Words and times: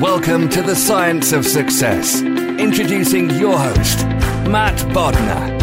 Welcome 0.00 0.50
to 0.50 0.60
the 0.60 0.76
Science 0.76 1.32
of 1.32 1.46
Success. 1.46 2.20
Introducing 2.20 3.30
your 3.30 3.56
host, 3.56 4.04
Matt 4.46 4.78
Bodnar. 4.92 5.56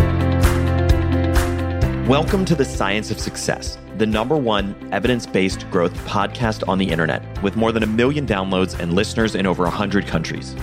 Welcome 2.07 2.43
to 2.45 2.55
the 2.55 2.65
Science 2.65 3.11
of 3.11 3.19
Success, 3.19 3.77
the 3.99 4.07
number 4.07 4.35
one 4.35 4.75
evidence 4.91 5.27
based 5.27 5.69
growth 5.69 5.93
podcast 6.07 6.67
on 6.67 6.79
the 6.79 6.89
internet, 6.89 7.43
with 7.43 7.55
more 7.55 7.71
than 7.71 7.83
a 7.83 7.85
million 7.87 8.25
downloads 8.25 8.79
and 8.79 8.93
listeners 8.93 9.35
in 9.35 9.45
over 9.45 9.65
100 9.65 10.07
countries. 10.07 10.55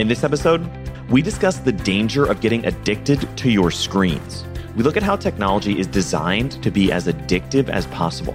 In 0.00 0.08
this 0.08 0.24
episode, 0.24 0.68
we 1.08 1.22
discuss 1.22 1.58
the 1.58 1.70
danger 1.70 2.24
of 2.24 2.40
getting 2.40 2.66
addicted 2.66 3.28
to 3.36 3.50
your 3.52 3.70
screens. 3.70 4.44
We 4.74 4.82
look 4.82 4.96
at 4.96 5.02
how 5.04 5.14
technology 5.14 5.78
is 5.78 5.86
designed 5.86 6.60
to 6.64 6.72
be 6.72 6.90
as 6.90 7.06
addictive 7.06 7.68
as 7.68 7.86
possible, 7.86 8.34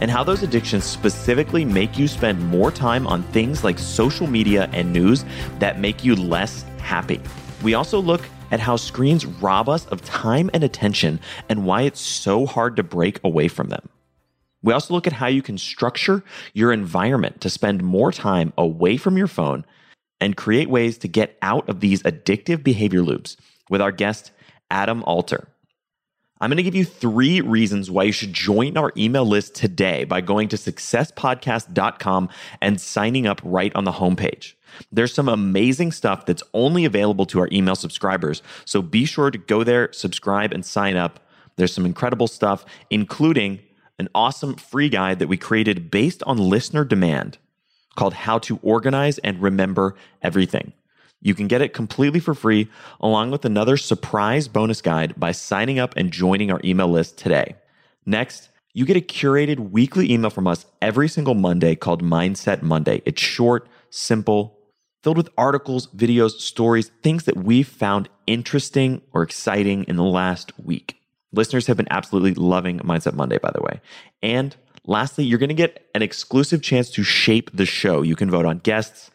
and 0.00 0.10
how 0.10 0.22
those 0.24 0.42
addictions 0.42 0.84
specifically 0.84 1.64
make 1.64 1.98
you 1.98 2.08
spend 2.08 2.40
more 2.48 2.70
time 2.70 3.06
on 3.06 3.22
things 3.24 3.64
like 3.64 3.78
social 3.78 4.26
media 4.26 4.68
and 4.72 4.92
news 4.92 5.24
that 5.58 5.80
make 5.80 6.04
you 6.04 6.14
less 6.14 6.62
happy. 6.78 7.20
We 7.62 7.74
also 7.74 8.00
look 8.00 8.22
at 8.50 8.60
how 8.60 8.76
screens 8.76 9.26
rob 9.26 9.68
us 9.68 9.86
of 9.86 10.04
time 10.04 10.50
and 10.54 10.64
attention 10.64 11.20
and 11.48 11.64
why 11.64 11.82
it's 11.82 12.00
so 12.00 12.46
hard 12.46 12.76
to 12.76 12.82
break 12.82 13.20
away 13.24 13.48
from 13.48 13.68
them. 13.68 13.88
We 14.62 14.72
also 14.72 14.94
look 14.94 15.06
at 15.06 15.12
how 15.12 15.28
you 15.28 15.42
can 15.42 15.58
structure 15.58 16.24
your 16.52 16.72
environment 16.72 17.40
to 17.42 17.50
spend 17.50 17.82
more 17.82 18.10
time 18.10 18.52
away 18.58 18.96
from 18.96 19.16
your 19.16 19.28
phone 19.28 19.64
and 20.20 20.36
create 20.36 20.68
ways 20.68 20.98
to 20.98 21.08
get 21.08 21.38
out 21.42 21.68
of 21.68 21.80
these 21.80 22.02
addictive 22.02 22.64
behavior 22.64 23.02
loops 23.02 23.36
with 23.70 23.80
our 23.80 23.92
guest, 23.92 24.32
Adam 24.70 25.04
Alter. 25.04 25.48
I'm 26.40 26.50
going 26.50 26.58
to 26.58 26.62
give 26.62 26.74
you 26.74 26.84
three 26.84 27.40
reasons 27.40 27.90
why 27.90 28.04
you 28.04 28.12
should 28.12 28.32
join 28.32 28.76
our 28.76 28.92
email 28.96 29.26
list 29.26 29.54
today 29.54 30.04
by 30.04 30.20
going 30.20 30.48
to 30.48 30.56
successpodcast.com 30.56 32.28
and 32.60 32.80
signing 32.80 33.26
up 33.26 33.40
right 33.42 33.74
on 33.74 33.84
the 33.84 33.92
homepage. 33.92 34.54
There's 34.92 35.12
some 35.12 35.28
amazing 35.28 35.92
stuff 35.92 36.26
that's 36.26 36.42
only 36.54 36.84
available 36.84 37.26
to 37.26 37.40
our 37.40 37.48
email 37.50 37.74
subscribers. 37.74 38.42
So 38.64 38.82
be 38.82 39.04
sure 39.04 39.30
to 39.30 39.38
go 39.38 39.64
there, 39.64 39.92
subscribe, 39.92 40.52
and 40.52 40.64
sign 40.64 40.96
up. 40.96 41.20
There's 41.56 41.72
some 41.72 41.86
incredible 41.86 42.28
stuff, 42.28 42.64
including 42.88 43.60
an 43.98 44.08
awesome 44.14 44.54
free 44.54 44.88
guide 44.88 45.18
that 45.18 45.28
we 45.28 45.36
created 45.36 45.90
based 45.90 46.22
on 46.22 46.38
listener 46.38 46.84
demand 46.84 47.38
called 47.96 48.14
How 48.14 48.38
to 48.40 48.60
Organize 48.62 49.18
and 49.18 49.42
Remember 49.42 49.96
Everything. 50.22 50.72
You 51.20 51.34
can 51.34 51.48
get 51.48 51.62
it 51.62 51.72
completely 51.72 52.20
for 52.20 52.34
free, 52.34 52.68
along 53.00 53.30
with 53.30 53.44
another 53.44 53.76
surprise 53.76 54.46
bonus 54.48 54.80
guide 54.80 55.14
by 55.16 55.32
signing 55.32 55.78
up 55.78 55.94
and 55.96 56.12
joining 56.12 56.50
our 56.50 56.60
email 56.64 56.88
list 56.88 57.18
today. 57.18 57.56
Next, 58.06 58.50
you 58.72 58.84
get 58.84 58.96
a 58.96 59.00
curated 59.00 59.70
weekly 59.70 60.12
email 60.12 60.30
from 60.30 60.46
us 60.46 60.66
every 60.80 61.08
single 61.08 61.34
Monday 61.34 61.74
called 61.74 62.02
Mindset 62.02 62.62
Monday. 62.62 63.02
It's 63.04 63.20
short, 63.20 63.68
simple, 63.90 64.56
filled 65.02 65.16
with 65.16 65.30
articles, 65.36 65.88
videos, 65.88 66.32
stories, 66.38 66.90
things 67.02 67.24
that 67.24 67.36
we've 67.36 67.68
found 67.68 68.08
interesting 68.26 69.02
or 69.12 69.22
exciting 69.22 69.84
in 69.84 69.96
the 69.96 70.04
last 70.04 70.52
week. 70.60 70.96
Listeners 71.32 71.66
have 71.66 71.76
been 71.76 71.88
absolutely 71.90 72.34
loving 72.34 72.78
Mindset 72.80 73.14
Monday, 73.14 73.38
by 73.38 73.50
the 73.50 73.62
way. 73.62 73.80
And 74.22 74.54
lastly, 74.86 75.24
you're 75.24 75.38
going 75.38 75.48
to 75.48 75.54
get 75.54 75.88
an 75.94 76.02
exclusive 76.02 76.62
chance 76.62 76.90
to 76.90 77.02
shape 77.02 77.50
the 77.52 77.66
show. 77.66 78.02
You 78.02 78.14
can 78.14 78.30
vote 78.30 78.46
on 78.46 78.58
guests 78.58 79.10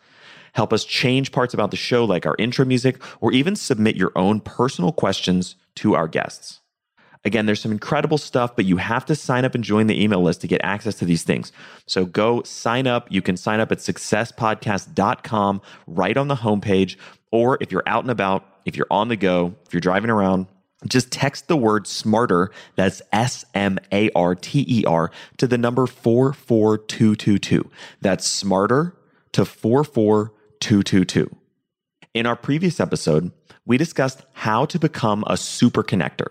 help 0.53 0.73
us 0.73 0.85
change 0.85 1.31
parts 1.31 1.53
about 1.53 1.71
the 1.71 1.77
show, 1.77 2.05
like 2.05 2.25
our 2.25 2.35
intro 2.39 2.65
music, 2.65 3.01
or 3.21 3.31
even 3.31 3.55
submit 3.55 3.95
your 3.95 4.11
own 4.15 4.39
personal 4.39 4.91
questions 4.91 5.55
to 5.75 5.95
our 5.95 6.07
guests. 6.07 6.61
Again, 7.25 7.45
there's 7.45 7.61
some 7.61 7.71
incredible 7.71 8.17
stuff, 8.17 8.55
but 8.55 8.65
you 8.65 8.77
have 8.77 9.05
to 9.05 9.15
sign 9.15 9.45
up 9.45 9.55
and 9.55 9.63
join 9.63 9.87
the 9.87 10.01
email 10.01 10.21
list 10.21 10.41
to 10.41 10.47
get 10.47 10.61
access 10.63 10.95
to 10.95 11.05
these 11.05 11.23
things. 11.23 11.53
So 11.85 12.05
go 12.05 12.43
sign 12.43 12.85
up. 12.85 13.07
You 13.09 13.21
can 13.21 13.37
sign 13.37 13.61
up 13.61 13.71
at 13.71 13.77
successpodcast.com 13.77 15.61
right 15.87 16.17
on 16.17 16.27
the 16.27 16.35
homepage. 16.35 16.97
Or 17.31 17.57
if 17.61 17.71
you're 17.71 17.83
out 17.87 18.03
and 18.03 18.11
about, 18.11 18.45
if 18.65 18.75
you're 18.75 18.87
on 18.91 19.07
the 19.07 19.15
go, 19.15 19.55
if 19.65 19.73
you're 19.73 19.79
driving 19.81 20.09
around, 20.09 20.47
just 20.85 21.11
text 21.11 21.47
the 21.47 21.55
word 21.55 21.87
smarter, 21.87 22.51
that's 22.75 23.01
S 23.13 23.45
M 23.53 23.79
A 23.93 24.09
R 24.15 24.35
T 24.35 24.65
E 24.67 24.83
R, 24.85 25.09
to 25.37 25.47
the 25.47 25.57
number 25.57 25.87
44222. 25.87 27.69
That's 28.01 28.27
smarter 28.27 28.93
to 29.31 29.45
44222. 29.45 30.42
In 32.13 32.25
our 32.25 32.35
previous 32.37 32.79
episode, 32.79 33.31
we 33.65 33.77
discussed 33.77 34.21
how 34.31 34.65
to 34.65 34.79
become 34.79 35.23
a 35.27 35.35
super 35.35 35.83
connector. 35.83 36.27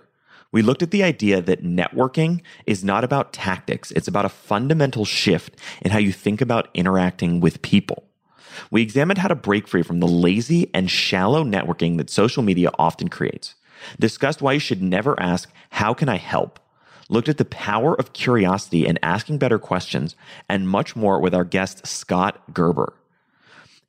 We 0.52 0.62
looked 0.62 0.82
at 0.82 0.90
the 0.90 1.02
idea 1.02 1.42
that 1.42 1.62
networking 1.62 2.40
is 2.66 2.82
not 2.82 3.04
about 3.04 3.34
tactics, 3.34 3.90
it's 3.90 4.08
about 4.08 4.24
a 4.24 4.30
fundamental 4.30 5.04
shift 5.04 5.56
in 5.82 5.90
how 5.90 5.98
you 5.98 6.12
think 6.12 6.40
about 6.40 6.68
interacting 6.72 7.40
with 7.40 7.60
people. 7.60 8.04
We 8.70 8.80
examined 8.80 9.18
how 9.18 9.28
to 9.28 9.34
break 9.34 9.68
free 9.68 9.82
from 9.82 10.00
the 10.00 10.08
lazy 10.08 10.70
and 10.72 10.90
shallow 10.90 11.44
networking 11.44 11.98
that 11.98 12.08
social 12.08 12.42
media 12.42 12.70
often 12.78 13.08
creates, 13.08 13.54
discussed 13.98 14.40
why 14.40 14.54
you 14.54 14.60
should 14.60 14.82
never 14.82 15.20
ask, 15.20 15.50
How 15.70 15.92
can 15.92 16.08
I 16.08 16.16
help? 16.16 16.58
Looked 17.10 17.28
at 17.28 17.36
the 17.36 17.44
power 17.44 17.94
of 17.94 18.14
curiosity 18.14 18.86
and 18.86 18.98
asking 19.02 19.38
better 19.38 19.58
questions, 19.58 20.16
and 20.48 20.70
much 20.70 20.96
more 20.96 21.20
with 21.20 21.34
our 21.34 21.44
guest, 21.44 21.86
Scott 21.86 22.54
Gerber. 22.54 22.94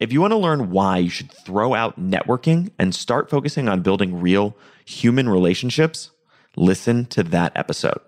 If 0.03 0.11
you 0.11 0.19
want 0.19 0.31
to 0.31 0.37
learn 0.37 0.69
why 0.69 0.97
you 0.97 1.09
should 1.09 1.31
throw 1.31 1.73
out 1.73 1.97
networking 1.97 2.71
and 2.77 2.93
start 2.93 3.29
focusing 3.29 3.69
on 3.69 3.83
building 3.83 4.19
real 4.19 4.53
human 4.83 5.29
relationships, 5.29 6.11
listen 6.57 7.05
to 7.05 7.23
that 7.23 7.53
episode. 7.55 8.01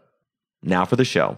Now 0.62 0.84
for 0.84 0.98
the 0.98 1.06
show. 1.06 1.38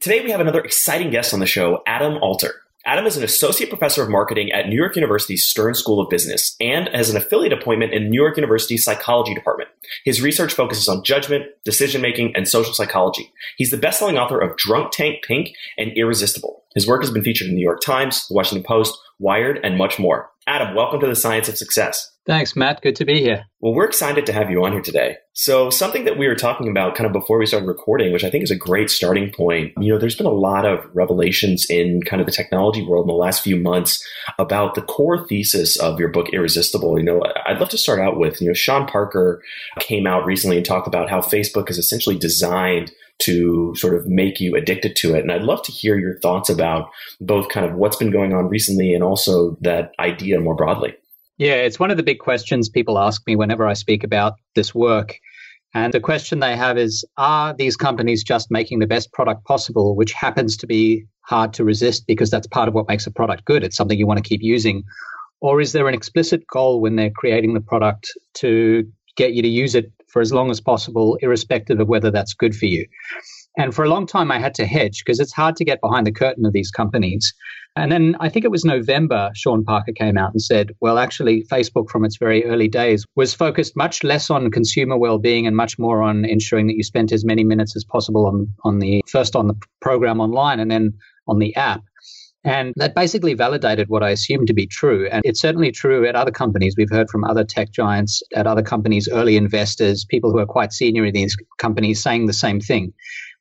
Today 0.00 0.22
we 0.22 0.32
have 0.32 0.40
another 0.40 0.60
exciting 0.60 1.08
guest 1.08 1.32
on 1.32 1.40
the 1.40 1.46
show, 1.46 1.82
Adam 1.86 2.18
Alter. 2.18 2.56
Adam 2.84 3.06
is 3.06 3.16
an 3.16 3.24
associate 3.24 3.70
professor 3.70 4.02
of 4.02 4.10
marketing 4.10 4.52
at 4.52 4.68
New 4.68 4.76
York 4.76 4.96
University's 4.96 5.48
Stern 5.48 5.72
School 5.72 5.98
of 5.98 6.10
Business 6.10 6.56
and 6.60 6.88
has 6.90 7.08
an 7.08 7.16
affiliate 7.16 7.54
appointment 7.54 7.94
in 7.94 8.10
New 8.10 8.20
York 8.20 8.36
University's 8.36 8.84
psychology 8.84 9.34
department. 9.34 9.70
His 10.04 10.20
research 10.20 10.52
focuses 10.52 10.88
on 10.88 11.04
judgment, 11.04 11.46
decision 11.64 12.02
making, 12.02 12.36
and 12.36 12.46
social 12.46 12.74
psychology. 12.74 13.32
He's 13.56 13.70
the 13.70 13.78
best-selling 13.78 14.18
author 14.18 14.38
of 14.38 14.58
Drunk 14.58 14.92
Tank 14.92 15.24
Pink 15.26 15.54
and 15.78 15.90
Irresistible. 15.96 16.64
His 16.74 16.86
work 16.86 17.02
has 17.02 17.10
been 17.10 17.24
featured 17.24 17.48
in 17.48 17.54
the 17.54 17.56
New 17.56 17.64
York 17.64 17.80
Times, 17.80 18.28
the 18.28 18.34
Washington 18.34 18.62
Post, 18.62 18.96
Wired, 19.18 19.60
and 19.62 19.78
much 19.78 19.98
more. 19.98 20.30
Adam, 20.46 20.74
welcome 20.74 21.00
to 21.00 21.06
the 21.06 21.16
Science 21.16 21.48
of 21.48 21.56
Success. 21.56 22.12
Thanks, 22.26 22.54
Matt. 22.54 22.82
Good 22.82 22.96
to 22.96 23.04
be 23.04 23.20
here. 23.20 23.46
Well, 23.60 23.72
we're 23.72 23.86
excited 23.86 24.26
to 24.26 24.32
have 24.32 24.50
you 24.50 24.64
on 24.64 24.72
here 24.72 24.82
today. 24.82 25.16
So, 25.32 25.70
something 25.70 26.04
that 26.04 26.18
we 26.18 26.26
were 26.26 26.34
talking 26.34 26.68
about 26.68 26.96
kind 26.96 27.06
of 27.06 27.12
before 27.12 27.38
we 27.38 27.46
started 27.46 27.66
recording, 27.66 28.12
which 28.12 28.24
I 28.24 28.30
think 28.30 28.44
is 28.44 28.50
a 28.50 28.56
great 28.56 28.90
starting 28.90 29.32
point. 29.32 29.72
You 29.80 29.92
know, 29.92 29.98
there's 29.98 30.16
been 30.16 30.26
a 30.26 30.30
lot 30.30 30.66
of 30.66 30.84
revelations 30.92 31.66
in 31.70 32.02
kind 32.02 32.20
of 32.20 32.26
the 32.26 32.32
technology 32.32 32.84
world 32.84 33.04
in 33.04 33.08
the 33.08 33.14
last 33.14 33.42
few 33.42 33.56
months 33.56 34.04
about 34.38 34.74
the 34.74 34.82
core 34.82 35.26
thesis 35.26 35.78
of 35.78 36.00
your 36.00 36.08
book, 36.08 36.28
Irresistible. 36.30 36.98
You 36.98 37.04
know, 37.04 37.22
I'd 37.46 37.60
love 37.60 37.70
to 37.70 37.78
start 37.78 38.00
out 38.00 38.18
with, 38.18 38.40
you 38.40 38.48
know, 38.48 38.54
Sean 38.54 38.86
Parker 38.86 39.42
came 39.78 40.06
out 40.06 40.26
recently 40.26 40.56
and 40.56 40.66
talked 40.66 40.88
about 40.88 41.08
how 41.08 41.20
Facebook 41.20 41.70
is 41.70 41.78
essentially 41.78 42.18
designed 42.18 42.92
to 43.18 43.74
sort 43.76 43.94
of 43.94 44.06
make 44.06 44.40
you 44.40 44.56
addicted 44.56 44.94
to 44.96 45.14
it. 45.14 45.20
And 45.20 45.32
I'd 45.32 45.42
love 45.42 45.62
to 45.64 45.72
hear 45.72 45.98
your 45.98 46.18
thoughts 46.20 46.50
about 46.50 46.90
both 47.20 47.48
kind 47.48 47.64
of 47.64 47.74
what's 47.74 47.96
been 47.96 48.10
going 48.10 48.32
on 48.32 48.48
recently 48.48 48.94
and 48.94 49.02
also 49.02 49.56
that 49.62 49.92
idea 49.98 50.40
more 50.40 50.54
broadly. 50.54 50.94
Yeah, 51.38 51.54
it's 51.54 51.78
one 51.78 51.90
of 51.90 51.96
the 51.96 52.02
big 52.02 52.18
questions 52.18 52.68
people 52.68 52.98
ask 52.98 53.26
me 53.26 53.36
whenever 53.36 53.66
I 53.66 53.74
speak 53.74 54.04
about 54.04 54.34
this 54.54 54.74
work. 54.74 55.18
And 55.74 55.92
the 55.92 56.00
question 56.00 56.40
they 56.40 56.56
have 56.56 56.78
is 56.78 57.04
Are 57.16 57.52
these 57.52 57.76
companies 57.76 58.24
just 58.24 58.50
making 58.50 58.78
the 58.78 58.86
best 58.86 59.12
product 59.12 59.44
possible, 59.44 59.94
which 59.94 60.12
happens 60.12 60.56
to 60.58 60.66
be 60.66 61.04
hard 61.20 61.52
to 61.54 61.64
resist 61.64 62.06
because 62.06 62.30
that's 62.30 62.46
part 62.46 62.68
of 62.68 62.74
what 62.74 62.88
makes 62.88 63.06
a 63.06 63.10
product 63.10 63.44
good? 63.44 63.62
It's 63.62 63.76
something 63.76 63.98
you 63.98 64.06
want 64.06 64.22
to 64.22 64.28
keep 64.28 64.42
using. 64.42 64.84
Or 65.40 65.60
is 65.60 65.72
there 65.72 65.88
an 65.88 65.94
explicit 65.94 66.46
goal 66.46 66.80
when 66.80 66.96
they're 66.96 67.10
creating 67.10 67.52
the 67.52 67.60
product 67.60 68.10
to 68.34 68.90
get 69.16 69.34
you 69.34 69.42
to 69.42 69.48
use 69.48 69.74
it 69.74 69.92
for 70.16 70.22
as 70.22 70.32
long 70.32 70.50
as 70.50 70.62
possible, 70.62 71.18
irrespective 71.20 71.78
of 71.78 71.88
whether 71.88 72.10
that's 72.10 72.32
good 72.32 72.56
for 72.56 72.64
you? 72.64 72.86
And 73.58 73.74
for 73.74 73.84
a 73.84 73.90
long 73.90 74.06
time, 74.06 74.30
I 74.30 74.38
had 74.38 74.54
to 74.54 74.64
hedge 74.64 75.02
because 75.04 75.20
it's 75.20 75.34
hard 75.34 75.56
to 75.56 75.64
get 75.64 75.82
behind 75.82 76.06
the 76.06 76.10
curtain 76.10 76.46
of 76.46 76.54
these 76.54 76.70
companies. 76.70 77.34
And 77.76 77.92
then 77.92 78.16
I 78.18 78.30
think 78.30 78.46
it 78.46 78.50
was 78.50 78.64
November, 78.64 79.30
Sean 79.34 79.62
Parker 79.62 79.92
came 79.92 80.16
out 80.16 80.32
and 80.32 80.40
said, 80.40 80.72
well, 80.80 80.96
actually, 80.96 81.44
Facebook 81.52 81.90
from 81.90 82.02
its 82.02 82.16
very 82.16 82.46
early 82.46 82.66
days 82.66 83.04
was 83.14 83.34
focused 83.34 83.76
much 83.76 84.02
less 84.02 84.30
on 84.30 84.50
consumer 84.50 84.96
well 84.96 85.18
being 85.18 85.46
and 85.46 85.54
much 85.54 85.78
more 85.78 86.00
on 86.00 86.24
ensuring 86.24 86.66
that 86.68 86.76
you 86.78 86.82
spent 86.82 87.12
as 87.12 87.22
many 87.22 87.44
minutes 87.44 87.76
as 87.76 87.84
possible 87.84 88.24
on, 88.24 88.48
on 88.64 88.78
the 88.78 89.04
first 89.06 89.36
on 89.36 89.48
the 89.48 89.54
program 89.82 90.18
online 90.18 90.60
and 90.60 90.70
then 90.70 90.94
on 91.28 91.40
the 91.40 91.54
app. 91.56 91.82
And 92.46 92.72
that 92.76 92.94
basically 92.94 93.34
validated 93.34 93.88
what 93.88 94.04
I 94.04 94.10
assumed 94.10 94.46
to 94.46 94.54
be 94.54 94.68
true. 94.68 95.08
And 95.10 95.20
it's 95.24 95.40
certainly 95.40 95.72
true 95.72 96.06
at 96.06 96.14
other 96.14 96.30
companies. 96.30 96.76
We've 96.76 96.88
heard 96.88 97.10
from 97.10 97.24
other 97.24 97.42
tech 97.42 97.72
giants, 97.72 98.22
at 98.34 98.46
other 98.46 98.62
companies, 98.62 99.08
early 99.08 99.36
investors, 99.36 100.04
people 100.04 100.30
who 100.30 100.38
are 100.38 100.46
quite 100.46 100.72
senior 100.72 101.04
in 101.04 101.12
these 101.12 101.36
companies 101.58 102.00
saying 102.00 102.26
the 102.26 102.32
same 102.32 102.60
thing 102.60 102.94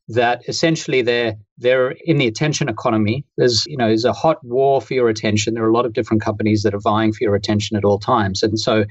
that 0.07 0.48
essentially 0.48 1.02
they're 1.02 1.36
they're 1.57 1.92
in 2.06 2.18
the 2.18 2.28
attention 2.28 2.69
economy. 2.69 3.25
There's 3.38 3.66
you 3.66 3.78
know 3.78 3.88
there's 3.88 4.06
a 4.06 4.13
hot 4.13 4.44
war 4.44 4.81
for 4.81 4.94
your 4.94 5.10
attention. 5.10 5.54
There 5.54 5.63
are 5.63 5.69
a 5.69 5.74
lot 5.74 5.86
of 5.86 5.94
different 5.94 6.22
companies 6.22 6.63
that 6.63 6.74
are 6.74 6.80
vying 6.80 7.13
for 7.13 7.24
your 7.24 7.36
attention 7.36 7.78
at 7.78 7.86
all 7.86 8.00
times, 8.00 8.44
and 8.44 8.60
so 8.60 8.86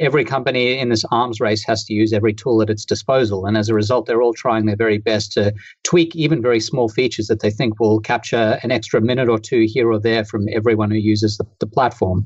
every 0.00 0.24
company 0.24 0.78
in 0.78 0.88
this 0.88 1.04
arms 1.10 1.40
race 1.40 1.64
has 1.64 1.84
to 1.84 1.94
use 1.94 2.12
every 2.12 2.32
tool 2.32 2.62
at 2.62 2.70
its 2.70 2.84
disposal. 2.84 3.46
And 3.46 3.56
as 3.56 3.68
a 3.68 3.74
result, 3.74 4.06
they're 4.06 4.22
all 4.22 4.34
trying 4.34 4.66
their 4.66 4.76
very 4.76 4.98
best 4.98 5.32
to 5.32 5.52
tweak 5.84 6.14
even 6.14 6.40
very 6.40 6.60
small 6.60 6.88
features 6.88 7.26
that 7.26 7.40
they 7.40 7.50
think 7.50 7.80
will 7.80 8.00
capture 8.00 8.58
an 8.62 8.70
extra 8.70 9.00
minute 9.00 9.28
or 9.28 9.38
two 9.38 9.66
here 9.68 9.90
or 9.90 10.00
there 10.00 10.24
from 10.24 10.46
everyone 10.52 10.90
who 10.90 10.98
uses 10.98 11.36
the, 11.36 11.44
the 11.60 11.66
platform. 11.66 12.24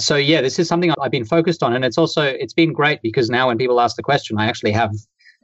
So 0.00 0.16
yeah, 0.16 0.40
this 0.40 0.58
is 0.58 0.66
something 0.66 0.92
I've 1.00 1.12
been 1.12 1.24
focused 1.24 1.62
on, 1.62 1.72
and 1.72 1.84
it's 1.84 1.98
also 1.98 2.22
it's 2.22 2.54
been 2.54 2.72
great 2.72 3.00
because 3.00 3.30
now 3.30 3.48
when 3.48 3.58
people 3.58 3.80
ask 3.80 3.96
the 3.96 4.02
question, 4.02 4.38
I 4.38 4.46
actually 4.46 4.72
have 4.72 4.90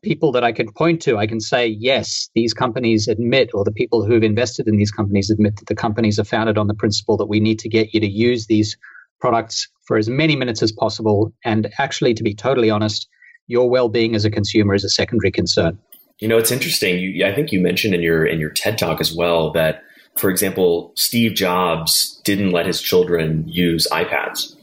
people 0.03 0.33
that 0.33 0.43
I 0.43 0.51
can 0.51 0.73
point 0.73 1.03
to, 1.03 1.19
I 1.19 1.27
can 1.27 1.41
say, 1.41 1.67
yes, 1.67 2.31
these 2.35 2.53
companies 2.55 3.07
admit, 3.07 3.51
or 3.55 3.65
the 3.65 3.73
people 3.73 4.05
who've 4.05 4.23
invested 4.23 4.67
in 4.67 4.77
these 4.77 4.91
companies 4.91 5.31
admit 5.31 5.57
that 5.57 5.67
the 5.67 5.75
companies 5.75 6.19
are 6.19 6.25
founded 6.25 6.59
on 6.59 6.67
the 6.67 6.75
principle 6.75 7.17
that 7.19 7.27
we 7.27 7.39
need 7.39 7.59
to 7.61 7.69
get 7.69 7.95
you 7.95 8.01
to 8.01 8.09
use 8.09 8.47
these 8.47 8.77
products 9.21 9.69
for 9.91 9.99
as 9.99 10.09
many 10.09 10.37
minutes 10.37 10.63
as 10.63 10.71
possible. 10.71 11.33
And 11.45 11.69
actually, 11.79 12.15
to 12.15 12.23
be 12.23 12.33
totally 12.33 12.71
honest, 12.71 13.09
your 13.49 13.69
well-being 13.69 14.15
as 14.15 14.25
a 14.25 14.31
consumer 14.31 14.73
is 14.73 14.85
a 14.85 14.89
secondary 14.89 15.33
concern. 15.33 15.77
You 16.21 16.29
know, 16.29 16.39
it's 16.39 16.53
interesting. 16.53 17.01
You, 17.01 17.27
I 17.27 17.35
think 17.35 17.51
you 17.51 17.61
mentioned 17.61 17.93
in 17.93 18.01
your 18.01 18.25
in 18.25 18.39
your 18.39 18.51
TED 18.51 18.79
talk 18.79 19.01
as 19.01 19.13
well 19.13 19.51
that, 19.55 19.83
for 20.17 20.31
example, 20.31 20.93
Steve 20.95 21.35
Jobs 21.35 22.21
didn't 22.23 22.53
let 22.53 22.67
his 22.67 22.81
children 22.81 23.43
use 23.49 23.89
iPads 23.91 24.55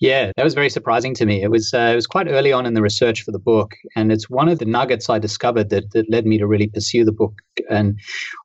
yeah, 0.00 0.32
that 0.36 0.44
was 0.44 0.54
very 0.54 0.70
surprising 0.70 1.14
to 1.14 1.26
me. 1.26 1.42
It 1.42 1.50
was 1.50 1.72
uh, 1.72 1.90
it 1.92 1.94
was 1.94 2.06
quite 2.06 2.28
early 2.28 2.52
on 2.52 2.66
in 2.66 2.74
the 2.74 2.82
research 2.82 3.22
for 3.22 3.32
the 3.32 3.38
book, 3.38 3.74
and 3.94 4.12
it's 4.12 4.28
one 4.28 4.48
of 4.48 4.58
the 4.58 4.64
nuggets 4.64 5.08
I 5.08 5.18
discovered 5.18 5.70
that 5.70 5.90
that 5.92 6.10
led 6.10 6.26
me 6.26 6.38
to 6.38 6.46
really 6.46 6.68
pursue 6.68 7.04
the 7.04 7.12
book. 7.12 7.34
And 7.70 7.98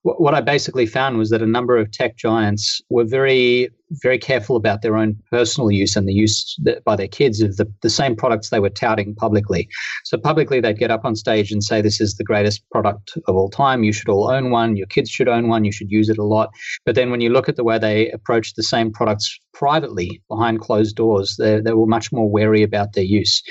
w- 0.06 0.22
what 0.22 0.34
I 0.34 0.42
basically 0.42 0.86
found 0.86 1.18
was 1.18 1.30
that 1.30 1.42
a 1.42 1.48
number 1.48 1.78
of 1.78 1.92
tech 1.92 2.18
giants 2.18 2.82
were 2.90 3.06
very 3.06 3.70
very 3.92 4.18
careful 4.18 4.56
about 4.56 4.82
their 4.82 4.98
own 4.98 5.18
personal 5.32 5.72
use 5.72 5.96
and 5.96 6.08
the 6.08 6.14
use 6.14 6.58
by 6.86 6.96
their 6.96 7.08
kids 7.08 7.42
of 7.42 7.58
the, 7.58 7.72
the 7.82 7.90
same 7.90 8.16
products 8.16 8.50
they 8.50 8.60
were 8.60 8.70
touting 8.70 9.16
publicly. 9.16 9.70
So 10.04 10.18
publicly, 10.18 10.60
they'd 10.60 10.78
get 10.78 10.92
up 10.92 11.06
on 11.06 11.16
stage 11.16 11.52
and 11.52 11.64
say, 11.64 11.82
"This 11.82 12.02
is 12.02 12.16
the 12.16 12.24
greatest 12.24 12.68
product 12.70 13.18
of 13.28 13.36
all 13.36 13.50
time. 13.50 13.84
You 13.84 13.94
should 13.94 14.10
all 14.10 14.30
own 14.30 14.52
one. 14.52 14.76
Your 14.76 14.88
kids 14.88 15.10
should 15.10 15.28
own 15.28 15.48
one. 15.48 15.64
You 15.64 15.72
should 15.72 15.92
use 15.92 16.10
it 16.10 16.18
a 16.18 16.24
lot." 16.24 16.50
But 16.86 16.96
then, 16.96 17.12
when 17.12 17.22
you 17.22 17.30
look 17.30 17.50
at 17.50 17.56
the 17.56 17.64
way 17.64 17.80
they 17.80 18.12
approach 18.12 18.54
the 18.54 18.64
same 18.64 18.92
products 18.92 19.40
privately 19.54 20.22
behind 20.30 20.62
closed 20.62 20.96
doors, 20.96 21.36
they, 21.38 21.60
they 21.62 21.74
were 21.74 21.88
much 21.88 22.12
more 22.12 22.30
wary 22.30 22.64
about 22.64 22.94
their 22.94 23.04
use. 23.04 23.42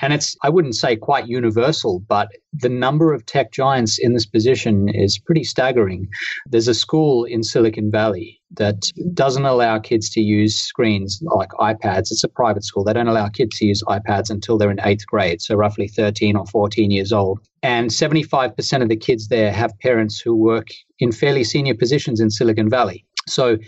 And 0.00 0.12
it's, 0.12 0.36
I 0.42 0.48
wouldn't 0.48 0.76
say 0.76 0.96
quite 0.96 1.26
universal, 1.26 2.00
but 2.00 2.28
the 2.52 2.68
number 2.68 3.12
of 3.12 3.26
tech 3.26 3.52
giants 3.52 3.98
in 3.98 4.14
this 4.14 4.26
position 4.26 4.88
is 4.88 5.18
pretty 5.18 5.44
staggering. 5.44 6.08
There's 6.46 6.68
a 6.68 6.74
school 6.74 7.24
in 7.24 7.42
Silicon 7.42 7.90
Valley 7.90 8.40
that 8.52 8.90
doesn't 9.12 9.44
allow 9.44 9.78
kids 9.78 10.08
to 10.10 10.20
use 10.20 10.56
screens 10.56 11.20
like 11.22 11.50
iPads. 11.50 12.10
It's 12.10 12.24
a 12.24 12.28
private 12.28 12.64
school. 12.64 12.84
They 12.84 12.92
don't 12.92 13.08
allow 13.08 13.28
kids 13.28 13.58
to 13.58 13.66
use 13.66 13.82
iPads 13.84 14.30
until 14.30 14.56
they're 14.56 14.70
in 14.70 14.80
eighth 14.84 15.06
grade, 15.06 15.42
so 15.42 15.54
roughly 15.54 15.88
13 15.88 16.36
or 16.36 16.46
14 16.46 16.90
years 16.90 17.12
old. 17.12 17.40
And 17.62 17.90
75% 17.90 18.82
of 18.82 18.88
the 18.88 18.96
kids 18.96 19.28
there 19.28 19.52
have 19.52 19.78
parents 19.80 20.20
who 20.20 20.34
work 20.34 20.68
in 21.00 21.12
fairly 21.12 21.44
senior 21.44 21.74
positions 21.74 22.20
in 22.20 22.30
Silicon 22.30 22.70
Valley. 22.70 23.04
So 23.28 23.58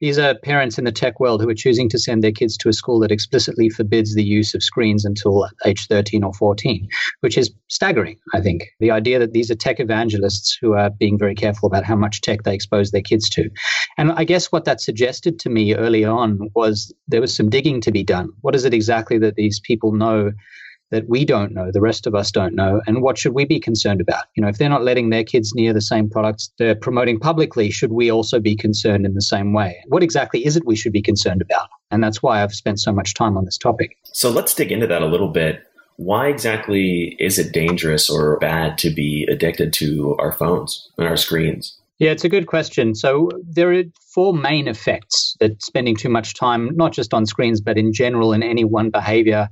these 0.00 0.18
are 0.18 0.34
parents 0.34 0.78
in 0.78 0.84
the 0.84 0.92
tech 0.92 1.20
world 1.20 1.40
who 1.40 1.48
are 1.48 1.54
choosing 1.54 1.88
to 1.90 1.98
send 1.98 2.24
their 2.24 2.32
kids 2.32 2.56
to 2.58 2.68
a 2.68 2.72
school 2.72 3.00
that 3.00 3.12
explicitly 3.12 3.68
forbids 3.68 4.14
the 4.14 4.24
use 4.24 4.54
of 4.54 4.62
screens 4.62 5.04
until 5.04 5.48
age 5.64 5.86
13 5.86 6.24
or 6.24 6.32
14, 6.34 6.88
which 7.20 7.36
is 7.36 7.52
staggering, 7.68 8.16
I 8.34 8.40
think. 8.40 8.64
The 8.80 8.90
idea 8.90 9.18
that 9.18 9.32
these 9.32 9.50
are 9.50 9.54
tech 9.54 9.80
evangelists 9.80 10.56
who 10.60 10.74
are 10.74 10.90
being 10.90 11.18
very 11.18 11.34
careful 11.34 11.66
about 11.66 11.84
how 11.84 11.96
much 11.96 12.20
tech 12.20 12.42
they 12.42 12.54
expose 12.54 12.90
their 12.90 13.02
kids 13.02 13.28
to. 13.30 13.50
And 13.98 14.12
I 14.12 14.24
guess 14.24 14.50
what 14.50 14.64
that 14.64 14.80
suggested 14.80 15.38
to 15.40 15.50
me 15.50 15.74
early 15.74 16.04
on 16.04 16.50
was 16.54 16.92
there 17.08 17.20
was 17.20 17.34
some 17.34 17.50
digging 17.50 17.80
to 17.82 17.92
be 17.92 18.02
done. 18.02 18.30
What 18.40 18.54
is 18.54 18.64
it 18.64 18.74
exactly 18.74 19.18
that 19.18 19.36
these 19.36 19.60
people 19.60 19.92
know 19.92 20.32
that 20.90 21.08
we 21.08 21.24
don't 21.24 21.52
know, 21.52 21.70
the 21.72 21.80
rest 21.80 22.06
of 22.06 22.14
us 22.14 22.30
don't 22.30 22.54
know, 22.54 22.80
and 22.86 23.02
what 23.02 23.16
should 23.16 23.34
we 23.34 23.44
be 23.44 23.60
concerned 23.60 24.00
about? 24.00 24.24
You 24.34 24.42
know, 24.42 24.48
if 24.48 24.58
they're 24.58 24.68
not 24.68 24.84
letting 24.84 25.10
their 25.10 25.24
kids 25.24 25.54
near 25.54 25.72
the 25.72 25.80
same 25.80 26.10
products 26.10 26.50
they're 26.58 26.74
promoting 26.74 27.20
publicly, 27.20 27.70
should 27.70 27.92
we 27.92 28.10
also 28.10 28.40
be 28.40 28.56
concerned 28.56 29.06
in 29.06 29.14
the 29.14 29.22
same 29.22 29.52
way? 29.52 29.82
What 29.86 30.02
exactly 30.02 30.44
is 30.44 30.56
it 30.56 30.66
we 30.66 30.76
should 30.76 30.92
be 30.92 31.02
concerned 31.02 31.42
about? 31.42 31.68
And 31.90 32.02
that's 32.02 32.22
why 32.22 32.42
I've 32.42 32.54
spent 32.54 32.80
so 32.80 32.92
much 32.92 33.14
time 33.14 33.36
on 33.36 33.44
this 33.44 33.58
topic. 33.58 33.96
So 34.12 34.30
let's 34.30 34.54
dig 34.54 34.72
into 34.72 34.86
that 34.88 35.02
a 35.02 35.06
little 35.06 35.28
bit. 35.28 35.62
Why 35.96 36.28
exactly 36.28 37.14
is 37.18 37.38
it 37.38 37.52
dangerous 37.52 38.08
or 38.08 38.38
bad 38.38 38.78
to 38.78 38.90
be 38.90 39.28
addicted 39.30 39.72
to 39.74 40.16
our 40.18 40.32
phones 40.32 40.88
and 40.98 41.06
our 41.06 41.16
screens? 41.16 41.76
Yeah, 41.98 42.12
it's 42.12 42.24
a 42.24 42.30
good 42.30 42.46
question. 42.46 42.94
So 42.94 43.28
there 43.46 43.70
are 43.74 43.82
four 44.14 44.32
main 44.32 44.66
effects 44.66 45.36
that 45.40 45.62
spending 45.62 45.94
too 45.94 46.08
much 46.08 46.34
time, 46.34 46.74
not 46.74 46.92
just 46.92 47.12
on 47.12 47.26
screens, 47.26 47.60
but 47.60 47.76
in 47.76 47.92
general 47.92 48.32
in 48.32 48.42
any 48.42 48.64
one 48.64 48.88
behavior 48.88 49.50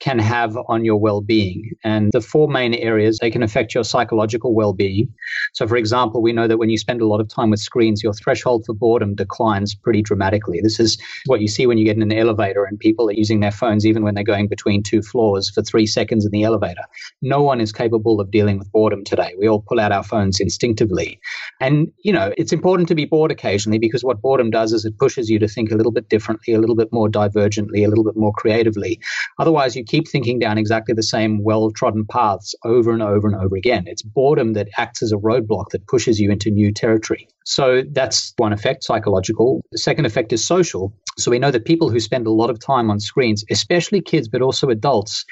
can 0.00 0.18
have 0.18 0.56
on 0.68 0.84
your 0.84 0.96
well-being. 0.96 1.70
And 1.84 2.10
the 2.12 2.20
four 2.20 2.48
main 2.48 2.74
areas, 2.74 3.18
they 3.20 3.30
can 3.30 3.42
affect 3.42 3.74
your 3.74 3.84
psychological 3.84 4.54
well-being. 4.54 5.12
So 5.52 5.68
for 5.68 5.76
example, 5.76 6.22
we 6.22 6.32
know 6.32 6.48
that 6.48 6.58
when 6.58 6.70
you 6.70 6.78
spend 6.78 7.00
a 7.00 7.06
lot 7.06 7.20
of 7.20 7.28
time 7.28 7.50
with 7.50 7.60
screens, 7.60 8.02
your 8.02 8.14
threshold 8.14 8.64
for 8.64 8.74
boredom 8.74 9.14
declines 9.14 9.74
pretty 9.74 10.02
dramatically. 10.02 10.60
This 10.62 10.80
is 10.80 10.98
what 11.26 11.40
you 11.40 11.48
see 11.48 11.66
when 11.66 11.78
you 11.78 11.84
get 11.84 11.96
in 11.96 12.02
an 12.02 12.12
elevator 12.12 12.64
and 12.64 12.78
people 12.78 13.08
are 13.08 13.14
using 13.14 13.40
their 13.40 13.52
phones 13.52 13.84
even 13.86 14.02
when 14.02 14.14
they're 14.14 14.24
going 14.24 14.48
between 14.48 14.82
two 14.82 15.02
floors 15.02 15.50
for 15.50 15.62
3 15.62 15.86
seconds 15.86 16.24
in 16.24 16.30
the 16.30 16.44
elevator. 16.44 16.82
No 17.20 17.42
one 17.42 17.60
is 17.60 17.72
capable 17.72 18.20
of 18.20 18.30
dealing 18.30 18.58
with 18.58 18.72
boredom 18.72 19.04
today. 19.04 19.34
We 19.38 19.48
all 19.48 19.60
pull 19.60 19.80
out 19.80 19.92
our 19.92 20.02
phones 20.02 20.40
instinctively. 20.40 21.20
And 21.60 21.92
you 22.02 22.12
know, 22.12 22.32
it's 22.38 22.52
important 22.52 22.88
to 22.88 22.94
be 22.94 23.04
bored 23.04 23.30
occasionally 23.30 23.78
because 23.78 24.02
what 24.02 24.22
boredom 24.22 24.50
does 24.50 24.72
is 24.72 24.84
it 24.84 24.98
pushes 24.98 25.28
you 25.28 25.38
to 25.38 25.48
think 25.48 25.70
a 25.70 25.76
little 25.76 25.92
bit 25.92 26.08
differently, 26.08 26.54
a 26.54 26.58
little 26.58 26.76
bit 26.76 26.92
more 26.92 27.08
divergently, 27.08 27.84
a 27.84 27.88
little 27.88 28.04
bit 28.04 28.16
more 28.16 28.32
creatively. 28.32 28.98
Otherwise, 29.38 29.76
you 29.76 29.84
keep 29.90 30.06
thinking 30.06 30.38
down 30.38 30.56
exactly 30.56 30.94
the 30.94 31.02
same 31.02 31.42
well 31.42 31.70
trodden 31.72 32.06
paths 32.06 32.54
over 32.64 32.92
and 32.92 33.02
over 33.02 33.26
and 33.26 33.36
over 33.36 33.56
again. 33.56 33.84
It's 33.86 34.02
boredom 34.02 34.52
that 34.52 34.68
acts 34.78 35.02
as 35.02 35.10
a 35.10 35.16
roadblock 35.16 35.70
that 35.72 35.86
pushes 35.88 36.20
you 36.20 36.30
into 36.30 36.50
new 36.50 36.72
territory. 36.72 37.26
So 37.44 37.82
that's 37.90 38.32
one 38.36 38.52
effect, 38.52 38.84
psychological. 38.84 39.60
The 39.72 39.78
second 39.78 40.06
effect 40.06 40.32
is 40.32 40.46
social. 40.46 40.94
So 41.18 41.32
we 41.32 41.40
know 41.40 41.50
that 41.50 41.64
people 41.64 41.90
who 41.90 41.98
spend 41.98 42.28
a 42.28 42.30
lot 42.30 42.50
of 42.50 42.60
time 42.60 42.88
on 42.88 43.00
screens, 43.00 43.44
especially 43.50 44.00
kids, 44.00 44.28
but 44.28 44.42
also 44.42 44.68
adults, 44.68 45.24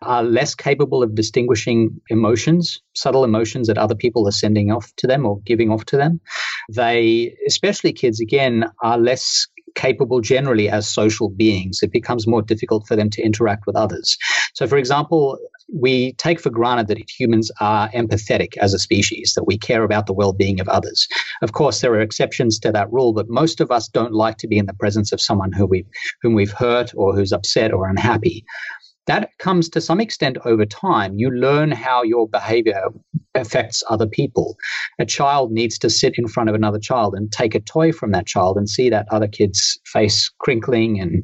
are 0.00 0.22
less 0.22 0.54
capable 0.54 1.02
of 1.02 1.14
distinguishing 1.14 2.00
emotions, 2.08 2.80
subtle 2.94 3.24
emotions 3.24 3.68
that 3.68 3.76
other 3.76 3.94
people 3.94 4.26
are 4.26 4.32
sending 4.32 4.70
off 4.72 4.90
to 4.96 5.06
them 5.06 5.26
or 5.26 5.40
giving 5.40 5.70
off 5.70 5.84
to 5.86 5.98
them. 5.98 6.20
They, 6.72 7.36
especially 7.46 7.92
kids, 7.92 8.20
again, 8.20 8.64
are 8.82 8.96
less 8.96 9.46
capable 9.76 10.20
generally 10.20 10.68
as 10.68 10.88
social 10.88 11.28
beings, 11.28 11.80
it 11.82 11.92
becomes 11.92 12.26
more 12.26 12.42
difficult 12.42 12.86
for 12.88 12.96
them 12.96 13.10
to 13.10 13.22
interact 13.22 13.66
with 13.66 13.76
others. 13.76 14.16
So, 14.54 14.66
for 14.66 14.76
example, 14.76 15.38
we 15.72 16.12
take 16.14 16.40
for 16.40 16.50
granted 16.50 16.88
that 16.88 17.10
humans 17.10 17.50
are 17.60 17.88
empathetic 17.90 18.56
as 18.56 18.72
a 18.72 18.78
species, 18.78 19.34
that 19.34 19.44
we 19.44 19.58
care 19.58 19.84
about 19.84 20.06
the 20.06 20.12
well 20.12 20.32
being 20.32 20.60
of 20.60 20.68
others. 20.68 21.06
Of 21.42 21.52
course, 21.52 21.80
there 21.80 21.92
are 21.92 22.00
exceptions 22.00 22.58
to 22.60 22.72
that 22.72 22.90
rule, 22.92 23.12
but 23.12 23.28
most 23.28 23.60
of 23.60 23.70
us 23.70 23.88
don't 23.88 24.12
like 24.12 24.38
to 24.38 24.48
be 24.48 24.58
in 24.58 24.66
the 24.66 24.74
presence 24.74 25.12
of 25.12 25.20
someone 25.20 25.52
who 25.52 25.66
we've, 25.66 25.88
whom 26.22 26.34
we've 26.34 26.52
hurt 26.52 26.92
or 26.96 27.14
who's 27.14 27.32
upset 27.32 27.72
or 27.72 27.88
unhappy. 27.88 28.44
That 29.06 29.30
comes 29.38 29.68
to 29.70 29.80
some 29.80 30.00
extent 30.00 30.38
over 30.44 30.66
time. 30.66 31.14
You 31.16 31.30
learn 31.30 31.70
how 31.70 32.02
your 32.02 32.28
behavior 32.28 32.88
affects 33.34 33.82
other 33.88 34.06
people. 34.06 34.56
A 34.98 35.06
child 35.06 35.52
needs 35.52 35.78
to 35.78 35.90
sit 35.90 36.14
in 36.18 36.26
front 36.26 36.48
of 36.48 36.54
another 36.54 36.78
child 36.78 37.14
and 37.14 37.30
take 37.30 37.54
a 37.54 37.60
toy 37.60 37.92
from 37.92 38.10
that 38.12 38.26
child 38.26 38.56
and 38.56 38.68
see 38.68 38.90
that 38.90 39.06
other 39.10 39.28
kid's 39.28 39.78
face 39.86 40.30
crinkling 40.38 41.00
and 41.00 41.22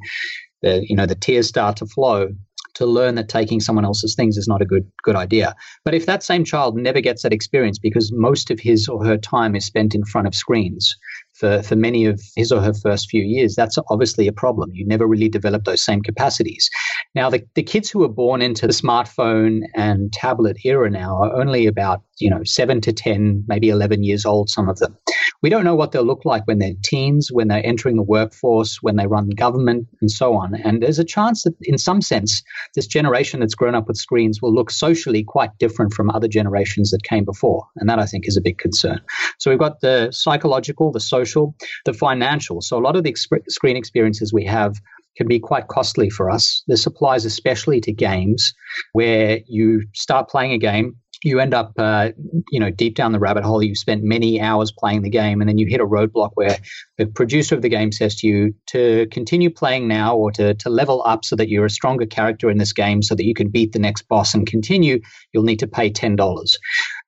the 0.62 0.84
you 0.88 0.94
know 0.94 1.06
the 1.06 1.16
tears 1.16 1.48
start 1.48 1.76
to 1.76 1.86
flow 1.86 2.28
to 2.74 2.86
learn 2.86 3.16
that 3.16 3.28
taking 3.28 3.60
someone 3.60 3.84
else's 3.84 4.14
things 4.14 4.36
is 4.36 4.48
not 4.48 4.62
a 4.62 4.66
good 4.66 4.90
good 5.02 5.16
idea. 5.16 5.54
But 5.84 5.94
if 5.94 6.06
that 6.06 6.22
same 6.22 6.44
child 6.44 6.76
never 6.76 7.00
gets 7.00 7.22
that 7.22 7.32
experience 7.32 7.78
because 7.78 8.12
most 8.12 8.50
of 8.50 8.60
his 8.60 8.88
or 8.88 9.04
her 9.04 9.18
time 9.18 9.54
is 9.54 9.66
spent 9.66 9.94
in 9.94 10.04
front 10.04 10.26
of 10.26 10.34
screens, 10.34 10.96
for, 11.34 11.62
for 11.62 11.76
many 11.76 12.04
of 12.04 12.20
his 12.36 12.52
or 12.52 12.60
her 12.60 12.74
first 12.74 13.10
few 13.10 13.22
years, 13.22 13.54
that's 13.54 13.78
obviously 13.90 14.26
a 14.26 14.32
problem. 14.32 14.70
You 14.72 14.86
never 14.86 15.06
really 15.06 15.28
develop 15.28 15.64
those 15.64 15.82
same 15.82 16.02
capacities. 16.02 16.68
Now, 17.14 17.30
the, 17.30 17.42
the 17.54 17.62
kids 17.62 17.90
who 17.90 18.02
are 18.04 18.08
born 18.08 18.42
into 18.42 18.66
the 18.66 18.72
smartphone 18.72 19.62
and 19.74 20.12
tablet 20.12 20.58
era 20.64 20.90
now 20.90 21.16
are 21.22 21.34
only 21.34 21.66
about, 21.66 22.02
you 22.18 22.30
know, 22.30 22.44
seven 22.44 22.80
to 22.82 22.92
10, 22.92 23.44
maybe 23.48 23.68
11 23.68 24.04
years 24.04 24.24
old, 24.24 24.50
some 24.50 24.68
of 24.68 24.78
them. 24.78 24.96
We 25.42 25.50
don't 25.50 25.64
know 25.64 25.74
what 25.74 25.92
they'll 25.92 26.04
look 26.04 26.24
like 26.24 26.46
when 26.46 26.58
they're 26.58 26.74
teens, 26.82 27.30
when 27.32 27.48
they're 27.48 27.66
entering 27.66 27.96
the 27.96 28.02
workforce, 28.02 28.82
when 28.82 28.96
they 28.96 29.06
run 29.06 29.28
government, 29.30 29.88
and 30.00 30.10
so 30.10 30.34
on. 30.34 30.54
And 30.54 30.82
there's 30.82 30.98
a 30.98 31.04
chance 31.04 31.42
that, 31.42 31.54
in 31.62 31.78
some 31.78 32.00
sense, 32.00 32.42
this 32.74 32.86
generation 32.86 33.40
that's 33.40 33.54
grown 33.54 33.74
up 33.74 33.88
with 33.88 33.96
screens 33.96 34.40
will 34.40 34.54
look 34.54 34.70
socially 34.70 35.24
quite 35.24 35.50
different 35.58 35.92
from 35.92 36.10
other 36.10 36.28
generations 36.28 36.90
that 36.90 37.02
came 37.02 37.24
before. 37.24 37.66
And 37.76 37.88
that, 37.88 37.98
I 37.98 38.06
think, 38.06 38.28
is 38.28 38.36
a 38.36 38.40
big 38.40 38.58
concern. 38.58 39.00
So 39.38 39.50
we've 39.50 39.58
got 39.58 39.80
the 39.80 40.10
psychological, 40.12 40.92
the 40.92 41.00
social, 41.00 41.54
the 41.84 41.92
financial. 41.92 42.60
So 42.60 42.78
a 42.78 42.80
lot 42.80 42.96
of 42.96 43.04
the 43.04 43.12
exp- 43.12 43.48
screen 43.48 43.76
experiences 43.76 44.32
we 44.32 44.44
have 44.44 44.76
can 45.16 45.28
be 45.28 45.38
quite 45.38 45.68
costly 45.68 46.08
for 46.08 46.30
us. 46.30 46.62
This 46.68 46.86
applies 46.86 47.24
especially 47.24 47.80
to 47.82 47.92
games 47.92 48.54
where 48.92 49.40
you 49.46 49.82
start 49.92 50.28
playing 50.28 50.52
a 50.52 50.58
game 50.58 50.96
you 51.22 51.40
end 51.40 51.54
up, 51.54 51.72
uh, 51.78 52.10
you 52.50 52.58
know, 52.58 52.70
deep 52.70 52.94
down 52.94 53.12
the 53.12 53.18
rabbit 53.18 53.44
hole. 53.44 53.62
You've 53.62 53.78
spent 53.78 54.02
many 54.02 54.40
hours 54.40 54.72
playing 54.72 55.02
the 55.02 55.10
game, 55.10 55.40
and 55.40 55.48
then 55.48 55.58
you 55.58 55.66
hit 55.66 55.80
a 55.80 55.86
roadblock 55.86 56.30
where 56.34 56.58
the 56.98 57.06
producer 57.06 57.54
of 57.54 57.62
the 57.62 57.68
game 57.68 57.92
says 57.92 58.16
to 58.16 58.26
you 58.26 58.54
to 58.68 59.06
continue 59.10 59.50
playing 59.50 59.88
now 59.88 60.16
or 60.16 60.30
to, 60.32 60.54
to 60.54 60.70
level 60.70 61.02
up 61.06 61.24
so 61.24 61.36
that 61.36 61.48
you're 61.48 61.66
a 61.66 61.70
stronger 61.70 62.06
character 62.06 62.50
in 62.50 62.58
this 62.58 62.72
game 62.72 63.02
so 63.02 63.14
that 63.14 63.24
you 63.24 63.34
can 63.34 63.48
beat 63.48 63.72
the 63.72 63.78
next 63.78 64.02
boss 64.08 64.34
and 64.34 64.46
continue, 64.46 65.00
you'll 65.32 65.42
need 65.42 65.58
to 65.58 65.66
pay 65.66 65.90
$10 65.90 66.56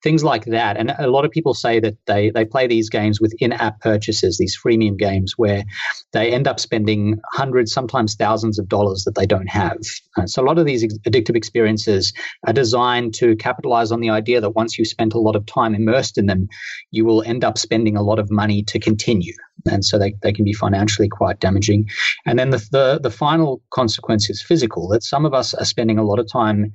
things 0.04 0.22
like 0.22 0.44
that. 0.44 0.76
And 0.76 0.94
a 0.98 1.08
lot 1.08 1.24
of 1.24 1.30
people 1.30 1.54
say 1.54 1.80
that 1.80 1.96
they, 2.06 2.30
they 2.30 2.44
play 2.44 2.66
these 2.66 2.90
games 2.90 3.20
with 3.22 3.34
in 3.38 3.52
app 3.54 3.80
purchases, 3.80 4.36
these 4.36 4.56
freemium 4.56 4.98
games, 4.98 5.32
where 5.36 5.64
they 6.12 6.30
end 6.30 6.46
up 6.46 6.60
spending 6.60 7.20
hundreds, 7.32 7.72
sometimes 7.72 8.14
thousands 8.14 8.58
of 8.58 8.68
dollars 8.68 9.02
that 9.04 9.14
they 9.14 9.26
don't 9.26 9.48
have. 9.48 9.78
Uh, 10.16 10.26
so 10.26 10.42
a 10.42 10.44
lot 10.44 10.58
of 10.58 10.66
these 10.66 10.84
addictive 11.08 11.34
experiences 11.34 12.12
are 12.46 12.52
designed 12.52 13.14
to 13.14 13.34
capitalize 13.36 13.90
on 13.90 14.00
the 14.00 14.10
idea 14.10 14.42
that 14.42 14.50
once 14.50 14.78
you've 14.78 14.88
spent 14.88 15.14
a 15.14 15.18
lot 15.18 15.34
of 15.34 15.46
time 15.46 15.74
immersed 15.74 16.18
in 16.18 16.26
them, 16.26 16.48
you 16.90 17.04
will 17.06 17.22
end 17.22 17.42
up 17.42 17.56
spending 17.56 17.96
a 17.96 18.02
lot 18.02 18.18
of 18.18 18.30
money 18.30 18.62
to 18.62 18.78
continue. 18.78 19.32
And 19.66 19.84
so 19.84 19.98
they, 19.98 20.14
they 20.20 20.32
can 20.32 20.44
be 20.44 20.52
financially 20.52 21.08
quite 21.08 21.40
damaging. 21.40 21.88
And 22.26 22.38
then 22.38 22.50
the, 22.50 22.68
the, 22.70 23.00
the 23.02 23.10
final 23.10 23.62
consequence 23.70 24.28
is 24.28 24.42
physical, 24.42 24.88
that 24.88 25.02
some 25.02 25.24
of 25.24 25.32
us 25.32 25.54
are 25.54 25.64
spending 25.64 25.98
a 25.98 26.04
lot 26.04 26.18
of 26.18 26.30
time 26.30 26.72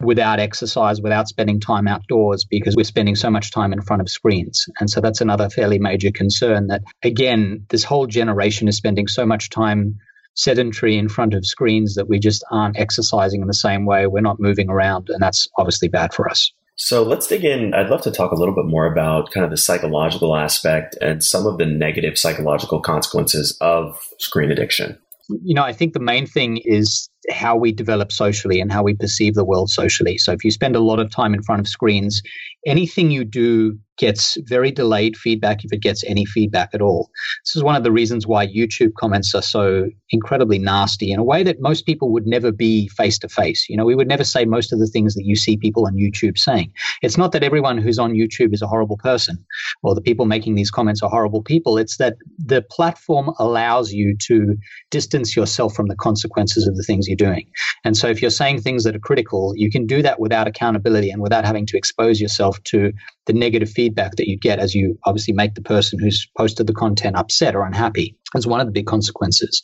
without 0.00 0.40
exercise, 0.40 1.00
without 1.00 1.28
spending 1.28 1.60
time 1.60 1.88
outdoors 1.88 2.44
because 2.44 2.76
we're 2.76 2.84
spending 2.84 3.14
so 3.14 3.30
much 3.30 3.50
time 3.50 3.72
in 3.72 3.80
front 3.80 4.02
of 4.02 4.08
screens. 4.08 4.66
And 4.80 4.90
so 4.90 5.00
that's 5.00 5.20
another 5.20 5.48
fairly 5.48 5.78
major 5.78 6.10
concern 6.10 6.68
that, 6.68 6.82
again, 7.02 7.66
this 7.68 7.84
whole 7.84 8.06
generation 8.06 8.68
is 8.68 8.76
spending 8.76 9.08
so 9.08 9.26
much 9.26 9.50
time 9.50 9.98
sedentary 10.34 10.96
in 10.96 11.08
front 11.08 11.34
of 11.34 11.44
screens 11.44 11.94
that 11.96 12.08
we 12.08 12.18
just 12.18 12.44
aren't 12.50 12.78
exercising 12.78 13.42
in 13.42 13.48
the 13.48 13.54
same 13.54 13.84
way. 13.84 14.06
We're 14.06 14.20
not 14.20 14.40
moving 14.40 14.70
around, 14.70 15.10
and 15.10 15.20
that's 15.20 15.48
obviously 15.58 15.88
bad 15.88 16.14
for 16.14 16.28
us. 16.28 16.52
So 16.74 17.02
let's 17.02 17.26
dig 17.26 17.44
in. 17.44 17.74
I'd 17.74 17.90
love 17.90 18.02
to 18.02 18.10
talk 18.10 18.32
a 18.32 18.34
little 18.34 18.54
bit 18.54 18.64
more 18.64 18.86
about 18.86 19.30
kind 19.30 19.44
of 19.44 19.50
the 19.50 19.58
psychological 19.58 20.34
aspect 20.34 20.96
and 21.00 21.22
some 21.22 21.46
of 21.46 21.58
the 21.58 21.66
negative 21.66 22.16
psychological 22.18 22.80
consequences 22.80 23.56
of 23.60 23.98
screen 24.18 24.50
addiction. 24.50 24.98
You 25.28 25.54
know, 25.54 25.62
I 25.62 25.74
think 25.74 25.92
the 25.92 26.00
main 26.00 26.26
thing 26.26 26.58
is 26.64 27.08
how 27.30 27.56
we 27.56 27.72
develop 27.72 28.10
socially 28.10 28.60
and 28.60 28.72
how 28.72 28.82
we 28.82 28.94
perceive 28.94 29.34
the 29.34 29.44
world 29.44 29.70
socially. 29.70 30.18
So 30.18 30.32
if 30.32 30.44
you 30.44 30.50
spend 30.50 30.74
a 30.74 30.80
lot 30.80 30.98
of 30.98 31.10
time 31.10 31.34
in 31.34 31.42
front 31.42 31.60
of 31.60 31.68
screens, 31.68 32.22
anything 32.66 33.10
you 33.10 33.24
do 33.24 33.78
gets 33.98 34.36
very 34.42 34.70
delayed 34.70 35.16
feedback 35.16 35.64
if 35.64 35.72
it 35.72 35.80
gets 35.80 36.02
any 36.04 36.24
feedback 36.24 36.70
at 36.72 36.80
all. 36.80 37.10
This 37.44 37.56
is 37.56 37.62
one 37.62 37.76
of 37.76 37.84
the 37.84 37.92
reasons 37.92 38.26
why 38.26 38.46
YouTube 38.46 38.94
comments 38.94 39.34
are 39.34 39.42
so 39.42 39.88
incredibly 40.10 40.58
nasty 40.58 41.12
in 41.12 41.18
a 41.18 41.24
way 41.24 41.42
that 41.42 41.60
most 41.60 41.86
people 41.86 42.10
would 42.10 42.26
never 42.26 42.50
be 42.50 42.88
face 42.88 43.18
to 43.20 43.28
face. 43.28 43.66
You 43.68 43.76
know, 43.76 43.84
we 43.84 43.94
would 43.94 44.08
never 44.08 44.24
say 44.24 44.44
most 44.44 44.72
of 44.72 44.78
the 44.78 44.86
things 44.86 45.14
that 45.14 45.24
you 45.24 45.36
see 45.36 45.56
people 45.56 45.86
on 45.86 45.94
YouTube 45.94 46.38
saying. 46.38 46.72
It's 47.02 47.18
not 47.18 47.32
that 47.32 47.42
everyone 47.42 47.78
who's 47.78 47.98
on 47.98 48.14
YouTube 48.14 48.54
is 48.54 48.62
a 48.62 48.66
horrible 48.66 48.96
person 48.96 49.44
or 49.82 49.94
the 49.94 50.00
people 50.00 50.26
making 50.26 50.54
these 50.54 50.70
comments 50.70 51.02
are 51.02 51.10
horrible 51.10 51.42
people. 51.42 51.78
It's 51.78 51.98
that 51.98 52.16
the 52.38 52.62
platform 52.62 53.30
allows 53.38 53.92
you 53.92 54.16
to 54.22 54.56
distance 54.90 55.36
yourself 55.36 55.74
from 55.74 55.88
the 55.88 55.96
consequences 55.96 56.66
of 56.66 56.76
the 56.76 56.82
things 56.82 57.08
you're 57.08 57.16
doing. 57.16 57.46
And 57.84 57.96
so 57.96 58.08
if 58.08 58.22
you're 58.22 58.30
saying 58.30 58.60
things 58.60 58.84
that 58.84 58.96
are 58.96 59.00
critical, 59.00 59.52
you 59.56 59.70
can 59.70 59.86
do 59.86 60.02
that 60.02 60.20
without 60.20 60.46
accountability 60.46 61.10
and 61.10 61.20
without 61.20 61.44
having 61.44 61.66
to 61.66 61.76
expose 61.76 62.20
yourself 62.20 62.62
to 62.64 62.92
the 63.26 63.32
negative 63.32 63.70
feedback 63.70 63.81
that 63.90 64.26
you 64.26 64.38
get 64.38 64.58
as 64.58 64.74
you 64.74 64.98
obviously 65.04 65.34
make 65.34 65.54
the 65.54 65.62
person 65.62 65.98
who's 65.98 66.26
posted 66.36 66.66
the 66.66 66.72
content 66.72 67.16
upset 67.16 67.54
or 67.54 67.64
unhappy. 67.64 68.16
That's 68.32 68.46
one 68.46 68.60
of 68.60 68.66
the 68.66 68.72
big 68.72 68.86
consequences. 68.86 69.60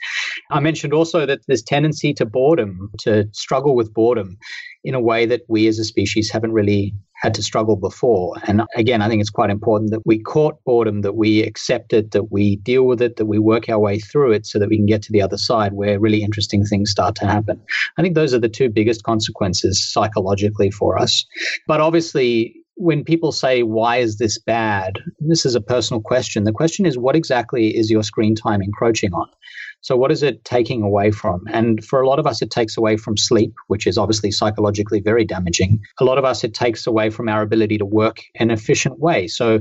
I 0.51 0.61
mentioned 0.61 0.93
also 0.93 1.27
that 1.27 1.41
this 1.49 1.63
tendency 1.63 2.13
to 2.15 2.27
boredom, 2.27 2.91
to 3.01 3.27
struggle 3.33 3.75
with 3.75 3.95
boredom 3.95 4.37
in 4.85 4.95
a 4.95 5.01
way 5.01 5.27
that 5.27 5.43
we 5.49 5.67
as 5.69 5.79
a 5.79 5.85
species 5.85 6.31
haven't 6.31 6.53
really 6.53 6.95
had 7.21 7.35
to 7.35 7.43
struggle 7.43 7.77
before. 7.77 8.37
And 8.47 8.63
again, 8.77 9.03
I 9.03 9.09
think 9.09 9.21
it's 9.21 9.31
quite 9.31 9.51
important 9.51 9.91
that 9.91 10.07
we 10.07 10.21
court 10.21 10.57
boredom, 10.65 11.01
that 11.01 11.17
we 11.17 11.43
accept 11.43 11.93
it, 11.93 12.13
that 12.13 12.31
we 12.31 12.57
deal 12.57 12.85
with 12.85 13.03
it, 13.03 13.17
that 13.17 13.27
we 13.27 13.41
work 13.41 13.69
our 13.69 13.79
way 13.79 13.99
through 13.99 14.33
it 14.33 14.47
so 14.47 14.59
that 14.59 14.69
we 14.69 14.77
can 14.77 14.87
get 14.87 15.03
to 15.03 15.13
the 15.13 15.23
other 15.23 15.37
side 15.37 15.73
where 15.73 15.99
really 15.99 16.23
interesting 16.23 16.65
things 16.65 16.91
start 16.91 17.17
to 17.17 17.27
happen. 17.27 17.61
I 17.97 18.03
think 18.03 18.15
those 18.15 18.35
are 18.35 18.39
the 18.39 18.49
two 18.49 18.69
biggest 18.69 19.03
consequences 19.03 19.85
psychologically 19.93 20.71
for 20.71 20.97
us. 20.97 21.27
But 21.67 21.81
obviously, 21.81 22.55
when 22.79 23.03
people 23.03 23.33
say, 23.33 23.65
why 23.65 23.97
is 23.97 24.19
this 24.19 24.39
bad? 24.39 25.01
This 25.19 25.45
is 25.45 25.57
a 25.57 25.61
personal 25.61 26.01
question. 26.01 26.45
The 26.45 26.53
question 26.53 26.87
is, 26.87 26.97
what 26.97 27.17
exactly 27.17 27.77
is 27.77 27.91
your 27.91 28.05
screen 28.05 28.37
time 28.37 28.63
encroaching 28.63 29.13
on? 29.13 29.27
So, 29.81 29.97
what 29.97 30.13
is 30.13 30.23
it 30.23 30.45
taking 30.45 30.83
away 30.83 31.11
from? 31.11 31.43
And 31.51 31.85
for 31.85 32.01
a 32.01 32.09
lot 32.09 32.19
of 32.19 32.27
us, 32.27 32.41
it 32.41 32.51
takes 32.51 32.77
away 32.77 32.97
from 32.97 33.17
sleep, 33.17 33.53
which 33.67 33.87
is 33.87 33.99
obviously 33.99 34.31
psychologically 34.31 35.01
very 35.01 35.25
damaging. 35.25 35.81
A 36.01 36.05
lot 36.05 36.19
of 36.19 36.25
us, 36.25 36.45
it 36.45 36.55
takes 36.55 36.87
away 36.87 37.11
from 37.11 37.29
our 37.29 37.43
ability 37.43 37.79
to 37.79 37.85
work 37.85 38.19
in 38.35 38.51
an 38.51 38.57
efficient 38.57 38.99
way. 38.99 39.27
So, 39.27 39.61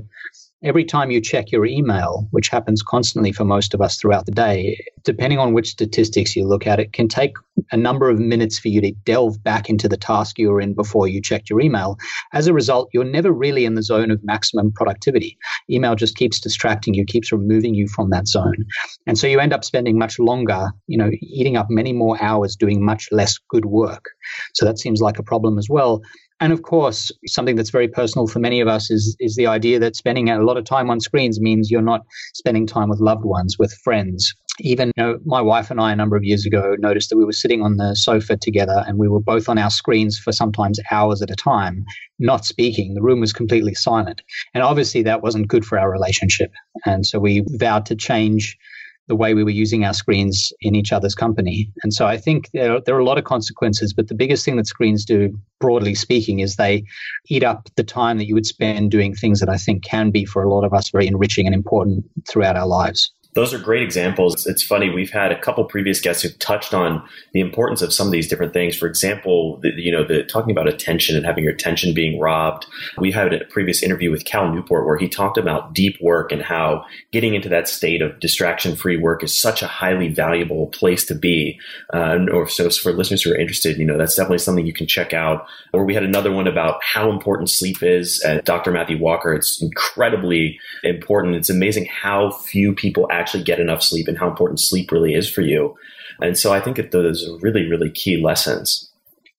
every 0.63 0.83
time 0.83 1.11
you 1.11 1.21
check 1.21 1.51
your 1.51 1.65
email, 1.65 2.27
which 2.31 2.49
happens 2.49 2.81
constantly 2.81 3.31
for 3.31 3.45
most 3.45 3.73
of 3.73 3.81
us 3.81 3.97
throughout 3.97 4.25
the 4.25 4.31
day, 4.31 4.83
depending 5.03 5.39
on 5.39 5.53
which 5.53 5.69
statistics 5.69 6.35
you 6.35 6.45
look 6.45 6.65
at, 6.65 6.79
it 6.79 6.93
can 6.93 7.07
take 7.07 7.35
a 7.71 7.77
number 7.77 8.09
of 8.09 8.19
minutes 8.19 8.57
for 8.57 8.67
you 8.69 8.81
to 8.81 8.91
delve 9.05 9.43
back 9.43 9.69
into 9.69 9.87
the 9.87 9.97
task 9.97 10.39
you 10.39 10.49
were 10.49 10.61
in 10.61 10.73
before 10.73 11.07
you 11.07 11.21
checked 11.21 11.49
your 11.49 11.61
email. 11.61 11.97
As 12.33 12.47
a 12.47 12.53
result, 12.53 12.89
you're 12.93 13.03
never 13.03 13.31
really 13.31 13.65
in 13.65 13.75
the 13.75 13.83
zone 13.83 14.09
of 14.09 14.23
maximum 14.23 14.71
productivity. 14.71 15.37
Email 15.69 15.95
just 15.95 16.15
keeps 16.15 16.39
distracting 16.39 16.93
you, 16.93 17.05
keeps 17.05 17.31
removing 17.31 17.73
you 17.73 17.87
from 17.87 18.09
that 18.09 18.27
zone. 18.27 18.65
And 19.05 19.17
so 19.17 19.27
you 19.27 19.39
end 19.39 19.53
up 19.53 19.63
spending 19.63 19.97
much 19.97 20.17
longer, 20.19 20.71
you 20.87 20.97
know, 20.97 21.11
eating 21.21 21.57
up 21.57 21.67
many 21.69 21.93
more 21.93 22.21
hours 22.21 22.55
doing 22.55 22.83
much 22.83 23.09
less 23.11 23.37
good 23.49 23.65
work. 23.65 24.05
So 24.53 24.65
that 24.65 24.79
seems 24.79 25.01
like 25.01 25.19
a 25.19 25.23
problem 25.23 25.57
as 25.57 25.67
well. 25.69 26.01
And 26.39 26.53
of 26.53 26.61
course, 26.61 27.11
something 27.25 27.55
that's 27.55 27.71
very 27.71 27.87
personal 27.87 28.27
for 28.27 28.39
many 28.39 28.59
of 28.59 28.67
us 28.67 28.91
is, 28.91 29.15
is 29.19 29.35
the 29.35 29.47
idea 29.47 29.79
that 29.79 29.95
spending 29.95 30.29
a 30.29 30.43
lot 30.43 30.57
of 30.57 30.65
time 30.65 30.89
on 30.89 30.99
screens 30.99 31.39
means 31.39 31.71
you're 31.71 31.81
not 31.81 32.01
spending 32.33 32.67
time 32.67 32.89
with 32.89 32.99
loved 32.99 33.25
ones, 33.25 33.57
with 33.57 33.73
friends. 33.83 34.35
Even 34.59 34.91
you 34.95 35.03
know, 35.03 35.19
my 35.25 35.41
wife 35.41 35.69
and 35.71 35.79
I, 35.79 35.91
a 35.91 35.95
number 35.95 36.15
of 36.15 36.23
years 36.23 36.45
ago, 36.45 36.75
noticed 36.79 37.09
that 37.09 37.17
we 37.17 37.25
were 37.25 37.31
sitting 37.31 37.61
on 37.61 37.77
the 37.77 37.95
sofa 37.95 38.37
together 38.37 38.83
and 38.87 38.97
we 38.97 39.07
were 39.07 39.19
both 39.19 39.49
on 39.49 39.57
our 39.57 39.69
screens 39.69 40.17
for 40.19 40.31
sometimes 40.31 40.79
hours 40.91 41.21
at 41.21 41.31
a 41.31 41.35
time, 41.35 41.85
not 42.19 42.45
speaking. 42.45 42.93
The 42.93 43.01
room 43.01 43.19
was 43.19 43.33
completely 43.33 43.73
silent. 43.73 44.21
And 44.53 44.63
obviously, 44.63 45.03
that 45.03 45.21
wasn't 45.21 45.47
good 45.47 45.65
for 45.65 45.79
our 45.79 45.91
relationship. 45.91 46.51
And 46.85 47.05
so 47.05 47.19
we 47.19 47.43
vowed 47.47 47.85
to 47.87 47.95
change 47.95 48.57
the 49.07 49.15
way 49.15 49.33
we 49.33 49.43
were 49.43 49.49
using 49.49 49.85
our 49.85 49.93
screens 49.93 50.51
in 50.61 50.75
each 50.75 50.91
other's 50.91 51.15
company. 51.15 51.71
And 51.83 51.93
so 51.93 52.05
I 52.05 52.17
think 52.17 52.49
there 52.53 52.75
are, 52.75 52.81
there 52.81 52.95
are 52.95 52.99
a 52.99 53.05
lot 53.05 53.17
of 53.17 53.23
consequences, 53.23 53.93
but 53.93 54.07
the 54.07 54.15
biggest 54.15 54.43
thing 54.43 54.57
that 54.57 54.67
screens 54.67 55.05
do, 55.05 55.37
broadly 55.59 55.95
speaking, 55.95 56.39
is 56.39 56.55
they 56.55 56.83
eat 57.27 57.43
up 57.43 57.69
the 57.75 57.83
time 57.83 58.17
that 58.17 58.27
you 58.27 58.33
would 58.33 58.45
spend 58.45 58.91
doing 58.91 59.15
things 59.15 59.39
that 59.39 59.49
I 59.49 59.57
think 59.57 59.83
can 59.83 60.11
be 60.11 60.25
for 60.25 60.43
a 60.43 60.53
lot 60.53 60.65
of 60.65 60.73
us 60.73 60.89
very 60.89 61.07
enriching 61.07 61.45
and 61.45 61.55
important 61.55 62.05
throughout 62.27 62.57
our 62.57 62.67
lives. 62.67 63.11
Those 63.37 63.53
are 63.53 63.59
great 63.59 63.83
examples. 63.83 64.47
It's 64.47 64.63
funny, 64.63 64.89
we've 64.89 65.11
had 65.11 65.31
a 65.31 65.39
couple 65.39 65.63
previous 65.65 66.01
guests 66.01 66.23
who've 66.23 66.39
touched 66.39 66.73
on 66.73 67.07
the 67.33 67.39
importance 67.39 67.83
of 67.83 67.93
some 67.93 68.07
of 68.07 68.11
these 68.11 68.27
different 68.27 68.51
things. 68.51 68.75
For 68.75 68.87
example, 68.87 69.57
the, 69.57 69.73
you 69.77 69.91
know, 69.91 70.03
the 70.03 70.23
talking 70.23 70.49
about 70.49 70.67
attention 70.67 71.15
and 71.15 71.23
having 71.23 71.43
your 71.43 71.53
attention 71.53 71.93
being 71.93 72.19
robbed. 72.19 72.65
We 72.97 73.11
had 73.11 73.31
a 73.31 73.45
previous 73.45 73.83
interview 73.83 74.09
with 74.09 74.25
Cal 74.25 74.51
Newport 74.51 74.87
where 74.87 74.97
he 74.97 75.07
talked 75.07 75.37
about 75.37 75.75
deep 75.75 75.99
work 76.01 76.31
and 76.31 76.41
how 76.41 76.83
getting 77.11 77.35
into 77.35 77.47
that 77.49 77.67
state 77.67 78.01
of 78.01 78.19
distraction 78.19 78.75
free 78.75 78.97
work 78.97 79.23
is 79.23 79.39
such 79.39 79.61
a 79.61 79.67
highly 79.67 80.07
valuable 80.07 80.69
place 80.69 81.05
to 81.05 81.13
be. 81.13 81.59
Uh, 81.93 82.25
or 82.33 82.49
so 82.49 82.71
for 82.71 82.91
listeners 82.91 83.21
who 83.21 83.31
are 83.31 83.37
interested, 83.37 83.77
you 83.77 83.85
know, 83.85 83.99
that's 83.99 84.15
definitely 84.15 84.39
something 84.39 84.65
you 84.65 84.73
can 84.73 84.87
check 84.87 85.13
out. 85.13 85.45
Or 85.73 85.85
we 85.85 85.93
had 85.93 86.01
another 86.01 86.31
one 86.31 86.47
about 86.47 86.83
how 86.83 87.11
important 87.11 87.51
sleep 87.51 87.83
is. 87.83 88.19
at 88.23 88.45
Dr. 88.45 88.71
Matthew 88.71 88.97
Walker, 88.97 89.31
it's 89.31 89.61
incredibly 89.61 90.59
important. 90.81 91.35
It's 91.35 91.51
amazing 91.51 91.85
how 91.85 92.31
few 92.31 92.73
people 92.73 93.05
actually 93.11 93.26
actually 93.27 93.43
get 93.43 93.59
enough 93.59 93.83
sleep 93.83 94.07
and 94.07 94.17
how 94.17 94.29
important 94.29 94.57
sleep 94.57 94.89
really 94.89 95.13
is 95.13 95.29
for 95.29 95.41
you. 95.41 95.75
And 96.21 96.37
so 96.37 96.53
I 96.53 96.61
think 96.61 96.77
that 96.77 96.91
those 96.91 97.27
are 97.27 97.37
really, 97.39 97.69
really 97.69 97.91
key 97.91 98.23
lessons. 98.23 98.89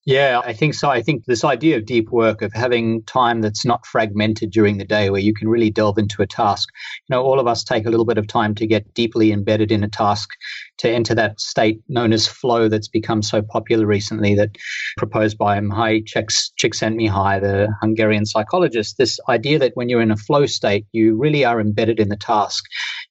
Yeah, 0.04 0.40
I 0.42 0.54
think 0.54 0.72
so. 0.72 0.88
I 0.88 1.02
think 1.02 1.26
this 1.26 1.44
idea 1.44 1.76
of 1.76 1.84
deep 1.84 2.10
work, 2.10 2.40
of 2.40 2.50
having 2.54 3.02
time 3.02 3.42
that's 3.42 3.66
not 3.66 3.84
fragmented 3.84 4.50
during 4.50 4.78
the 4.78 4.84
day 4.86 5.10
where 5.10 5.20
you 5.20 5.34
can 5.34 5.48
really 5.48 5.68
delve 5.68 5.98
into 5.98 6.22
a 6.22 6.26
task. 6.26 6.70
You 7.08 7.14
know, 7.14 7.22
all 7.22 7.38
of 7.38 7.46
us 7.46 7.62
take 7.62 7.84
a 7.84 7.90
little 7.90 8.06
bit 8.06 8.16
of 8.16 8.26
time 8.26 8.54
to 8.54 8.66
get 8.66 8.94
deeply 8.94 9.32
embedded 9.32 9.70
in 9.70 9.84
a 9.84 9.88
task, 9.88 10.30
to 10.78 10.88
enter 10.88 11.14
that 11.14 11.38
state 11.40 11.82
known 11.88 12.14
as 12.14 12.26
flow 12.26 12.68
that's 12.68 12.88
become 12.88 13.20
so 13.20 13.42
popular 13.42 13.84
recently 13.86 14.34
that 14.36 14.56
proposed 14.96 15.36
by 15.36 15.58
Mihaly 15.60 16.04
Csikszentmihalyi, 16.06 17.42
the 17.42 17.68
Hungarian 17.82 18.24
psychologist. 18.24 18.96
This 18.96 19.20
idea 19.28 19.58
that 19.58 19.72
when 19.74 19.90
you're 19.90 20.00
in 20.00 20.10
a 20.10 20.16
flow 20.16 20.46
state, 20.46 20.86
you 20.92 21.18
really 21.18 21.44
are 21.44 21.60
embedded 21.60 22.00
in 22.00 22.08
the 22.08 22.16
task. 22.16 22.64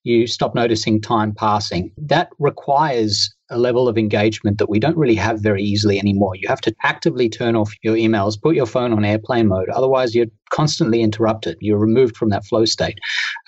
You 0.07 0.25
stop 0.25 0.55
noticing 0.55 1.01
time 1.01 1.33
passing. 1.33 1.91
That 1.97 2.29
requires 2.39 3.35
a 3.49 3.57
level 3.57 3.89
of 3.89 3.97
engagement 3.97 4.57
that 4.57 4.69
we 4.69 4.79
don't 4.79 4.95
really 4.95 5.15
have 5.15 5.41
very 5.41 5.61
easily 5.61 5.99
anymore. 5.99 6.37
You 6.37 6.47
have 6.47 6.61
to 6.61 6.73
actively 6.83 7.27
turn 7.27 7.57
off 7.57 7.73
your 7.81 7.95
emails, 7.95 8.41
put 8.41 8.55
your 8.55 8.65
phone 8.65 8.93
on 8.93 9.03
airplane 9.03 9.47
mode. 9.47 9.67
Otherwise, 9.69 10.15
you're 10.15 10.27
constantly 10.49 11.01
interrupted. 11.01 11.57
You're 11.59 11.77
removed 11.77 12.15
from 12.15 12.29
that 12.29 12.45
flow 12.45 12.63
state. 12.63 12.97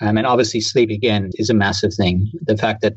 Um, 0.02 0.18
and 0.18 0.26
obviously, 0.26 0.60
sleep 0.60 0.90
again 0.90 1.30
is 1.36 1.48
a 1.48 1.54
massive 1.54 1.94
thing. 1.94 2.30
The 2.42 2.58
fact 2.58 2.82
that 2.82 2.96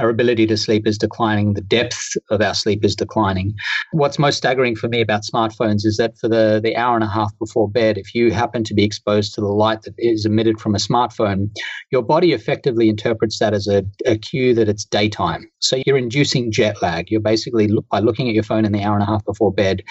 our 0.00 0.08
ability 0.08 0.46
to 0.46 0.56
sleep 0.56 0.86
is 0.86 0.98
declining. 0.98 1.54
The 1.54 1.60
depth 1.60 2.16
of 2.30 2.40
our 2.40 2.54
sleep 2.54 2.84
is 2.84 2.96
declining. 2.96 3.54
What's 3.92 4.18
most 4.18 4.36
staggering 4.36 4.76
for 4.76 4.88
me 4.88 5.00
about 5.00 5.22
smartphones 5.22 5.84
is 5.84 5.96
that 5.98 6.16
for 6.18 6.28
the, 6.28 6.60
the 6.62 6.76
hour 6.76 6.94
and 6.94 7.04
a 7.04 7.08
half 7.08 7.36
before 7.38 7.68
bed, 7.68 7.98
if 7.98 8.14
you 8.14 8.32
happen 8.32 8.64
to 8.64 8.74
be 8.74 8.84
exposed 8.84 9.34
to 9.34 9.40
the 9.40 9.48
light 9.48 9.82
that 9.82 9.94
is 9.98 10.24
emitted 10.24 10.60
from 10.60 10.74
a 10.74 10.78
smartphone, 10.78 11.50
your 11.90 12.02
body 12.02 12.32
effectively 12.32 12.88
interprets 12.88 13.38
that 13.38 13.52
as 13.52 13.66
a, 13.66 13.84
a 14.06 14.16
cue 14.16 14.54
that 14.54 14.68
it's 14.68 14.84
daytime. 14.84 15.50
So 15.58 15.82
you're 15.84 15.98
inducing 15.98 16.52
jet 16.52 16.80
lag. 16.80 17.10
You're 17.10 17.20
basically, 17.20 17.68
by 17.90 18.00
looking 18.00 18.28
at 18.28 18.34
your 18.34 18.44
phone 18.44 18.64
in 18.64 18.72
the 18.72 18.82
hour 18.82 18.94
and 18.94 19.02
a 19.02 19.06
half 19.06 19.24
before 19.24 19.52
bed, 19.52 19.82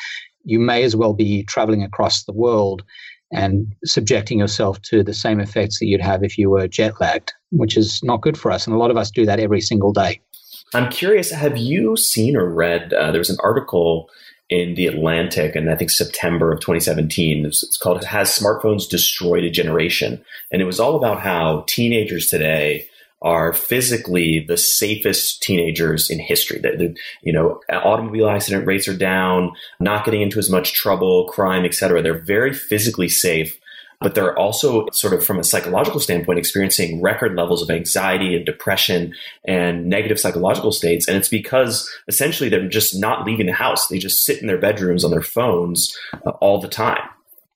you 0.44 0.60
may 0.60 0.84
as 0.84 0.96
well 0.96 1.14
be 1.14 1.44
traveling 1.44 1.84
across 1.84 2.24
the 2.24 2.34
world 2.34 2.84
and 3.32 3.74
subjecting 3.86 4.40
yourself 4.40 4.82
to 4.84 5.04
the 5.04 5.14
same 5.14 5.40
effects 5.40 5.80
that 5.80 5.86
you'd 5.86 6.02
have 6.02 6.24
if 6.24 6.38
you 6.38 6.50
were 6.50 6.68
jet 6.68 7.00
lagged, 7.00 7.34
which 7.52 7.78
is 7.78 8.02
not 8.04 8.22
good 8.22 8.38
for 8.38 8.52
us. 8.52 8.68
And 8.68 8.76
a 8.76 8.80
lot 8.80 8.92
of 8.92 8.98
us 8.98 9.12
do 9.12 9.26
that 9.26 9.40
every 9.40 9.62
single 9.62 9.94
day. 9.94 10.22
I'm 10.74 10.90
curious, 10.90 11.32
have 11.32 11.58
you 11.58 11.98
seen 11.98 12.36
or 12.36 12.50
read? 12.50 12.94
Uh, 12.94 13.12
there 13.12 13.20
was 13.20 13.30
an 13.30 13.38
article 13.44 14.10
in 14.50 14.76
The 14.76 14.88
Atlantic 14.88 15.56
in 15.56 15.70
I 15.70 15.76
think 15.76 15.92
September 15.92 16.52
of 16.52 16.60
2017. 16.60 17.46
It's, 17.46 17.64
it's 17.64 17.78
called 17.78 18.04
Has 18.04 18.30
Smartphones 18.30 18.88
Destroyed 18.88 19.44
a 19.44 19.50
Generation? 19.50 20.24
And 20.52 20.62
it 20.62 20.66
was 20.66 20.80
all 20.80 20.96
about 20.96 21.22
how 21.22 21.66
teenagers 21.68 22.28
today 22.28 22.88
are 23.22 23.54
physically 23.54 24.44
the 24.48 24.58
safest 24.58 25.44
teenagers 25.44 26.10
in 26.10 26.20
history. 26.20 26.62
You 27.22 27.34
know, 27.34 27.62
automobile 27.70 28.30
accident 28.30 28.66
rates 28.66 28.88
are 28.88 28.98
down, 28.98 29.54
not 29.80 30.06
getting 30.06 30.22
into 30.22 30.40
as 30.40 30.50
much 30.50 30.74
trouble, 30.74 31.26
crime, 31.26 31.64
etc. 31.64 32.02
They're 32.02 32.14
very 32.22 32.54
physically 32.54 33.10
safe, 33.10 33.60
but 34.00 34.16
they're 34.16 34.38
also 34.38 34.88
sort 34.92 35.14
of 35.14 35.24
from 35.24 35.38
a 35.38 35.44
psychological 35.44 36.00
standpoint 36.00 36.40
experiencing 36.40 37.02
record 37.02 37.36
levels 37.36 37.62
of 37.62 37.70
anxiety 37.70 38.36
and 38.36 38.46
depression 38.46 39.14
and 39.46 39.86
negative 39.88 40.20
psychological 40.20 40.72
states. 40.72 41.08
And 41.08 41.16
it's 41.16 41.30
because 41.30 41.88
essentially 42.08 42.50
they're 42.50 42.68
just 42.68 43.00
not 43.00 43.26
leaving 43.26 43.46
the 43.46 43.54
house. 43.54 43.88
They 43.88 44.00
just 44.00 44.26
sit 44.26 44.42
in 44.42 44.48
their 44.48 44.58
bedrooms 44.58 45.04
on 45.04 45.12
their 45.12 45.22
phones 45.22 45.96
uh, 46.26 46.32
all 46.42 46.60
the 46.60 46.68
time. 46.68 47.02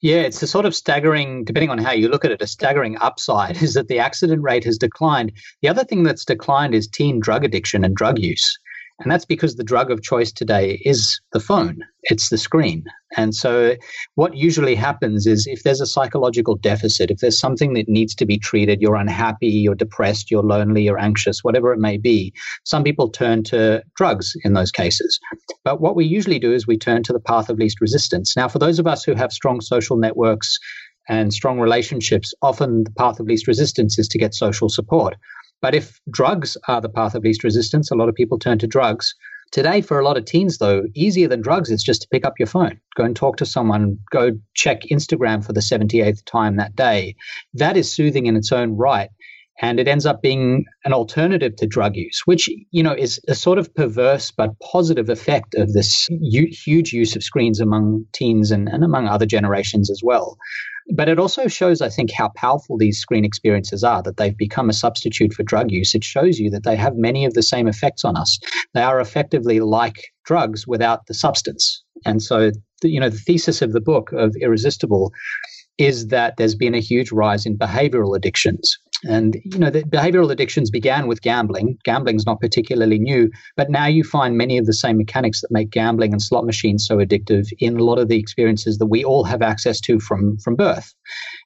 Yeah, 0.01 0.17
it's 0.17 0.43
a 0.43 0.47
sort 0.47 0.65
of 0.65 0.75
staggering, 0.75 1.45
depending 1.45 1.69
on 1.69 1.77
how 1.77 1.91
you 1.91 2.09
look 2.09 2.25
at 2.25 2.31
it, 2.31 2.41
a 2.41 2.47
staggering 2.47 2.97
upside 2.99 3.57
is 3.61 3.73
that 3.73 3.87
the 3.87 3.99
accident 3.99 4.43
rate 4.43 4.63
has 4.65 4.77
declined. 4.77 5.31
The 5.61 5.69
other 5.69 5.83
thing 5.83 6.03
that's 6.03 6.25
declined 6.25 6.75
is 6.75 6.87
teen 6.87 7.19
drug 7.19 7.43
addiction 7.43 7.83
and 7.83 7.95
drug 7.95 8.19
use. 8.19 8.57
And 8.99 9.11
that's 9.11 9.25
because 9.25 9.55
the 9.55 9.63
drug 9.63 9.91
of 9.91 10.01
choice 10.01 10.31
today 10.31 10.81
is 10.85 11.19
the 11.33 11.39
phone, 11.41 11.79
it's 12.03 12.29
the 12.29 12.37
screen. 12.37 12.85
And 13.17 13.35
so, 13.35 13.75
what 14.15 14.35
usually 14.35 14.75
happens 14.75 15.27
is 15.27 15.47
if 15.47 15.63
there's 15.63 15.81
a 15.81 15.85
psychological 15.85 16.55
deficit, 16.55 17.11
if 17.11 17.19
there's 17.19 17.39
something 17.39 17.73
that 17.73 17.89
needs 17.89 18.15
to 18.15 18.25
be 18.25 18.37
treated, 18.37 18.81
you're 18.81 18.95
unhappy, 18.95 19.47
you're 19.47 19.75
depressed, 19.75 20.31
you're 20.31 20.43
lonely, 20.43 20.83
you're 20.83 20.99
anxious, 20.99 21.43
whatever 21.43 21.73
it 21.73 21.79
may 21.79 21.97
be, 21.97 22.33
some 22.63 22.83
people 22.83 23.09
turn 23.09 23.43
to 23.43 23.83
drugs 23.95 24.33
in 24.43 24.53
those 24.53 24.71
cases. 24.71 25.19
But 25.63 25.81
what 25.81 25.95
we 25.95 26.05
usually 26.05 26.39
do 26.39 26.53
is 26.53 26.65
we 26.65 26.77
turn 26.77 27.03
to 27.03 27.13
the 27.13 27.19
path 27.19 27.49
of 27.49 27.57
least 27.57 27.81
resistance. 27.81 28.35
Now, 28.37 28.47
for 28.47 28.59
those 28.59 28.79
of 28.79 28.87
us 28.87 29.03
who 29.03 29.13
have 29.15 29.33
strong 29.33 29.59
social 29.59 29.97
networks, 29.97 30.57
and 31.07 31.33
strong 31.33 31.59
relationships, 31.59 32.33
often 32.41 32.83
the 32.83 32.91
path 32.91 33.19
of 33.19 33.27
least 33.27 33.47
resistance 33.47 33.99
is 33.99 34.07
to 34.07 34.17
get 34.17 34.33
social 34.33 34.69
support. 34.69 35.15
But 35.65 35.73
if 35.73 35.99
drugs 36.11 36.57
are 36.67 36.79
the 36.79 36.89
path 36.89 37.15
of 37.15 37.23
least 37.23 37.43
resistance, 37.43 37.89
a 37.89 37.95
lot 37.95 38.07
of 38.07 38.13
people 38.13 38.37
turn 38.37 38.59
to 38.59 38.67
drugs. 38.67 39.15
Today, 39.51 39.81
for 39.81 39.99
a 39.99 40.05
lot 40.05 40.15
of 40.15 40.25
teens, 40.25 40.59
though, 40.59 40.83
easier 40.93 41.27
than 41.27 41.41
drugs 41.41 41.71
is 41.71 41.81
just 41.81 42.03
to 42.03 42.07
pick 42.11 42.23
up 42.23 42.35
your 42.37 42.45
phone, 42.45 42.79
go 42.95 43.03
and 43.03 43.15
talk 43.15 43.37
to 43.37 43.47
someone, 43.47 43.97
go 44.11 44.33
check 44.53 44.83
Instagram 44.91 45.43
for 45.43 45.53
the 45.53 45.61
78th 45.61 46.23
time 46.25 46.57
that 46.57 46.75
day. 46.75 47.15
That 47.55 47.77
is 47.77 47.91
soothing 47.91 48.27
in 48.27 48.35
its 48.35 48.51
own 48.51 48.77
right. 48.77 49.09
And 49.59 49.79
it 49.79 49.87
ends 49.87 50.05
up 50.05 50.21
being 50.21 50.65
an 50.83 50.93
alternative 50.93 51.55
to 51.55 51.65
drug 51.65 51.95
use, 51.95 52.21
which, 52.25 52.47
you 52.69 52.83
know, 52.83 52.93
is 52.93 53.19
a 53.27 53.33
sort 53.33 53.57
of 53.57 53.73
perverse 53.73 54.29
but 54.29 54.59
positive 54.59 55.09
effect 55.09 55.55
of 55.55 55.73
this 55.73 56.07
huge 56.11 56.93
use 56.93 57.15
of 57.15 57.23
screens 57.23 57.59
among 57.59 58.05
teens 58.13 58.51
and, 58.51 58.69
and 58.69 58.83
among 58.83 59.07
other 59.07 59.25
generations 59.25 59.89
as 59.89 60.01
well. 60.03 60.37
But 60.93 61.09
it 61.09 61.19
also 61.19 61.47
shows, 61.47 61.81
I 61.81 61.89
think, 61.89 62.11
how 62.11 62.29
powerful 62.35 62.77
these 62.77 62.99
screen 62.99 63.25
experiences 63.25 63.83
are, 63.83 64.03
that 64.03 64.17
they've 64.17 64.37
become 64.37 64.69
a 64.69 64.73
substitute 64.73 65.33
for 65.33 65.43
drug 65.43 65.71
use. 65.71 65.95
It 65.95 66.03
shows 66.03 66.39
you 66.39 66.49
that 66.51 66.63
they 66.63 66.75
have 66.75 66.95
many 66.95 67.25
of 67.25 67.33
the 67.33 67.41
same 67.41 67.67
effects 67.67 68.05
on 68.05 68.15
us. 68.15 68.37
They 68.73 68.83
are 68.83 68.99
effectively 68.99 69.59
like 69.59 69.95
drugs 70.25 70.67
without 70.67 71.07
the 71.07 71.15
substance. 71.15 71.83
And 72.05 72.21
so, 72.21 72.51
you 72.83 72.99
know, 72.99 73.09
the 73.09 73.17
thesis 73.17 73.61
of 73.61 73.73
the 73.73 73.81
book 73.81 74.11
of 74.11 74.35
Irresistible 74.39 75.11
is 75.77 76.07
that 76.07 76.37
there's 76.37 76.55
been 76.55 76.75
a 76.75 76.79
huge 76.79 77.11
rise 77.11 77.45
in 77.45 77.57
behavioral 77.57 78.15
addictions. 78.15 78.77
And, 79.07 79.37
you 79.43 79.59
know, 79.59 79.69
the 79.69 79.83
behavioral 79.83 80.31
addictions 80.31 80.69
began 80.69 81.07
with 81.07 81.21
gambling. 81.21 81.77
Gambling's 81.83 82.25
not 82.25 82.41
particularly 82.41 82.99
new, 82.99 83.29
but 83.55 83.69
now 83.69 83.85
you 83.85 84.03
find 84.03 84.37
many 84.37 84.57
of 84.57 84.65
the 84.65 84.73
same 84.73 84.97
mechanics 84.97 85.41
that 85.41 85.51
make 85.51 85.69
gambling 85.69 86.11
and 86.11 86.21
slot 86.21 86.45
machines 86.45 86.85
so 86.85 86.97
addictive 86.97 87.47
in 87.59 87.77
a 87.77 87.83
lot 87.83 87.99
of 87.99 88.07
the 88.07 88.17
experiences 88.17 88.77
that 88.79 88.87
we 88.87 89.03
all 89.03 89.23
have 89.23 89.41
access 89.41 89.79
to 89.81 89.99
from, 89.99 90.37
from 90.39 90.55
birth. 90.55 90.93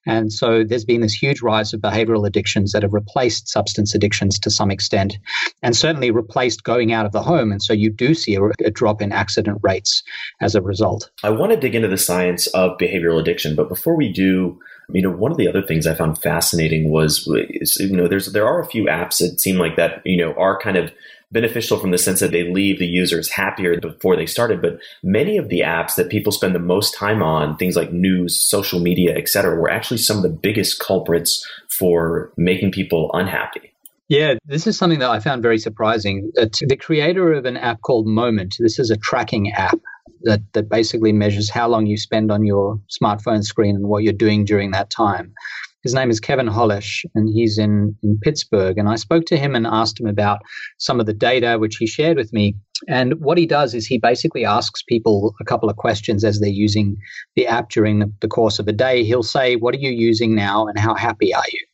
And 0.06 0.32
so 0.32 0.64
there's 0.64 0.86
been 0.86 1.02
this 1.02 1.14
huge 1.14 1.42
rise 1.42 1.74
of 1.74 1.82
behavioral 1.82 2.26
addictions 2.26 2.72
that 2.72 2.84
have 2.84 2.94
replaced 2.94 3.50
substance 3.50 3.94
addictions 3.94 4.40
to 4.40 4.50
some 4.50 4.72
extent, 4.72 5.18
and 5.62 5.76
certainly 5.76 6.12
replaced 6.12 6.64
going 6.64 6.94
out 6.94 7.06
of 7.06 7.12
the 7.12 7.22
home. 7.22 7.52
And 7.52 7.62
so 7.62 7.74
you 7.74 7.90
do 7.90 8.14
see 8.14 8.36
a, 8.36 8.42
a 8.66 8.72
drop 8.72 9.02
in 9.02 9.12
accident 9.12 9.60
rates 9.62 10.02
as 10.42 10.56
a 10.56 10.62
result. 10.62 11.12
I 11.24 11.30
want 11.30 11.52
to 11.52 11.60
dig 11.60 11.76
into 11.76 11.88
the 11.88 11.98
science 11.98 12.48
of 12.48 12.78
behavioral 12.78 13.20
addiction, 13.20 13.56
but 13.56 13.70
before 13.70 13.96
we 13.96 14.12
do, 14.12 14.60
you 14.92 15.02
know, 15.02 15.12
one 15.12 15.32
of 15.32 15.38
the 15.38 15.48
other 15.48 15.62
things 15.62 15.86
I 15.86 15.94
found 15.94 16.18
fascinating 16.18 16.92
was, 16.92 17.28
you 17.80 17.96
know, 17.96 18.08
there's 18.08 18.32
there 18.32 18.48
are 18.48 18.60
a 18.60 18.66
few 18.66 18.86
apps 18.86 19.20
that 19.20 19.40
seem 19.40 19.58
like 19.58 19.76
that, 19.76 20.02
you 20.06 20.18
know, 20.18 20.34
are 20.34 20.60
kind 20.60 20.78
of 20.78 20.92
beneficial 21.32 21.80
from 21.80 21.92
the 21.92 21.98
sense 21.98 22.20
that 22.20 22.32
they 22.32 22.52
leave 22.52 22.80
the 22.80 22.88
users 22.88 23.30
happier 23.30 23.80
before 23.80 24.16
they 24.16 24.26
started. 24.26 24.62
But 24.62 24.80
many 25.04 25.38
of 25.38 25.50
the 25.50 25.62
apps 25.62 25.96
that 25.96 26.10
people 26.10 26.32
spend 26.32 26.56
the 26.56 26.60
most 26.60 26.96
time 26.96 27.22
on, 27.22 27.56
things 27.58 27.76
like 27.76 27.92
news, 27.92 28.36
social 28.36 28.80
media, 28.80 29.16
et 29.16 29.30
cetera, 29.30 29.56
were 29.56 29.70
actually 29.70 29.98
some 29.98 30.18
of 30.18 30.24
the 30.24 30.30
biggest 30.30 30.80
culprits 30.80 31.46
for 31.70 32.32
making 32.36 32.72
people 32.72 33.12
unhappy. 33.14 33.72
Yeah, 34.08 34.36
this 34.46 34.66
is 34.66 34.76
something 34.76 35.00
that 35.00 35.12
I 35.12 35.20
found 35.20 35.44
very 35.44 35.60
surprising. 35.60 36.32
Uh, 36.36 36.48
the 36.68 36.76
creator 36.76 37.32
of 37.34 37.46
an 37.46 37.58
app 37.58 37.82
called 37.82 38.08
Moment, 38.08 38.56
this 38.60 38.80
is 38.80 38.90
a 38.90 38.98
tracking 38.98 39.52
app 39.52 39.78
that, 40.24 40.42
that 40.54 40.68
basically 40.68 41.14
measures 41.14 41.48
how 41.48 41.68
long 41.68 41.86
you 41.86 41.96
spend 41.96 42.32
on 42.32 42.44
your 42.44 42.80
smartphone 42.90 43.44
screen 43.44 43.76
and 43.76 43.88
what 43.88 44.02
you're 44.02 44.14
doing 44.14 44.46
during 44.46 44.72
that 44.72 44.90
time. 44.90 45.34
His 45.84 45.94
name 45.94 46.10
is 46.10 46.20
Kevin 46.20 46.48
Holesh, 46.48 47.06
and 47.16 47.30
he's 47.30 47.58
in, 47.58 47.96
in 48.04 48.20
Pittsburgh. 48.22 48.78
And 48.78 48.90
I 48.90 48.96
spoke 48.96 49.26
to 49.28 49.38
him 49.38 49.56
and 49.56 49.66
asked 49.66 50.00
him 50.00 50.08
about 50.08 50.42
some 50.78 51.00
of 51.00 51.06
the 51.06 51.14
data, 51.14 51.58
which 51.58 51.78
he 51.78 51.88
shared 51.88 52.18
with 52.18 52.34
me. 52.34 52.56
And 52.88 53.20
what 53.22 53.38
he 53.38 53.46
does 53.46 53.74
is 53.74 53.86
he 53.86 53.98
basically 53.98 54.46
asks 54.46 54.84
people 54.84 55.36
a 55.40 55.46
couple 55.46 55.70
of 55.70 55.78
questions 55.78 56.24
as 56.24 56.40
they're 56.40 56.50
using 56.50 56.98
the 57.36 57.48
app 57.48 57.70
during 57.70 58.00
the, 58.00 58.12
the 58.20 58.28
course 58.28 58.60
of 58.60 58.66
the 58.66 58.74
day. 58.74 59.04
He'll 59.04 59.24
say, 59.24 59.56
What 59.56 59.74
are 59.74 59.80
you 59.80 59.92
using 59.92 60.36
now, 60.36 60.68
and 60.68 60.78
how 60.78 60.96
happy 60.96 61.34
are 61.34 61.44
you? 61.52 61.66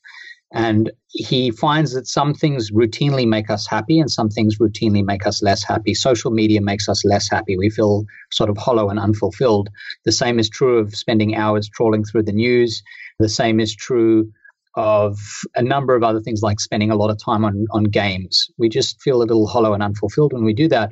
And 0.54 0.92
he 1.10 1.52
finds 1.52 1.94
that 1.94 2.08
some 2.08 2.34
things 2.34 2.72
routinely 2.72 3.28
make 3.28 3.50
us 3.50 3.68
happy 3.68 4.00
and 4.00 4.10
some 4.10 4.30
things 4.30 4.58
routinely 4.58 5.04
make 5.04 5.26
us 5.28 5.42
less 5.42 5.64
happy. 5.64 5.94
Social 5.94 6.32
media 6.32 6.62
makes 6.62 6.88
us 6.88 7.04
less 7.04 7.30
happy. 7.30 7.58
We 7.58 7.70
feel 7.70 8.06
sort 8.32 8.50
of 8.50 8.58
hollow 8.58 8.90
and 8.90 9.00
unfulfilled. 9.00 9.70
The 10.06 10.12
same 10.12 10.40
is 10.40 10.50
true 10.50 10.78
of 10.78 10.96
spending 10.96 11.36
hours 11.36 11.68
trawling 11.68 12.06
through 12.06 12.24
the 12.24 12.32
news. 12.32 12.84
The 13.20 13.30
same 13.30 13.60
is 13.60 13.76
true 13.76 14.32
of 14.76 15.18
a 15.56 15.62
number 15.62 15.96
of 15.96 16.04
other 16.04 16.20
things 16.20 16.42
like 16.42 16.60
spending 16.60 16.92
a 16.92 16.96
lot 16.96 17.10
of 17.10 17.18
time 17.24 17.46
on, 17.46 17.66
on 17.72 17.86
games. 17.86 18.50
We 18.58 18.68
just 18.68 19.02
feel 19.02 19.18
a 19.18 19.24
little 19.24 19.48
hollow 19.48 19.74
and 19.74 19.82
unfulfilled 19.82 20.34
when 20.34 20.44
we 20.44 20.54
do 20.54 20.68
that. 20.68 20.92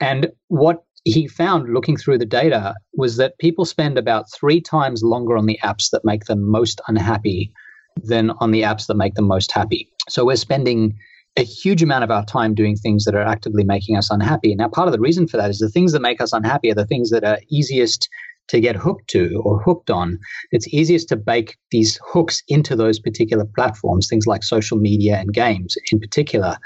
And 0.00 0.28
what 0.48 0.84
he 1.04 1.26
found 1.28 1.72
looking 1.72 1.96
through 1.96 2.18
the 2.18 2.26
data 2.26 2.74
was 2.94 3.16
that 3.16 3.38
people 3.38 3.64
spend 3.64 3.96
about 3.96 4.26
three 4.32 4.60
times 4.60 5.02
longer 5.02 5.36
on 5.36 5.46
the 5.46 5.58
apps 5.62 5.90
that 5.90 6.04
make 6.04 6.24
them 6.24 6.50
most 6.50 6.80
unhappy 6.88 7.52
than 8.02 8.30
on 8.40 8.50
the 8.50 8.62
apps 8.62 8.86
that 8.86 8.96
make 8.96 9.14
them 9.14 9.26
most 9.26 9.52
happy. 9.52 9.88
So 10.08 10.26
we're 10.26 10.36
spending 10.36 10.94
a 11.36 11.42
huge 11.42 11.82
amount 11.82 12.04
of 12.04 12.10
our 12.10 12.24
time 12.24 12.54
doing 12.54 12.76
things 12.76 13.04
that 13.04 13.14
are 13.14 13.22
actively 13.22 13.64
making 13.64 13.96
us 13.96 14.10
unhappy. 14.10 14.54
Now, 14.54 14.68
part 14.68 14.88
of 14.88 14.92
the 14.92 15.00
reason 15.00 15.28
for 15.28 15.36
that 15.36 15.50
is 15.50 15.58
the 15.58 15.68
things 15.68 15.92
that 15.92 16.00
make 16.00 16.20
us 16.20 16.32
unhappy 16.32 16.70
are 16.70 16.74
the 16.74 16.86
things 16.86 17.10
that 17.10 17.24
are 17.24 17.38
easiest 17.48 18.08
to 18.48 18.60
get 18.60 18.76
hooked 18.76 19.08
to 19.08 19.40
or 19.44 19.60
hooked 19.62 19.90
on. 19.90 20.18
It's 20.52 20.68
easiest 20.68 21.08
to 21.08 21.16
bake 21.16 21.56
these 21.70 21.98
hooks 22.04 22.42
into 22.48 22.76
those 22.76 22.98
particular 22.98 23.44
platforms, 23.44 24.08
things 24.08 24.26
like 24.26 24.42
social 24.42 24.78
media 24.78 25.16
and 25.16 25.32
games 25.32 25.76
in 25.90 26.00
particular. 26.00 26.56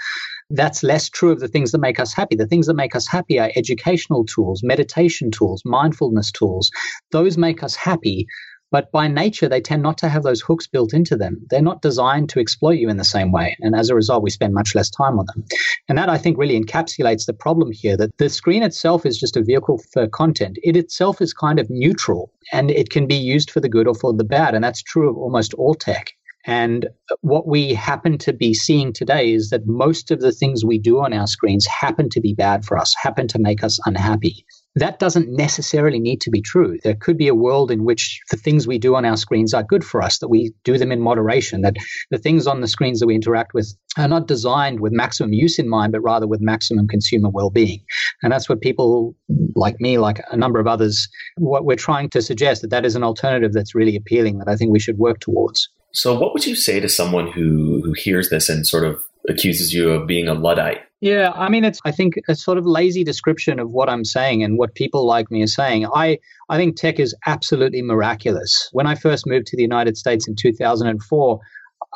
That's 0.50 0.82
less 0.82 1.08
true 1.08 1.30
of 1.30 1.38
the 1.38 1.48
things 1.48 1.70
that 1.70 1.78
make 1.78 2.00
us 2.00 2.12
happy. 2.12 2.34
The 2.34 2.46
things 2.46 2.66
that 2.66 2.74
make 2.74 2.96
us 2.96 3.06
happy 3.06 3.38
are 3.38 3.52
educational 3.54 4.24
tools, 4.24 4.62
meditation 4.64 5.30
tools, 5.30 5.62
mindfulness 5.64 6.32
tools. 6.32 6.70
Those 7.12 7.38
make 7.38 7.62
us 7.62 7.76
happy. 7.76 8.26
But 8.70 8.92
by 8.92 9.08
nature, 9.08 9.48
they 9.48 9.60
tend 9.60 9.82
not 9.82 9.98
to 9.98 10.08
have 10.08 10.22
those 10.22 10.40
hooks 10.40 10.66
built 10.66 10.92
into 10.92 11.16
them. 11.16 11.44
They're 11.50 11.60
not 11.60 11.82
designed 11.82 12.28
to 12.30 12.40
exploit 12.40 12.78
you 12.78 12.88
in 12.88 12.98
the 12.98 13.04
same 13.04 13.32
way. 13.32 13.56
And 13.60 13.74
as 13.74 13.90
a 13.90 13.94
result, 13.94 14.22
we 14.22 14.30
spend 14.30 14.54
much 14.54 14.74
less 14.74 14.88
time 14.88 15.18
on 15.18 15.26
them. 15.26 15.44
And 15.88 15.98
that, 15.98 16.08
I 16.08 16.18
think, 16.18 16.38
really 16.38 16.60
encapsulates 16.60 17.26
the 17.26 17.32
problem 17.32 17.70
here 17.72 17.96
that 17.96 18.16
the 18.18 18.28
screen 18.28 18.62
itself 18.62 19.04
is 19.04 19.18
just 19.18 19.36
a 19.36 19.42
vehicle 19.42 19.80
for 19.92 20.06
content. 20.06 20.58
It 20.62 20.76
itself 20.76 21.20
is 21.20 21.32
kind 21.32 21.58
of 21.58 21.68
neutral 21.68 22.32
and 22.52 22.70
it 22.70 22.90
can 22.90 23.06
be 23.06 23.16
used 23.16 23.50
for 23.50 23.60
the 23.60 23.68
good 23.68 23.88
or 23.88 23.94
for 23.94 24.12
the 24.12 24.24
bad. 24.24 24.54
And 24.54 24.62
that's 24.62 24.82
true 24.82 25.10
of 25.10 25.16
almost 25.16 25.52
all 25.54 25.74
tech. 25.74 26.12
And 26.46 26.88
what 27.20 27.46
we 27.46 27.74
happen 27.74 28.16
to 28.18 28.32
be 28.32 28.54
seeing 28.54 28.92
today 28.92 29.32
is 29.32 29.50
that 29.50 29.66
most 29.66 30.10
of 30.10 30.20
the 30.20 30.32
things 30.32 30.64
we 30.64 30.78
do 30.78 31.00
on 31.00 31.12
our 31.12 31.26
screens 31.26 31.66
happen 31.66 32.08
to 32.10 32.20
be 32.20 32.34
bad 32.34 32.64
for 32.64 32.78
us, 32.78 32.94
happen 33.00 33.28
to 33.28 33.38
make 33.38 33.62
us 33.62 33.78
unhappy 33.84 34.44
that 34.76 34.98
doesn't 34.98 35.28
necessarily 35.28 35.98
need 35.98 36.20
to 36.20 36.30
be 36.30 36.40
true. 36.40 36.78
There 36.84 36.94
could 36.94 37.18
be 37.18 37.28
a 37.28 37.34
world 37.34 37.70
in 37.70 37.84
which 37.84 38.20
the 38.30 38.36
things 38.36 38.66
we 38.66 38.78
do 38.78 38.94
on 38.94 39.04
our 39.04 39.16
screens 39.16 39.52
are 39.52 39.62
good 39.62 39.84
for 39.84 40.00
us, 40.00 40.18
that 40.18 40.28
we 40.28 40.52
do 40.64 40.78
them 40.78 40.92
in 40.92 41.00
moderation, 41.00 41.62
that 41.62 41.76
the 42.10 42.18
things 42.18 42.46
on 42.46 42.60
the 42.60 42.68
screens 42.68 43.00
that 43.00 43.06
we 43.06 43.14
interact 43.14 43.52
with 43.52 43.74
are 43.98 44.08
not 44.08 44.28
designed 44.28 44.80
with 44.80 44.92
maximum 44.92 45.32
use 45.32 45.58
in 45.58 45.68
mind, 45.68 45.92
but 45.92 46.00
rather 46.00 46.26
with 46.26 46.40
maximum 46.40 46.86
consumer 46.86 47.28
well 47.28 47.50
being. 47.50 47.80
And 48.22 48.32
that's 48.32 48.48
what 48.48 48.60
people 48.60 49.16
like 49.56 49.80
me, 49.80 49.98
like 49.98 50.22
a 50.30 50.36
number 50.36 50.60
of 50.60 50.66
others, 50.66 51.08
what 51.36 51.64
we're 51.64 51.76
trying 51.76 52.08
to 52.10 52.22
suggest 52.22 52.62
that 52.62 52.70
that 52.70 52.84
is 52.84 52.94
an 52.94 53.02
alternative 53.02 53.52
that's 53.52 53.74
really 53.74 53.96
appealing 53.96 54.38
that 54.38 54.48
I 54.48 54.56
think 54.56 54.70
we 54.70 54.80
should 54.80 54.98
work 54.98 55.18
towards. 55.18 55.68
So, 55.92 56.16
what 56.16 56.32
would 56.32 56.46
you 56.46 56.54
say 56.54 56.78
to 56.78 56.88
someone 56.88 57.26
who, 57.26 57.82
who 57.84 57.92
hears 57.94 58.30
this 58.30 58.48
and 58.48 58.64
sort 58.64 58.84
of 58.84 59.02
accuses 59.28 59.72
you 59.72 59.90
of 59.90 60.06
being 60.06 60.28
a 60.28 60.34
Luddite? 60.34 60.80
Yeah, 61.00 61.32
I 61.34 61.48
mean, 61.48 61.64
it's 61.64 61.80
I 61.84 61.92
think 61.92 62.14
a 62.28 62.34
sort 62.34 62.58
of 62.58 62.66
lazy 62.66 63.04
description 63.04 63.58
of 63.58 63.70
what 63.72 63.88
I'm 63.88 64.04
saying 64.04 64.42
and 64.42 64.58
what 64.58 64.74
people 64.74 65.06
like 65.06 65.30
me 65.30 65.42
are 65.42 65.46
saying. 65.46 65.86
I 65.94 66.18
I 66.50 66.58
think 66.58 66.76
tech 66.76 67.00
is 67.00 67.14
absolutely 67.26 67.80
miraculous. 67.80 68.68
When 68.72 68.86
I 68.86 68.94
first 68.94 69.26
moved 69.26 69.46
to 69.46 69.56
the 69.56 69.62
United 69.62 69.96
States 69.96 70.28
in 70.28 70.36
2004, 70.36 71.40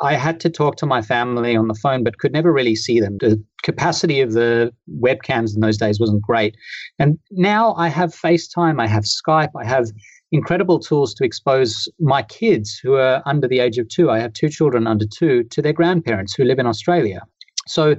I 0.01 0.15
had 0.15 0.39
to 0.41 0.49
talk 0.49 0.75
to 0.77 0.87
my 0.87 1.03
family 1.03 1.55
on 1.55 1.67
the 1.67 1.75
phone, 1.75 2.03
but 2.03 2.17
could 2.17 2.33
never 2.33 2.51
really 2.51 2.75
see 2.75 2.99
them. 2.99 3.17
The 3.19 3.41
capacity 3.61 4.21
of 4.21 4.33
the 4.33 4.73
webcams 4.99 5.53
in 5.53 5.61
those 5.61 5.77
days 5.77 5.99
wasn't 5.99 6.23
great. 6.23 6.55
And 6.97 7.19
now 7.31 7.75
I 7.75 7.89
have 7.89 8.09
FaceTime, 8.09 8.81
I 8.81 8.87
have 8.87 9.03
Skype, 9.03 9.51
I 9.55 9.65
have 9.65 9.85
incredible 10.31 10.79
tools 10.79 11.13
to 11.13 11.23
expose 11.23 11.87
my 11.99 12.23
kids 12.23 12.79
who 12.81 12.95
are 12.95 13.21
under 13.27 13.47
the 13.47 13.59
age 13.59 13.77
of 13.77 13.87
two. 13.87 14.09
I 14.09 14.19
have 14.19 14.33
two 14.33 14.49
children 14.49 14.87
under 14.87 15.05
two 15.05 15.43
to 15.43 15.61
their 15.61 15.73
grandparents 15.73 16.33
who 16.33 16.43
live 16.43 16.59
in 16.59 16.65
Australia. 16.65 17.21
So 17.67 17.95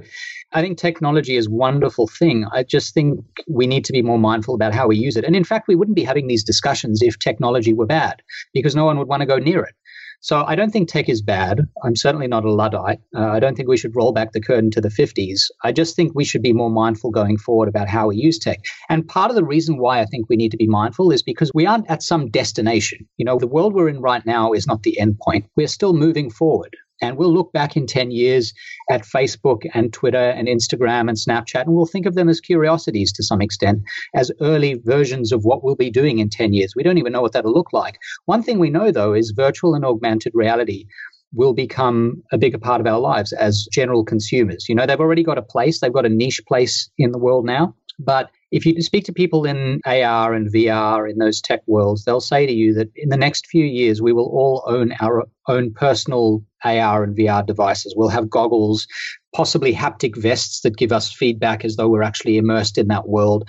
I 0.53 0.61
think 0.61 0.77
technology 0.77 1.35
is 1.35 1.47
a 1.47 1.51
wonderful 1.51 2.07
thing. 2.07 2.45
I 2.51 2.63
just 2.63 2.93
think 2.93 3.19
we 3.47 3.67
need 3.67 3.83
to 3.85 3.93
be 3.93 4.01
more 4.01 4.19
mindful 4.19 4.55
about 4.55 4.73
how 4.73 4.87
we 4.87 4.97
use 4.97 5.17
it. 5.17 5.25
And 5.25 5.35
in 5.35 5.43
fact, 5.43 5.67
we 5.67 5.75
wouldn't 5.75 5.95
be 5.95 6.03
having 6.03 6.27
these 6.27 6.43
discussions 6.43 7.01
if 7.01 7.19
technology 7.19 7.73
were 7.73 7.85
bad, 7.85 8.21
because 8.53 8.75
no 8.75 8.85
one 8.85 8.97
would 8.97 9.09
want 9.09 9.21
to 9.21 9.25
go 9.25 9.37
near 9.37 9.63
it. 9.63 9.75
So 10.19 10.43
I 10.47 10.55
don't 10.55 10.71
think 10.71 10.89
tech 10.89 11.09
is 11.09 11.21
bad. 11.21 11.61
I'm 11.83 11.95
certainly 11.95 12.27
not 12.27 12.43
a 12.43 12.51
Luddite. 12.51 12.99
Uh, 13.15 13.27
I 13.27 13.39
don't 13.39 13.55
think 13.55 13.69
we 13.69 13.77
should 13.77 13.95
roll 13.95 14.11
back 14.13 14.31
the 14.31 14.41
curtain 14.41 14.71
to 14.71 14.81
the 14.81 14.89
50s. 14.89 15.41
I 15.63 15.71
just 15.71 15.95
think 15.95 16.13
we 16.15 16.25
should 16.25 16.41
be 16.41 16.53
more 16.53 16.71
mindful 16.71 17.11
going 17.11 17.37
forward 17.37 17.69
about 17.69 17.87
how 17.87 18.07
we 18.07 18.17
use 18.17 18.39
tech. 18.39 18.59
And 18.89 19.07
part 19.07 19.29
of 19.29 19.35
the 19.35 19.45
reason 19.45 19.77
why 19.77 19.99
I 19.99 20.05
think 20.05 20.27
we 20.27 20.35
need 20.35 20.51
to 20.51 20.57
be 20.57 20.67
mindful 20.67 21.11
is 21.11 21.21
because 21.21 21.51
we 21.53 21.67
aren't 21.67 21.89
at 21.89 22.01
some 22.01 22.29
destination. 22.29 23.07
You 23.17 23.25
know, 23.25 23.37
the 23.37 23.47
world 23.47 23.73
we're 23.73 23.89
in 23.89 24.01
right 24.01 24.25
now 24.25 24.53
is 24.53 24.65
not 24.65 24.83
the 24.83 24.99
end 24.99 25.19
point. 25.19 25.45
We're 25.55 25.67
still 25.67 25.93
moving 25.93 26.31
forward. 26.31 26.75
And 27.01 27.17
we'll 27.17 27.33
look 27.33 27.51
back 27.53 27.77
in 27.77 27.87
10 27.87 28.11
years 28.11 28.53
at 28.89 29.03
Facebook 29.03 29.61
and 29.73 29.93
Twitter 29.93 30.17
and 30.17 30.47
Instagram 30.47 31.09
and 31.09 31.17
Snapchat, 31.17 31.63
and 31.63 31.73
we'll 31.73 31.85
think 31.85 32.05
of 32.05 32.15
them 32.15 32.29
as 32.29 32.39
curiosities 32.39 33.11
to 33.13 33.23
some 33.23 33.41
extent, 33.41 33.81
as 34.15 34.31
early 34.41 34.81
versions 34.83 35.31
of 35.31 35.43
what 35.43 35.63
we'll 35.63 35.75
be 35.75 35.89
doing 35.89 36.19
in 36.19 36.29
10 36.29 36.53
years. 36.53 36.73
We 36.75 36.83
don't 36.83 36.97
even 36.97 37.13
know 37.13 37.21
what 37.21 37.33
that'll 37.33 37.53
look 37.53 37.73
like. 37.73 37.99
One 38.25 38.43
thing 38.43 38.59
we 38.59 38.69
know, 38.69 38.91
though, 38.91 39.13
is 39.13 39.31
virtual 39.35 39.75
and 39.75 39.85
augmented 39.85 40.33
reality 40.35 40.85
will 41.33 41.53
become 41.53 42.23
a 42.31 42.37
bigger 42.37 42.57
part 42.57 42.81
of 42.81 42.87
our 42.87 42.99
lives 42.99 43.33
as 43.33 43.67
general 43.71 44.03
consumers. 44.03 44.67
You 44.69 44.75
know, 44.75 44.85
they've 44.85 44.99
already 44.99 45.23
got 45.23 45.37
a 45.37 45.41
place, 45.41 45.79
they've 45.79 45.93
got 45.93 46.05
a 46.05 46.09
niche 46.09 46.41
place 46.47 46.89
in 46.97 47.11
the 47.11 47.17
world 47.17 47.45
now. 47.45 47.75
But 47.99 48.29
if 48.51 48.65
you 48.65 48.81
speak 48.81 49.05
to 49.05 49.13
people 49.13 49.45
in 49.45 49.81
AR 49.85 50.33
and 50.33 50.51
VR 50.53 51.09
in 51.09 51.17
those 51.17 51.41
tech 51.41 51.61
worlds, 51.67 52.05
they'll 52.05 52.21
say 52.21 52.45
to 52.45 52.53
you 52.53 52.73
that 52.75 52.89
in 52.95 53.09
the 53.09 53.17
next 53.17 53.47
few 53.47 53.65
years, 53.65 54.01
we 54.01 54.13
will 54.13 54.27
all 54.27 54.63
own 54.67 54.93
our 55.01 55.27
own 55.47 55.73
personal 55.73 56.43
AR 56.63 57.03
and 57.03 57.15
VR 57.15 57.45
devices. 57.45 57.93
We'll 57.95 58.09
have 58.09 58.29
goggles, 58.29 58.87
possibly 59.35 59.73
haptic 59.73 60.17
vests 60.17 60.61
that 60.61 60.77
give 60.77 60.91
us 60.91 61.13
feedback 61.13 61.63
as 61.63 61.75
though 61.75 61.87
we're 61.87 62.03
actually 62.03 62.37
immersed 62.37 62.77
in 62.77 62.87
that 62.87 63.07
world. 63.07 63.47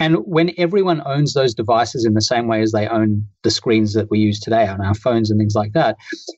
And 0.00 0.16
when 0.24 0.52
everyone 0.56 1.02
owns 1.04 1.34
those 1.34 1.54
devices 1.54 2.04
in 2.04 2.14
the 2.14 2.20
same 2.20 2.48
way 2.48 2.62
as 2.62 2.72
they 2.72 2.88
own 2.88 3.26
the 3.42 3.50
screens 3.50 3.92
that 3.94 4.10
we 4.10 4.18
use 4.18 4.40
today 4.40 4.66
on 4.66 4.80
our 4.80 4.94
phones 4.94 5.30
and 5.30 5.38
things 5.38 5.54
like 5.54 5.72
that, 5.72 5.96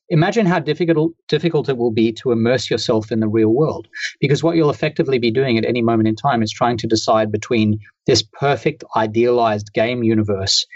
imagine 0.09 0.47
how 0.47 0.59
difficult 0.59 1.13
difficult 1.29 1.69
it 1.69 1.77
will 1.77 1.93
be 1.93 2.13
to 2.13 2.33
immerse 2.33 2.71
yourself 2.71 3.13
in 3.13 3.21
the 3.21 3.29
real 3.29 3.51
world. 3.51 3.87
Because 4.21 4.43
what 4.43 4.57
you'll 4.57 4.71
effectively 4.71 5.19
be 5.19 5.31
doing 5.31 5.59
at 5.59 5.65
any 5.65 5.83
moment 5.83 6.09
in 6.09 6.17
time 6.17 6.43
is 6.43 6.53
trying 6.53 6.79
to 6.79 6.87
decide 6.87 7.31
between 7.31 7.79
this 8.07 8.23
perfect 8.23 8.83
idealized 8.97 9.73
game 9.73 10.03
universe 10.03 10.67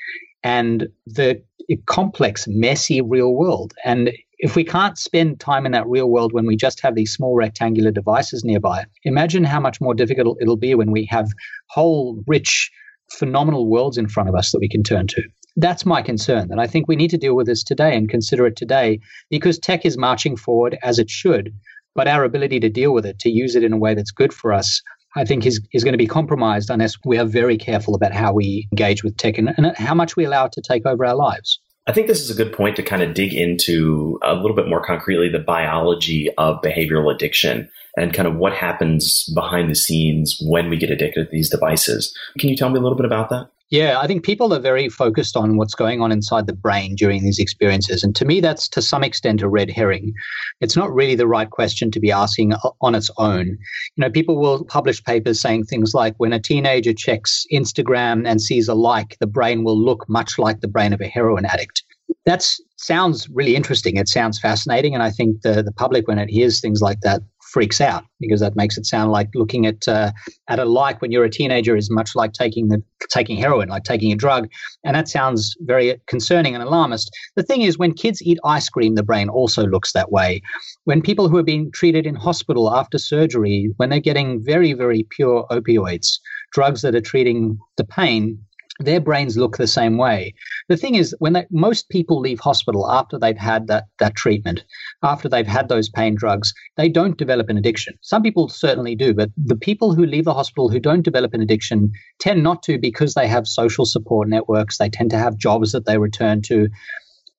and 0.45 0.89
the 1.07 1.43
complex, 1.87 2.47
messy 2.49 3.01
real 3.01 3.35
world. 3.35 3.73
And 3.85 4.13
if 4.43 4.57
we 4.57 4.65
can't 4.65 4.99
spend 4.99 5.39
time 5.39 5.65
in 5.65 5.73
that 5.73 5.87
real 5.87 6.11
world 6.11 6.33
when 6.33 6.47
we 6.47 6.57
just 6.57 6.81
have 6.81 6.97
these 6.97 7.15
small 7.15 7.37
rectangular 7.37 7.93
devices 7.93 8.45
nearby, 8.45 8.85
imagine 9.05 9.45
how 9.45 9.61
much 9.61 9.81
more 9.81 9.95
difficult 9.95 10.37
it'll 10.43 10.57
be 10.57 10.75
when 10.75 10.91
we 10.91 11.07
have 11.09 11.29
whole, 11.71 12.21
rich, 12.27 12.69
phenomenal 13.13 13.71
worlds 13.71 13.97
in 13.97 14.09
front 14.09 14.29
of 14.29 14.35
us 14.35 14.51
that 14.51 14.59
we 14.59 14.69
can 14.69 14.83
turn 14.83 15.07
to. 15.07 15.23
That's 15.55 15.87
my 15.87 16.03
concern. 16.03 16.49
And 16.51 16.61
I 16.61 16.67
think 16.67 16.89
we 16.89 16.97
need 16.97 17.11
to 17.11 17.19
deal 17.19 17.37
with 17.37 17.47
this 17.47 17.63
today 17.63 17.97
and 17.97 18.09
consider 18.09 18.45
it 18.45 18.57
today 18.57 18.99
because 19.31 19.61
tech 19.61 19.87
is 19.87 19.97
marching 19.97 20.37
forward 20.37 20.77
as 20.83 20.99
it 20.99 21.09
should. 21.09 21.55
But 21.95 22.09
our 22.09 22.25
ability 22.25 22.59
to 22.61 22.69
deal 22.69 22.93
with 22.93 23.07
it, 23.07 23.21
to 23.21 23.31
use 23.31 23.55
it 23.55 23.63
in 23.63 23.73
a 23.73 23.79
way 23.79 23.95
that's 23.95 24.11
good 24.11 24.33
for 24.33 24.53
us, 24.53 24.83
I 25.15 25.25
think 25.25 25.47
is, 25.47 25.61
is 25.73 25.85
going 25.85 25.93
to 25.93 25.99
be 25.99 26.07
compromised 26.09 26.69
unless 26.69 26.97
we 27.05 27.17
are 27.19 27.27
very 27.27 27.59
careful 27.59 27.95
about 27.95 28.13
how 28.13 28.33
we 28.33 28.67
engage 28.73 29.05
with 29.05 29.17
tech 29.19 29.39
and, 29.39 29.55
and 29.57 29.77
how 29.77 29.95
much 29.95 30.17
we 30.17 30.25
allow 30.25 30.47
it 30.47 30.53
to 30.53 30.63
take 30.63 30.85
over 30.85 31.07
our 31.07 31.15
lives. 31.15 31.61
I 31.87 31.93
think 31.93 32.07
this 32.07 32.21
is 32.21 32.31
a 32.31 32.35
good 32.35 32.53
point 32.53 32.77
to 32.77 32.83
kind 32.83 33.03
of 33.03 33.15
dig 33.15 33.35
into 33.35 34.19
a 34.23 34.35
little 34.35 34.55
bit 34.55 34.69
more 34.69 34.85
concretely 34.85 35.29
the 35.29 35.41
biology 35.41 36.33
of 36.39 36.63
behavioral 36.63 37.13
addiction 37.13 37.69
and 37.97 38.15
kind 38.15 38.29
of 38.29 38.37
what 38.37 38.53
happens 38.53 39.29
behind 39.35 39.71
the 39.71 39.75
scenes 39.75 40.41
when 40.47 40.71
we 40.71 40.77
get 40.77 40.91
addicted 40.91 41.25
to 41.25 41.31
these 41.31 41.51
devices. 41.51 42.17
Can 42.39 42.51
you 42.51 42.57
tell 42.57 42.71
me 42.71 42.79
a 42.79 42.83
little 42.83 42.97
bit 42.97 43.05
about 43.05 43.31
that? 43.31 43.49
Yeah, 43.73 43.99
I 43.99 44.07
think 44.07 44.23
people 44.23 44.53
are 44.53 44.61
very 44.61 44.91
focused 44.91 45.35
on 45.35 45.57
what's 45.57 45.75
going 45.75 46.03
on 46.03 46.13
inside 46.13 46.47
the 46.47 46.53
brain 46.53 46.95
during 46.95 47.25
these 47.25 47.39
experiences. 47.39 48.05
And 48.05 48.15
to 48.17 48.27
me, 48.27 48.39
that's 48.39 48.69
to 48.69 48.83
some 48.83 49.03
extent 49.03 49.41
a 49.41 49.49
red 49.49 49.71
herring. 49.71 50.13
It's 50.61 50.77
not 50.77 50.93
really 50.93 51.15
the 51.15 51.27
right 51.27 51.49
question 51.49 51.91
to 51.93 51.99
be 51.99 52.13
asking 52.13 52.53
on 52.83 52.95
its 52.95 53.11
own. 53.17 53.47
You 53.47 53.57
know, 53.97 54.11
people 54.11 54.39
will 54.39 54.67
publish 54.67 55.03
papers 55.03 55.41
saying 55.41 55.65
things 55.65 55.95
like 55.95 56.15
when 56.19 56.35
a 56.35 56.39
teenager 56.39 56.93
checks 56.93 57.47
Instagram 57.51 58.29
and 58.29 58.43
sees 58.43 58.69
a 58.69 58.75
like, 58.75 59.17
the 59.21 59.27
brain 59.27 59.65
will 59.65 59.83
look 59.83 60.07
much 60.07 60.39
like 60.39 60.61
the 60.61 60.69
brain 60.69 60.93
of 60.93 61.01
a 61.01 61.09
heroin 61.09 61.47
addict. 61.47 61.83
That 62.27 62.47
sounds 62.77 63.27
really 63.31 63.57
interesting. 63.57 63.97
It 63.97 64.07
sounds 64.07 64.39
fascinating. 64.39 64.93
And 64.93 65.03
I 65.03 65.11
think 65.11 65.41
the, 65.41 65.63
the 65.63 65.73
public, 65.73 66.07
when 66.07 66.19
it 66.19 66.29
hears 66.29 66.61
things 66.61 66.83
like 66.83 67.01
that, 67.01 67.23
freaks 67.53 67.81
out 67.81 68.05
because 68.19 68.41
that 68.41 68.57
makes 68.57 68.79
it 68.79 68.87
sound 68.87 69.13
like 69.13 69.29
looking 69.35 69.67
at 69.67 69.87
uh, 69.87 70.11
at 70.49 70.59
a 70.59 70.65
like 70.65 71.03
when 71.03 71.13
you're 71.13 71.25
a 71.25 71.31
teenager 71.31 71.77
is 71.77 71.91
much 71.91 72.17
like 72.17 72.33
taking 72.33 72.69
the 72.69 72.83
taking 73.11 73.37
heroin, 73.37 73.69
like 73.69 73.85
taking 73.85 74.11
a 74.11 74.17
drug, 74.17 74.49
and 74.85 74.97
that 74.97 75.09
sounds 75.09 75.55
very 75.61 76.01
concerning 76.07 76.55
and 76.55 76.63
alarmist. 76.63 77.11
The 77.37 77.43
thing 77.43 77.63
is, 77.63 77.79
when 77.79 77.93
kids 77.93 78.23
eat 78.23 78.39
ice 78.45 78.69
cream, 78.69 78.95
the 78.95 79.03
brain 79.03 79.29
also 79.29 79.67
looks 79.67 79.93
that 79.93 80.11
way. 80.11 80.41
When 80.85 81.03
people 81.03 81.29
who 81.29 81.37
are 81.37 81.43
being 81.43 81.71
treated 81.73 82.07
in 82.07 82.15
hospital 82.15 82.75
after 82.75 82.99
surgery, 82.99 83.73
when 83.77 83.91
they're 83.91 84.01
getting 84.01 84.43
very 84.43 84.73
very 84.73 85.07
pure 85.11 85.47
opioids, 85.51 86.19
drugs 86.53 86.83
that 86.83 86.95
are 86.95 87.01
treating 87.01 87.59
the 87.77 87.85
pain, 87.85 88.39
their 88.83 89.01
brains 89.01 89.37
look 89.37 89.57
the 89.57 89.67
same 89.67 89.97
way. 89.97 90.35
The 90.69 90.77
thing 90.77 90.95
is, 90.95 91.15
when 91.19 91.33
they, 91.33 91.47
most 91.51 91.89
people 91.89 92.21
leave 92.21 92.41
hospital 92.41 92.91
after 92.91 93.19
they've 93.19 93.37
had 93.37 93.67
that, 93.69 93.85
that 93.99 94.15
treatment, 94.15 94.65
after 95.03 95.29
they've 95.29 95.47
had 95.47 95.69
those 95.69 95.89
pain 95.89 96.15
drugs, 96.15 96.53
they 96.77 96.89
don't 96.89 97.17
develop 97.17 97.49
an 97.49 97.57
addiction. 97.57 97.95
Some 98.01 98.23
people 98.23 98.49
certainly 98.49 98.95
do, 98.95 99.15
but 99.15 99.31
the 99.37 99.57
people 99.57 99.95
who 99.95 100.07
leave 100.07 100.25
the 100.25 100.35
hospital 100.35 100.69
who 100.69 100.81
don't 100.81 101.03
develop 101.03 101.35
an 101.35 101.43
addiction 101.43 101.93
tend 102.19 102.43
not 102.43 102.63
to 102.65 102.79
because 102.79 103.15
they 103.15 103.29
have 103.29 103.47
social 103.47 103.85
support 103.85 104.29
networks. 104.29 104.79
They 104.79 104.89
tend 104.89 105.11
to 105.11 105.19
have 105.19 105.37
jobs 105.37 105.73
that 105.73 105.87
they 105.87 105.99
return 105.99 106.43
to. 106.43 106.69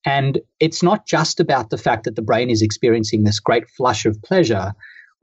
And 0.06 0.40
it's 0.60 0.84
not 0.84 1.06
just 1.06 1.40
about 1.40 1.70
the 1.70 1.78
fact 1.78 2.04
that 2.04 2.16
the 2.16 2.22
brain 2.22 2.50
is 2.50 2.62
experiencing 2.62 3.24
this 3.24 3.40
great 3.40 3.70
flush 3.70 4.06
of 4.06 4.22
pleasure 4.22 4.74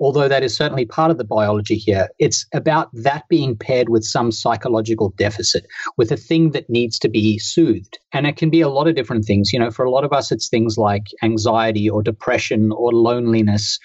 although 0.01 0.29
that 0.29 0.43
is 0.43 0.57
certainly 0.57 0.87
part 0.87 1.11
of 1.11 1.19
the 1.19 1.25
biology 1.25 1.77
here, 1.77 2.09
it's 2.19 2.47
about 2.53 2.89
that 2.93 3.29
being 3.29 3.57
paired 3.57 3.89
with 3.89 4.05
some 4.05 4.33
psychological 4.33 5.11
deficit, 5.17 5.67
with 5.97 6.11
a 6.11 6.17
thing 6.17 6.51
that 6.53 6.71
needs 6.71 6.99
to 6.99 7.09
be 7.09 7.39
soothed. 7.39 7.99
And 8.13 8.27
it 8.27 8.37
can 8.37 8.51
be 8.51 8.63
a 8.63 8.69
lot 8.69 8.89
of 8.89 8.95
different 8.95 9.25
things. 9.25 9.53
You 9.53 9.61
know, 9.61 9.71
for 9.71 9.85
a 9.85 9.91
lot 9.91 10.05
of 10.05 10.13
us, 10.13 10.33
it's 10.33 10.49
things 10.49 10.79
like 10.79 11.07
anxiety 11.23 11.89
or 11.89 12.03
depression 12.03 12.73
or 12.73 12.93
loneliness 12.93 13.79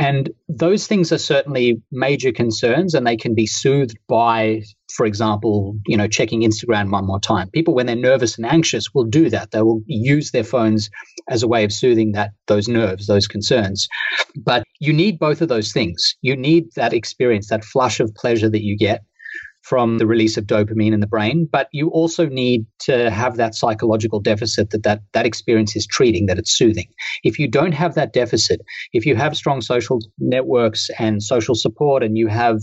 and 0.00 0.30
those 0.48 0.86
things 0.86 1.12
are 1.12 1.18
certainly 1.18 1.82
major 1.92 2.32
concerns, 2.32 2.94
and 2.94 3.06
they 3.06 3.18
can 3.18 3.34
be 3.34 3.46
soothed 3.46 3.98
by, 4.08 4.62
for 4.94 5.06
example, 5.06 5.76
you 5.86 5.96
know, 5.96 6.08
checking 6.08 6.42
Instagram 6.42 6.90
one 6.90 7.06
more 7.06 7.20
time. 7.20 7.50
People, 7.50 7.74
when 7.74 7.86
they're 7.86 7.96
nervous 7.96 8.36
and 8.36 8.46
anxious, 8.46 8.94
will 8.94 9.04
do 9.04 9.30
that. 9.30 9.50
They 9.50 9.62
will 9.62 9.82
use 9.86 10.30
their 10.30 10.44
phones 10.44 10.90
as 11.28 11.42
a 11.42 11.48
way 11.48 11.64
of 11.64 11.72
soothing 11.72 12.12
that 12.12 12.32
those 12.46 12.68
nerves, 12.68 13.06
those 13.06 13.26
concerns. 13.26 13.88
But 14.36 14.64
you 14.80 14.92
need 14.92 15.18
both 15.18 15.40
of 15.40 15.48
those 15.48 15.72
things. 15.72 16.16
You 16.22 16.36
need 16.36 16.72
that 16.76 16.92
experience, 16.92 17.48
that 17.48 17.64
flush 17.64 18.00
of 18.00 18.14
pleasure 18.14 18.48
that 18.48 18.62
you 18.62 18.76
get, 18.76 19.02
from 19.62 19.98
the 19.98 20.06
release 20.06 20.36
of 20.36 20.44
dopamine 20.44 20.92
in 20.92 21.00
the 21.00 21.06
brain, 21.06 21.48
but 21.50 21.68
you 21.72 21.90
also 21.90 22.26
need 22.26 22.66
to 22.80 23.10
have 23.10 23.36
that 23.36 23.54
psychological 23.54 24.18
deficit 24.18 24.70
that, 24.70 24.82
that 24.82 25.02
that 25.12 25.26
experience 25.26 25.76
is 25.76 25.86
treating, 25.86 26.26
that 26.26 26.38
it's 26.38 26.56
soothing. 26.56 26.88
If 27.24 27.38
you 27.38 27.46
don't 27.46 27.72
have 27.72 27.94
that 27.94 28.12
deficit, 28.12 28.60
if 28.92 29.04
you 29.04 29.16
have 29.16 29.36
strong 29.36 29.60
social 29.60 30.00
networks 30.18 30.88
and 30.98 31.22
social 31.22 31.54
support 31.54 32.02
and 32.02 32.16
you 32.16 32.26
have 32.28 32.60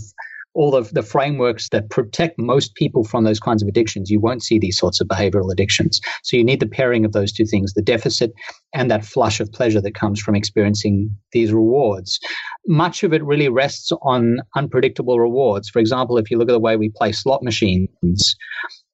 all 0.54 0.74
of 0.74 0.90
the 0.92 1.02
frameworks 1.02 1.68
that 1.70 1.90
protect 1.90 2.38
most 2.38 2.74
people 2.74 3.04
from 3.04 3.24
those 3.24 3.40
kinds 3.40 3.62
of 3.62 3.68
addictions, 3.68 4.10
you 4.10 4.20
won't 4.20 4.42
see 4.42 4.58
these 4.58 4.78
sorts 4.78 5.00
of 5.00 5.06
behavioral 5.06 5.52
addictions. 5.52 6.00
So 6.22 6.36
you 6.36 6.44
need 6.44 6.60
the 6.60 6.66
pairing 6.66 7.04
of 7.04 7.12
those 7.12 7.32
two 7.32 7.44
things, 7.44 7.74
the 7.74 7.82
deficit 7.82 8.32
and 8.74 8.90
that 8.90 9.04
flush 9.04 9.40
of 9.40 9.52
pleasure 9.52 9.80
that 9.80 9.94
comes 9.94 10.20
from 10.20 10.34
experiencing 10.34 11.14
these 11.32 11.52
rewards. 11.52 12.18
Much 12.66 13.02
of 13.02 13.12
it 13.12 13.24
really 13.24 13.48
rests 13.48 13.92
on 14.02 14.38
unpredictable 14.56 15.18
rewards. 15.18 15.68
For 15.68 15.78
example, 15.78 16.18
if 16.18 16.30
you 16.30 16.38
look 16.38 16.48
at 16.48 16.52
the 16.52 16.58
way 16.58 16.76
we 16.76 16.90
play 16.90 17.12
slot 17.12 17.42
machines, 17.42 18.36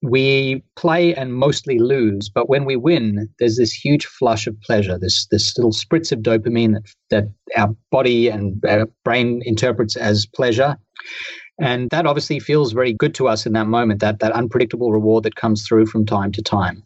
we 0.02 0.62
play 0.76 1.14
and 1.14 1.34
mostly 1.34 1.78
lose, 1.78 2.28
but 2.28 2.48
when 2.48 2.64
we 2.66 2.76
win, 2.76 3.28
there's 3.38 3.56
this 3.56 3.72
huge 3.72 4.04
flush 4.04 4.46
of 4.46 4.60
pleasure, 4.60 4.98
this 4.98 5.26
this 5.30 5.56
little 5.56 5.72
spritz 5.72 6.12
of 6.12 6.18
dopamine 6.20 6.74
that, 6.74 6.84
that 7.10 7.24
our 7.56 7.74
body 7.90 8.28
and 8.28 8.62
our 8.68 8.86
brain 9.02 9.40
interprets 9.44 9.96
as 9.96 10.26
pleasure. 10.26 10.76
And 11.60 11.88
that 11.90 12.06
obviously 12.06 12.40
feels 12.40 12.72
very 12.72 12.92
good 12.92 13.14
to 13.14 13.28
us 13.28 13.46
in 13.46 13.52
that 13.52 13.68
moment, 13.68 14.00
that, 14.00 14.18
that 14.18 14.32
unpredictable 14.32 14.90
reward 14.90 15.22
that 15.24 15.36
comes 15.36 15.66
through 15.66 15.86
from 15.86 16.04
time 16.04 16.32
to 16.32 16.42
time. 16.42 16.82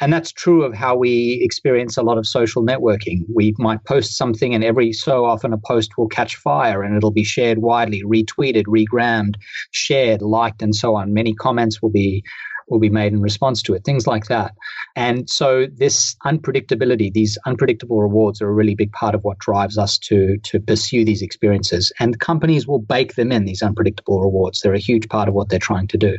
And 0.00 0.12
that's 0.12 0.32
true 0.32 0.64
of 0.64 0.74
how 0.74 0.96
we 0.96 1.40
experience 1.42 1.96
a 1.96 2.02
lot 2.02 2.18
of 2.18 2.26
social 2.26 2.64
networking. 2.64 3.22
We 3.32 3.54
might 3.58 3.84
post 3.84 4.16
something, 4.16 4.54
and 4.54 4.64
every 4.64 4.92
so 4.92 5.24
often 5.24 5.52
a 5.52 5.58
post 5.58 5.96
will 5.96 6.08
catch 6.08 6.36
fire 6.36 6.82
and 6.82 6.96
it'll 6.96 7.10
be 7.12 7.24
shared 7.24 7.58
widely, 7.58 8.02
retweeted, 8.02 8.64
regrammed, 8.64 9.36
shared, 9.70 10.22
liked, 10.22 10.62
and 10.62 10.74
so 10.74 10.96
on. 10.96 11.14
Many 11.14 11.34
comments 11.34 11.80
will 11.80 11.90
be 11.90 12.24
will 12.70 12.78
be 12.78 12.90
made 12.90 13.12
in 13.12 13.20
response 13.20 13.62
to 13.62 13.74
it, 13.74 13.84
things 13.84 14.06
like 14.06 14.26
that. 14.26 14.54
And 14.96 15.28
so 15.28 15.66
this 15.76 16.16
unpredictability, 16.24 17.12
these 17.12 17.38
unpredictable 17.46 18.00
rewards 18.00 18.40
are 18.42 18.48
a 18.48 18.52
really 18.52 18.74
big 18.74 18.92
part 18.92 19.14
of 19.14 19.24
what 19.24 19.38
drives 19.38 19.78
us 19.78 19.98
to, 19.98 20.38
to 20.38 20.60
pursue 20.60 21.04
these 21.04 21.22
experiences. 21.22 21.92
And 22.00 22.20
companies 22.20 22.66
will 22.66 22.80
bake 22.80 23.14
them 23.14 23.32
in, 23.32 23.44
these 23.44 23.62
unpredictable 23.62 24.20
rewards. 24.20 24.60
They're 24.60 24.74
a 24.74 24.78
huge 24.78 25.08
part 25.08 25.28
of 25.28 25.34
what 25.34 25.48
they're 25.48 25.58
trying 25.58 25.88
to 25.88 25.98
do. 25.98 26.18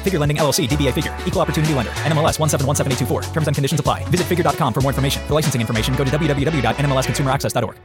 Figure 0.00 0.18
Lending 0.18 0.38
LLC, 0.38 0.66
DBA 0.66 0.92
Figure, 0.94 1.14
Equal 1.26 1.42
Opportunity 1.42 1.74
Lender, 1.74 1.92
NMLS 2.04 2.38
1717824. 2.38 3.32
Terms 3.34 3.46
and 3.46 3.54
conditions 3.54 3.78
apply. 3.78 4.02
Visit 4.04 4.26
figure.com 4.26 4.72
for 4.72 4.80
more 4.80 4.90
information. 4.90 5.22
For 5.26 5.34
licensing 5.34 5.60
information, 5.60 5.94
go 5.94 6.04
to 6.04 6.10
www.nmlsconsumeraccess.org. 6.10 7.76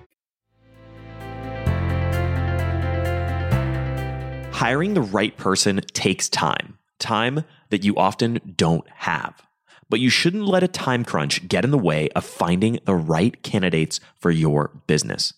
Hiring 4.55 4.93
the 4.93 5.01
right 5.01 5.35
person 5.35 5.81
takes 5.91 6.29
time, 6.29 6.79
time 6.97 7.43
that 7.71 7.83
you 7.83 7.97
often 7.97 8.53
don't 8.55 8.87
have. 8.89 9.43
But 9.89 9.99
you 9.99 10.09
shouldn't 10.09 10.47
let 10.47 10.63
a 10.63 10.67
time 10.69 11.03
crunch 11.03 11.45
get 11.47 11.65
in 11.65 11.71
the 11.71 11.77
way 11.77 12.07
of 12.15 12.23
finding 12.23 12.79
the 12.85 12.95
right 12.95 13.43
candidates 13.43 13.99
for 14.17 14.31
your 14.31 14.71
business. 14.87 15.33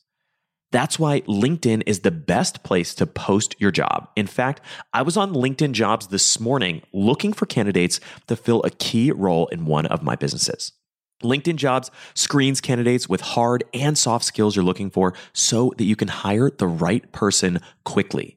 That's 0.71 0.99
why 0.99 1.21
LinkedIn 1.21 1.84
is 1.86 2.01
the 2.01 2.12
best 2.12 2.63
place 2.63 2.93
to 2.95 3.06
post 3.06 3.56
your 3.58 3.71
job. 3.71 4.10
In 4.17 4.27
fact, 4.27 4.60
I 4.93 5.01
was 5.01 5.15
on 5.15 5.34
LinkedIn 5.34 5.71
jobs 5.71 6.08
this 6.08 6.39
morning 6.39 6.82
looking 6.91 7.32
for 7.32 7.45
candidates 7.45 8.01
to 8.27 8.36
fill 8.36 8.62
a 8.63 8.69
key 8.71 9.12
role 9.12 9.47
in 9.47 9.65
one 9.65 9.86
of 9.86 10.03
my 10.03 10.15
businesses. 10.15 10.73
LinkedIn 11.23 11.56
jobs 11.56 11.89
screens 12.13 12.62
candidates 12.62 13.08
with 13.08 13.21
hard 13.21 13.63
and 13.73 13.97
soft 13.97 14.25
skills 14.25 14.56
you're 14.56 14.65
looking 14.65 14.91
for 14.91 15.13
so 15.34 15.73
that 15.77 15.86
you 15.86 15.95
can 15.95 16.10
hire 16.10 16.51
the 16.51 16.67
right 16.67 17.12
person 17.12 17.60
quickly. 17.86 18.37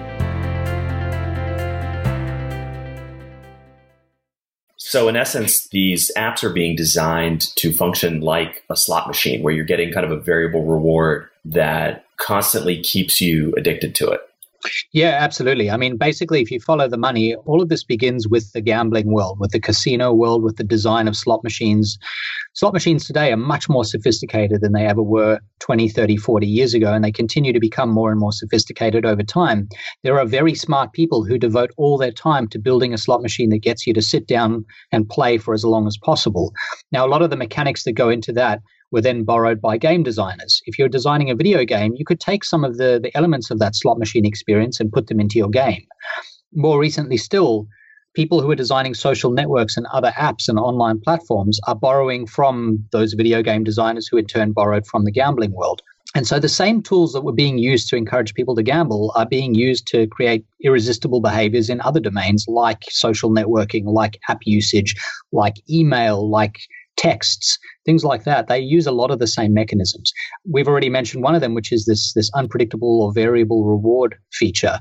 So, 4.91 5.07
in 5.07 5.15
essence, 5.15 5.69
these 5.69 6.11
apps 6.17 6.43
are 6.43 6.49
being 6.49 6.75
designed 6.75 7.55
to 7.55 7.71
function 7.71 8.19
like 8.19 8.65
a 8.69 8.75
slot 8.75 9.07
machine 9.07 9.41
where 9.41 9.53
you're 9.53 9.63
getting 9.63 9.93
kind 9.93 10.05
of 10.05 10.11
a 10.11 10.19
variable 10.19 10.65
reward 10.65 11.29
that 11.45 12.03
constantly 12.17 12.83
keeps 12.83 13.21
you 13.21 13.53
addicted 13.55 13.95
to 13.95 14.09
it. 14.09 14.19
Yeah, 14.93 15.17
absolutely. 15.19 15.69
I 15.69 15.77
mean, 15.77 15.97
basically, 15.97 16.41
if 16.41 16.51
you 16.51 16.59
follow 16.59 16.87
the 16.87 16.97
money, 16.97 17.35
all 17.45 17.61
of 17.61 17.69
this 17.69 17.83
begins 17.83 18.27
with 18.27 18.51
the 18.51 18.61
gambling 18.61 19.11
world, 19.11 19.39
with 19.39 19.51
the 19.51 19.59
casino 19.59 20.13
world, 20.13 20.43
with 20.43 20.57
the 20.57 20.63
design 20.63 21.07
of 21.07 21.15
slot 21.15 21.43
machines. 21.43 21.97
Slot 22.53 22.73
machines 22.73 23.05
today 23.05 23.31
are 23.31 23.37
much 23.37 23.69
more 23.69 23.85
sophisticated 23.85 24.61
than 24.61 24.73
they 24.73 24.85
ever 24.85 25.01
were 25.01 25.39
20, 25.59 25.89
30, 25.89 26.17
40 26.17 26.47
years 26.47 26.73
ago, 26.73 26.93
and 26.93 27.03
they 27.03 27.11
continue 27.11 27.53
to 27.53 27.59
become 27.59 27.89
more 27.89 28.11
and 28.11 28.19
more 28.19 28.33
sophisticated 28.33 29.05
over 29.05 29.23
time. 29.23 29.67
There 30.03 30.19
are 30.19 30.25
very 30.25 30.55
smart 30.55 30.93
people 30.93 31.23
who 31.23 31.37
devote 31.37 31.71
all 31.77 31.97
their 31.97 32.11
time 32.11 32.47
to 32.49 32.59
building 32.59 32.93
a 32.93 32.97
slot 32.97 33.21
machine 33.21 33.49
that 33.49 33.59
gets 33.63 33.87
you 33.87 33.93
to 33.93 34.01
sit 34.01 34.27
down 34.27 34.65
and 34.91 35.09
play 35.09 35.37
for 35.37 35.53
as 35.53 35.63
long 35.63 35.87
as 35.87 35.97
possible. 35.97 36.53
Now, 36.91 37.05
a 37.05 37.09
lot 37.09 37.21
of 37.21 37.29
the 37.29 37.37
mechanics 37.37 37.83
that 37.83 37.93
go 37.93 38.09
into 38.09 38.33
that 38.33 38.61
were 38.91 39.01
then 39.01 39.23
borrowed 39.23 39.61
by 39.61 39.77
game 39.77 40.03
designers. 40.03 40.61
If 40.65 40.77
you're 40.77 40.89
designing 40.89 41.29
a 41.29 41.35
video 41.35 41.63
game, 41.65 41.93
you 41.95 42.05
could 42.05 42.19
take 42.19 42.43
some 42.43 42.63
of 42.63 42.77
the, 42.77 42.99
the 43.01 43.15
elements 43.15 43.49
of 43.49 43.59
that 43.59 43.75
slot 43.75 43.97
machine 43.97 44.25
experience 44.25 44.79
and 44.79 44.91
put 44.91 45.07
them 45.07 45.19
into 45.19 45.37
your 45.37 45.49
game. 45.49 45.85
More 46.53 46.79
recently 46.79 47.17
still, 47.17 47.67
people 48.13 48.41
who 48.41 48.51
are 48.51 48.55
designing 48.55 48.93
social 48.93 49.31
networks 49.31 49.77
and 49.77 49.85
other 49.87 50.11
apps 50.17 50.49
and 50.49 50.59
online 50.59 50.99
platforms 50.99 51.59
are 51.67 51.75
borrowing 51.75 52.27
from 52.27 52.83
those 52.91 53.13
video 53.13 53.41
game 53.41 53.63
designers 53.63 54.07
who 54.07 54.17
in 54.17 54.25
turn 54.25 54.51
borrowed 54.51 54.85
from 54.85 55.05
the 55.05 55.11
gambling 55.11 55.53
world. 55.53 55.81
And 56.13 56.27
so 56.27 56.39
the 56.39 56.49
same 56.49 56.81
tools 56.81 57.13
that 57.13 57.21
were 57.21 57.31
being 57.31 57.57
used 57.57 57.87
to 57.89 57.95
encourage 57.95 58.33
people 58.33 58.53
to 58.55 58.63
gamble 58.63 59.13
are 59.15 59.25
being 59.25 59.55
used 59.55 59.87
to 59.87 60.07
create 60.07 60.45
irresistible 60.61 61.21
behaviors 61.21 61.69
in 61.69 61.79
other 61.79 62.01
domains 62.01 62.45
like 62.49 62.83
social 62.89 63.29
networking, 63.29 63.85
like 63.85 64.19
app 64.27 64.39
usage, 64.43 64.93
like 65.31 65.55
email, 65.69 66.29
like 66.29 66.59
texts, 67.01 67.57
things 67.83 68.03
like 68.03 68.25
that, 68.25 68.47
they 68.47 68.59
use 68.59 68.85
a 68.85 68.91
lot 68.91 69.09
of 69.09 69.17
the 69.17 69.25
same 69.25 69.53
mechanisms. 69.53 70.13
We've 70.47 70.67
already 70.67 70.89
mentioned 70.89 71.23
one 71.23 71.33
of 71.33 71.41
them, 71.41 71.55
which 71.55 71.71
is 71.71 71.85
this, 71.85 72.13
this 72.13 72.29
unpredictable 72.35 73.01
or 73.01 73.11
variable 73.11 73.65
reward 73.65 74.15
feature 74.31 74.79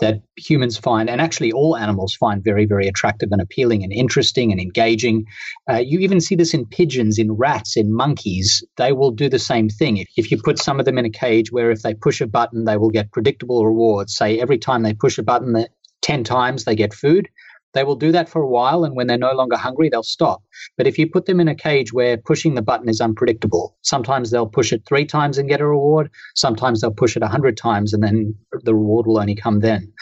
that 0.00 0.20
humans 0.36 0.76
find, 0.76 1.08
and 1.08 1.20
actually 1.20 1.50
all 1.52 1.76
animals 1.76 2.14
find 2.14 2.44
very, 2.44 2.66
very 2.66 2.88
attractive 2.88 3.30
and 3.32 3.40
appealing 3.40 3.84
and 3.84 3.92
interesting 3.92 4.52
and 4.52 4.60
engaging. 4.60 5.24
Uh, 5.70 5.76
you 5.76 6.00
even 6.00 6.20
see 6.20 6.34
this 6.34 6.52
in 6.52 6.66
pigeons, 6.66 7.18
in 7.18 7.32
rats, 7.32 7.76
in 7.76 7.94
monkeys. 7.94 8.62
They 8.76 8.92
will 8.92 9.12
do 9.12 9.30
the 9.30 9.38
same 9.38 9.68
thing. 9.70 9.96
If, 9.96 10.08
if 10.16 10.30
you 10.30 10.42
put 10.42 10.58
some 10.58 10.78
of 10.78 10.84
them 10.84 10.98
in 10.98 11.06
a 11.06 11.10
cage 11.10 11.52
where 11.52 11.70
if 11.70 11.82
they 11.82 11.94
push 11.94 12.20
a 12.20 12.26
button, 12.26 12.64
they 12.64 12.76
will 12.76 12.90
get 12.90 13.12
predictable 13.12 13.64
rewards. 13.64 14.14
Say 14.14 14.40
every 14.40 14.58
time 14.58 14.82
they 14.82 14.92
push 14.92 15.16
a 15.18 15.22
button, 15.22 15.66
10 16.02 16.24
times 16.24 16.64
they 16.64 16.74
get 16.74 16.92
food. 16.92 17.28
They 17.74 17.84
will 17.84 17.96
do 17.96 18.12
that 18.12 18.28
for 18.28 18.42
a 18.42 18.48
while, 18.48 18.84
and 18.84 18.94
when 18.94 19.06
they're 19.06 19.18
no 19.18 19.32
longer 19.32 19.56
hungry, 19.56 19.88
they'll 19.88 20.02
stop. 20.02 20.42
But 20.76 20.86
if 20.86 20.98
you 20.98 21.08
put 21.08 21.26
them 21.26 21.40
in 21.40 21.48
a 21.48 21.54
cage 21.54 21.92
where 21.92 22.16
pushing 22.16 22.54
the 22.54 22.62
button 22.62 22.88
is 22.88 23.00
unpredictable, 23.00 23.76
sometimes 23.82 24.30
they'll 24.30 24.46
push 24.46 24.72
it 24.72 24.82
three 24.86 25.06
times 25.06 25.38
and 25.38 25.48
get 25.48 25.60
a 25.60 25.66
reward, 25.66 26.10
sometimes 26.34 26.80
they'll 26.80 26.92
push 26.92 27.16
it 27.16 27.22
a 27.22 27.28
hundred 27.28 27.56
times 27.56 27.92
and 27.92 28.02
then 28.02 28.34
the 28.64 28.74
reward 28.74 29.06
will 29.06 29.18
only 29.18 29.34
come 29.34 29.60
then. 29.60 29.92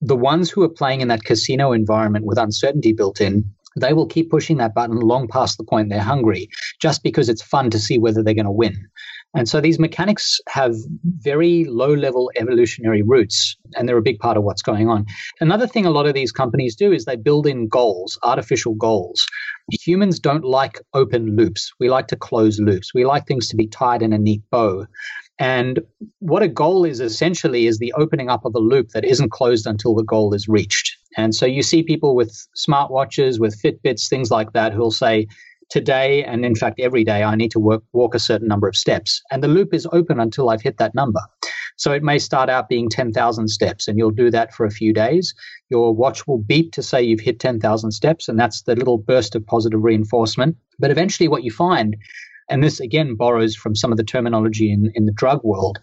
The 0.00 0.16
ones 0.16 0.50
who 0.50 0.62
are 0.62 0.68
playing 0.68 1.00
in 1.00 1.08
that 1.08 1.24
casino 1.24 1.72
environment 1.72 2.26
with 2.26 2.38
uncertainty 2.38 2.92
built 2.92 3.20
in, 3.20 3.44
they 3.78 3.92
will 3.92 4.06
keep 4.06 4.30
pushing 4.30 4.56
that 4.58 4.74
button 4.74 5.00
long 5.00 5.28
past 5.28 5.58
the 5.58 5.64
point 5.64 5.90
they're 5.90 6.00
hungry, 6.00 6.48
just 6.80 7.02
because 7.02 7.28
it's 7.28 7.42
fun 7.42 7.70
to 7.70 7.78
see 7.78 7.98
whether 7.98 8.22
they're 8.22 8.34
going 8.34 8.46
to 8.46 8.50
win. 8.50 8.88
And 9.36 9.48
so 9.48 9.60
these 9.60 9.78
mechanics 9.78 10.40
have 10.48 10.74
very 11.18 11.64
low 11.64 11.92
level 11.92 12.30
evolutionary 12.36 13.02
roots, 13.02 13.56
and 13.74 13.86
they're 13.86 13.98
a 13.98 14.02
big 14.02 14.18
part 14.18 14.36
of 14.36 14.44
what's 14.44 14.62
going 14.62 14.88
on. 14.88 15.04
Another 15.40 15.66
thing 15.66 15.84
a 15.84 15.90
lot 15.90 16.06
of 16.06 16.14
these 16.14 16.32
companies 16.32 16.74
do 16.74 16.90
is 16.90 17.04
they 17.04 17.16
build 17.16 17.46
in 17.46 17.68
goals, 17.68 18.18
artificial 18.22 18.74
goals. 18.74 19.26
Humans 19.70 20.20
don't 20.20 20.44
like 20.44 20.80
open 20.94 21.36
loops. 21.36 21.70
We 21.78 21.90
like 21.90 22.08
to 22.08 22.16
close 22.16 22.58
loops. 22.58 22.94
We 22.94 23.04
like 23.04 23.26
things 23.26 23.48
to 23.48 23.56
be 23.56 23.66
tied 23.66 24.00
in 24.00 24.12
a 24.12 24.18
neat 24.18 24.42
bow. 24.50 24.86
And 25.38 25.80
what 26.20 26.42
a 26.42 26.48
goal 26.48 26.84
is 26.84 27.00
essentially 27.00 27.66
is 27.66 27.78
the 27.78 27.92
opening 27.98 28.30
up 28.30 28.46
of 28.46 28.54
a 28.54 28.58
loop 28.58 28.90
that 28.90 29.04
isn't 29.04 29.32
closed 29.32 29.66
until 29.66 29.94
the 29.94 30.02
goal 30.02 30.32
is 30.32 30.48
reached. 30.48 30.96
And 31.18 31.34
so 31.34 31.44
you 31.44 31.62
see 31.62 31.82
people 31.82 32.14
with 32.14 32.34
smartwatches, 32.56 33.38
with 33.38 33.60
Fitbits, 33.60 34.08
things 34.08 34.30
like 34.30 34.52
that, 34.52 34.72
who'll 34.72 34.90
say, 34.90 35.26
today 35.70 36.24
and 36.24 36.44
in 36.44 36.54
fact 36.54 36.80
every 36.80 37.04
day 37.04 37.22
I 37.22 37.34
need 37.34 37.50
to 37.52 37.60
work, 37.60 37.82
walk 37.92 38.14
a 38.14 38.18
certain 38.18 38.48
number 38.48 38.68
of 38.68 38.76
steps. 38.76 39.22
And 39.30 39.42
the 39.42 39.48
loop 39.48 39.74
is 39.74 39.86
open 39.92 40.20
until 40.20 40.50
I've 40.50 40.62
hit 40.62 40.78
that 40.78 40.94
number. 40.94 41.20
So 41.76 41.92
it 41.92 42.02
may 42.02 42.18
start 42.18 42.48
out 42.48 42.68
being 42.68 42.88
10,000 42.88 43.48
steps 43.48 43.86
and 43.86 43.98
you'll 43.98 44.10
do 44.10 44.30
that 44.30 44.54
for 44.54 44.64
a 44.64 44.70
few 44.70 44.92
days. 44.92 45.34
Your 45.68 45.94
watch 45.94 46.26
will 46.26 46.38
beep 46.38 46.72
to 46.72 46.82
say 46.82 47.02
you've 47.02 47.20
hit 47.20 47.38
10,000 47.38 47.90
steps 47.90 48.28
and 48.28 48.38
that's 48.38 48.62
the 48.62 48.74
little 48.74 48.98
burst 48.98 49.34
of 49.34 49.46
positive 49.46 49.82
reinforcement. 49.82 50.56
But 50.78 50.90
eventually 50.90 51.28
what 51.28 51.44
you 51.44 51.50
find, 51.50 51.96
and 52.48 52.62
this 52.62 52.80
again 52.80 53.14
borrows 53.14 53.54
from 53.54 53.74
some 53.74 53.92
of 53.92 53.98
the 53.98 54.04
terminology 54.04 54.72
in, 54.72 54.90
in 54.94 55.06
the 55.06 55.12
drug 55.12 55.42
world, 55.44 55.78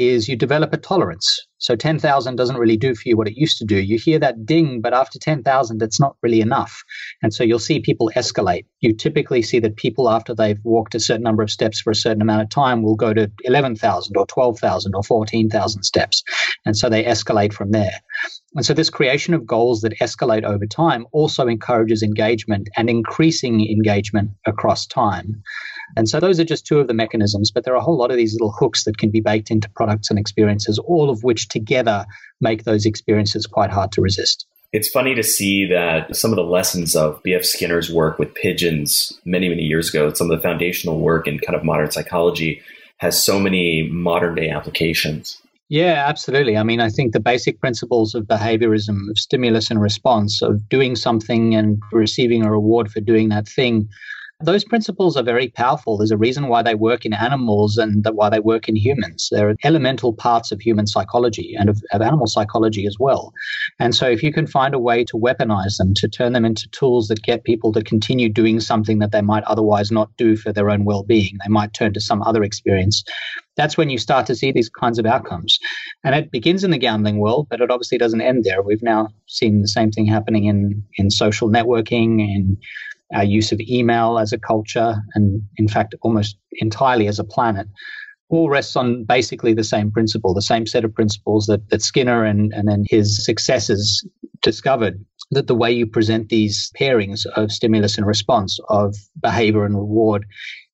is 0.00 0.28
you 0.28 0.36
develop 0.36 0.72
a 0.72 0.78
tolerance. 0.78 1.46
So 1.58 1.76
10,000 1.76 2.36
doesn't 2.36 2.56
really 2.56 2.78
do 2.78 2.94
for 2.94 3.02
you 3.04 3.18
what 3.18 3.28
it 3.28 3.36
used 3.36 3.58
to 3.58 3.66
do. 3.66 3.76
You 3.76 3.98
hear 3.98 4.18
that 4.18 4.46
ding, 4.46 4.80
but 4.80 4.94
after 4.94 5.18
10,000, 5.18 5.76
that's 5.76 6.00
not 6.00 6.16
really 6.22 6.40
enough. 6.40 6.82
And 7.22 7.34
so 7.34 7.44
you'll 7.44 7.58
see 7.58 7.80
people 7.80 8.10
escalate. 8.16 8.64
You 8.80 8.94
typically 8.94 9.42
see 9.42 9.58
that 9.58 9.76
people, 9.76 10.08
after 10.08 10.34
they've 10.34 10.58
walked 10.64 10.94
a 10.94 11.00
certain 11.00 11.22
number 11.22 11.42
of 11.42 11.50
steps 11.50 11.78
for 11.78 11.90
a 11.90 11.94
certain 11.94 12.22
amount 12.22 12.40
of 12.40 12.48
time, 12.48 12.82
will 12.82 12.96
go 12.96 13.12
to 13.12 13.30
11,000 13.44 14.16
or 14.16 14.26
12,000 14.26 14.94
or 14.94 15.02
14,000 15.02 15.82
steps. 15.82 16.22
And 16.64 16.74
so 16.74 16.88
they 16.88 17.04
escalate 17.04 17.52
from 17.52 17.72
there. 17.72 18.00
And 18.54 18.64
so 18.64 18.72
this 18.72 18.90
creation 18.90 19.34
of 19.34 19.46
goals 19.46 19.82
that 19.82 19.98
escalate 19.98 20.44
over 20.44 20.66
time 20.66 21.06
also 21.12 21.46
encourages 21.46 22.02
engagement 22.02 22.68
and 22.76 22.88
increasing 22.88 23.60
engagement 23.68 24.30
across 24.46 24.86
time. 24.86 25.42
And 25.96 26.08
so 26.08 26.20
those 26.20 26.38
are 26.38 26.44
just 26.44 26.66
two 26.66 26.78
of 26.78 26.86
the 26.86 26.94
mechanisms, 26.94 27.50
but 27.50 27.64
there 27.64 27.74
are 27.74 27.78
a 27.78 27.82
whole 27.82 27.96
lot 27.96 28.10
of 28.10 28.16
these 28.16 28.32
little 28.32 28.52
hooks 28.52 28.84
that 28.84 28.98
can 28.98 29.10
be 29.10 29.20
baked 29.20 29.50
into 29.50 29.68
products 29.70 30.10
and 30.10 30.18
experiences, 30.18 30.78
all 30.78 31.10
of 31.10 31.24
which 31.24 31.48
together 31.48 32.06
make 32.40 32.64
those 32.64 32.86
experiences 32.86 33.46
quite 33.46 33.70
hard 33.70 33.92
to 33.92 34.00
resist. 34.00 34.46
It's 34.72 34.88
funny 34.88 35.16
to 35.16 35.22
see 35.24 35.66
that 35.66 36.14
some 36.14 36.30
of 36.30 36.36
the 36.36 36.44
lessons 36.44 36.94
of 36.94 37.20
B.F. 37.24 37.44
Skinner's 37.44 37.90
work 37.90 38.20
with 38.20 38.34
pigeons 38.34 39.12
many, 39.24 39.48
many 39.48 39.62
years 39.62 39.88
ago, 39.88 40.12
some 40.12 40.30
of 40.30 40.36
the 40.36 40.42
foundational 40.42 41.00
work 41.00 41.26
in 41.26 41.40
kind 41.40 41.56
of 41.56 41.64
modern 41.64 41.90
psychology, 41.90 42.62
has 42.98 43.22
so 43.22 43.40
many 43.40 43.88
modern 43.90 44.36
day 44.36 44.48
applications. 44.48 45.40
Yeah, 45.70 46.04
absolutely. 46.06 46.56
I 46.56 46.64
mean, 46.64 46.80
I 46.80 46.88
think 46.88 47.12
the 47.12 47.20
basic 47.20 47.60
principles 47.60 48.14
of 48.14 48.24
behaviorism, 48.24 49.08
of 49.08 49.18
stimulus 49.18 49.70
and 49.70 49.80
response, 49.80 50.42
of 50.42 50.68
doing 50.68 50.96
something 50.96 51.54
and 51.54 51.80
receiving 51.92 52.44
a 52.44 52.50
reward 52.50 52.90
for 52.90 53.00
doing 53.00 53.28
that 53.28 53.48
thing, 53.48 53.88
those 54.42 54.64
principles 54.64 55.16
are 55.16 55.22
very 55.22 55.48
powerful. 55.48 55.98
There's 55.98 56.10
a 56.10 56.16
reason 56.16 56.48
why 56.48 56.62
they 56.62 56.74
work 56.74 57.04
in 57.04 57.12
animals 57.12 57.76
and 57.76 58.06
why 58.12 58.30
they 58.30 58.40
work 58.40 58.68
in 58.68 58.76
humans. 58.76 59.28
They're 59.30 59.54
elemental 59.64 60.12
parts 60.12 60.50
of 60.50 60.60
human 60.60 60.86
psychology 60.86 61.54
and 61.58 61.68
of, 61.68 61.82
of, 61.92 62.00
animal 62.00 62.26
psychology 62.26 62.86
as 62.86 62.96
well. 62.98 63.32
And 63.78 63.94
so, 63.94 64.08
if 64.08 64.22
you 64.22 64.32
can 64.32 64.46
find 64.46 64.74
a 64.74 64.78
way 64.78 65.04
to 65.04 65.16
weaponize 65.16 65.76
them, 65.76 65.94
to 65.94 66.08
turn 66.08 66.32
them 66.32 66.44
into 66.44 66.68
tools 66.70 67.08
that 67.08 67.22
get 67.22 67.44
people 67.44 67.72
to 67.72 67.82
continue 67.82 68.28
doing 68.28 68.60
something 68.60 68.98
that 69.00 69.12
they 69.12 69.20
might 69.20 69.44
otherwise 69.44 69.90
not 69.90 70.16
do 70.16 70.36
for 70.36 70.52
their 70.52 70.70
own 70.70 70.84
well 70.84 71.02
being, 71.02 71.38
they 71.44 71.50
might 71.50 71.74
turn 71.74 71.92
to 71.92 72.00
some 72.00 72.22
other 72.22 72.42
experience. 72.42 73.04
That's 73.56 73.76
when 73.76 73.90
you 73.90 73.98
start 73.98 74.26
to 74.26 74.34
see 74.34 74.52
these 74.52 74.70
kinds 74.70 74.98
of 74.98 75.04
outcomes. 75.04 75.58
And 76.02 76.14
it 76.14 76.30
begins 76.30 76.64
in 76.64 76.70
the 76.70 76.78
gambling 76.78 77.18
world, 77.18 77.48
but 77.50 77.60
it 77.60 77.70
obviously 77.70 77.98
doesn't 77.98 78.22
end 78.22 78.44
there. 78.44 78.62
We've 78.62 78.82
now 78.82 79.08
seen 79.26 79.60
the 79.60 79.68
same 79.68 79.90
thing 79.90 80.06
happening 80.06 80.46
in, 80.46 80.82
in 80.96 81.10
social 81.10 81.50
networking 81.50 82.22
and 82.22 82.56
our 83.14 83.24
use 83.24 83.52
of 83.52 83.60
email 83.60 84.18
as 84.18 84.32
a 84.32 84.38
culture, 84.38 84.94
and 85.14 85.42
in 85.56 85.68
fact, 85.68 85.94
almost 86.02 86.36
entirely 86.60 87.06
as 87.08 87.18
a 87.18 87.24
planet. 87.24 87.66
all 88.28 88.48
rests 88.48 88.76
on 88.76 89.04
basically 89.04 89.54
the 89.54 89.64
same 89.64 89.90
principle, 89.90 90.32
the 90.32 90.40
same 90.42 90.66
set 90.66 90.84
of 90.84 90.94
principles 90.94 91.46
that, 91.46 91.68
that 91.70 91.82
Skinner 91.82 92.24
and, 92.24 92.52
and 92.54 92.68
then 92.68 92.84
his 92.88 93.24
successors 93.24 94.04
discovered 94.42 95.04
that 95.32 95.48
the 95.48 95.54
way 95.54 95.70
you 95.70 95.86
present 95.86 96.28
these 96.28 96.72
pairings 96.78 97.26
of 97.36 97.52
stimulus 97.52 97.98
and 97.98 98.06
response, 98.06 98.58
of 98.68 98.94
behavior 99.20 99.64
and 99.64 99.76
reward, 99.76 100.24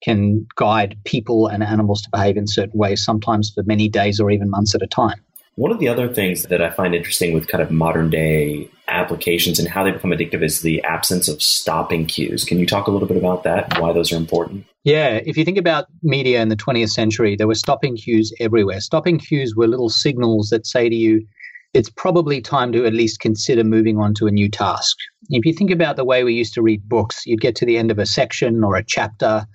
can 0.02 0.46
guide 0.56 0.96
people 1.04 1.46
and 1.46 1.62
animals 1.62 2.02
to 2.02 2.10
behave 2.12 2.36
in 2.36 2.46
certain 2.46 2.78
ways, 2.78 3.02
sometimes 3.02 3.50
for 3.54 3.62
many 3.64 3.88
days 3.88 4.20
or 4.20 4.30
even 4.30 4.50
months 4.50 4.74
at 4.74 4.82
a 4.82 4.86
time. 4.86 5.20
One 5.56 5.72
of 5.72 5.78
the 5.78 5.88
other 5.88 6.12
things 6.12 6.42
that 6.44 6.60
I 6.60 6.68
find 6.68 6.94
interesting 6.94 7.32
with 7.32 7.48
kind 7.48 7.62
of 7.62 7.70
modern 7.70 8.10
day 8.10 8.68
applications 8.88 9.58
and 9.58 9.66
how 9.66 9.84
they 9.84 9.90
become 9.90 10.10
addictive 10.10 10.42
is 10.42 10.60
the 10.60 10.82
absence 10.84 11.28
of 11.28 11.42
stopping 11.42 12.04
cues. 12.04 12.44
Can 12.44 12.58
you 12.58 12.66
talk 12.66 12.86
a 12.86 12.90
little 12.90 13.08
bit 13.08 13.16
about 13.16 13.42
that 13.44 13.72
and 13.72 13.82
why 13.82 13.94
those 13.94 14.12
are 14.12 14.16
important? 14.16 14.66
Yeah, 14.84 15.18
if 15.24 15.38
you 15.38 15.46
think 15.46 15.56
about 15.56 15.86
media 16.02 16.42
in 16.42 16.50
the 16.50 16.56
20th 16.56 16.90
century, 16.90 17.36
there 17.36 17.46
were 17.46 17.54
stopping 17.54 17.96
cues 17.96 18.34
everywhere. 18.38 18.80
Stopping 18.80 19.18
cues 19.18 19.56
were 19.56 19.66
little 19.66 19.88
signals 19.88 20.50
that 20.50 20.66
say 20.66 20.90
to 20.90 20.94
you, 20.94 21.26
it's 21.72 21.88
probably 21.88 22.42
time 22.42 22.70
to 22.72 22.84
at 22.84 22.92
least 22.92 23.20
consider 23.20 23.64
moving 23.64 23.98
on 23.98 24.12
to 24.14 24.26
a 24.26 24.30
new 24.30 24.50
task. 24.50 24.96
If 25.30 25.46
you 25.46 25.54
think 25.54 25.70
about 25.70 25.96
the 25.96 26.04
way 26.04 26.22
we 26.22 26.34
used 26.34 26.52
to 26.54 26.62
read 26.62 26.86
books, 26.86 27.24
you'd 27.24 27.40
get 27.40 27.56
to 27.56 27.66
the 27.66 27.78
end 27.78 27.90
of 27.90 27.98
a 27.98 28.06
section 28.06 28.62
or 28.62 28.76
a 28.76 28.84
chapter. 28.84 29.46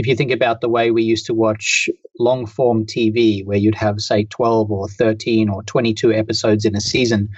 If 0.00 0.06
you 0.06 0.16
think 0.16 0.30
about 0.30 0.62
the 0.62 0.68
way 0.70 0.90
we 0.90 1.02
used 1.02 1.26
to 1.26 1.34
watch 1.34 1.86
long 2.18 2.46
form 2.46 2.86
TV, 2.86 3.44
where 3.44 3.58
you'd 3.58 3.74
have, 3.74 4.00
say, 4.00 4.24
12 4.24 4.70
or 4.70 4.88
13 4.88 5.50
or 5.50 5.62
22 5.64 6.10
episodes 6.10 6.64
in 6.64 6.74
a 6.74 6.80
season, 6.80 7.28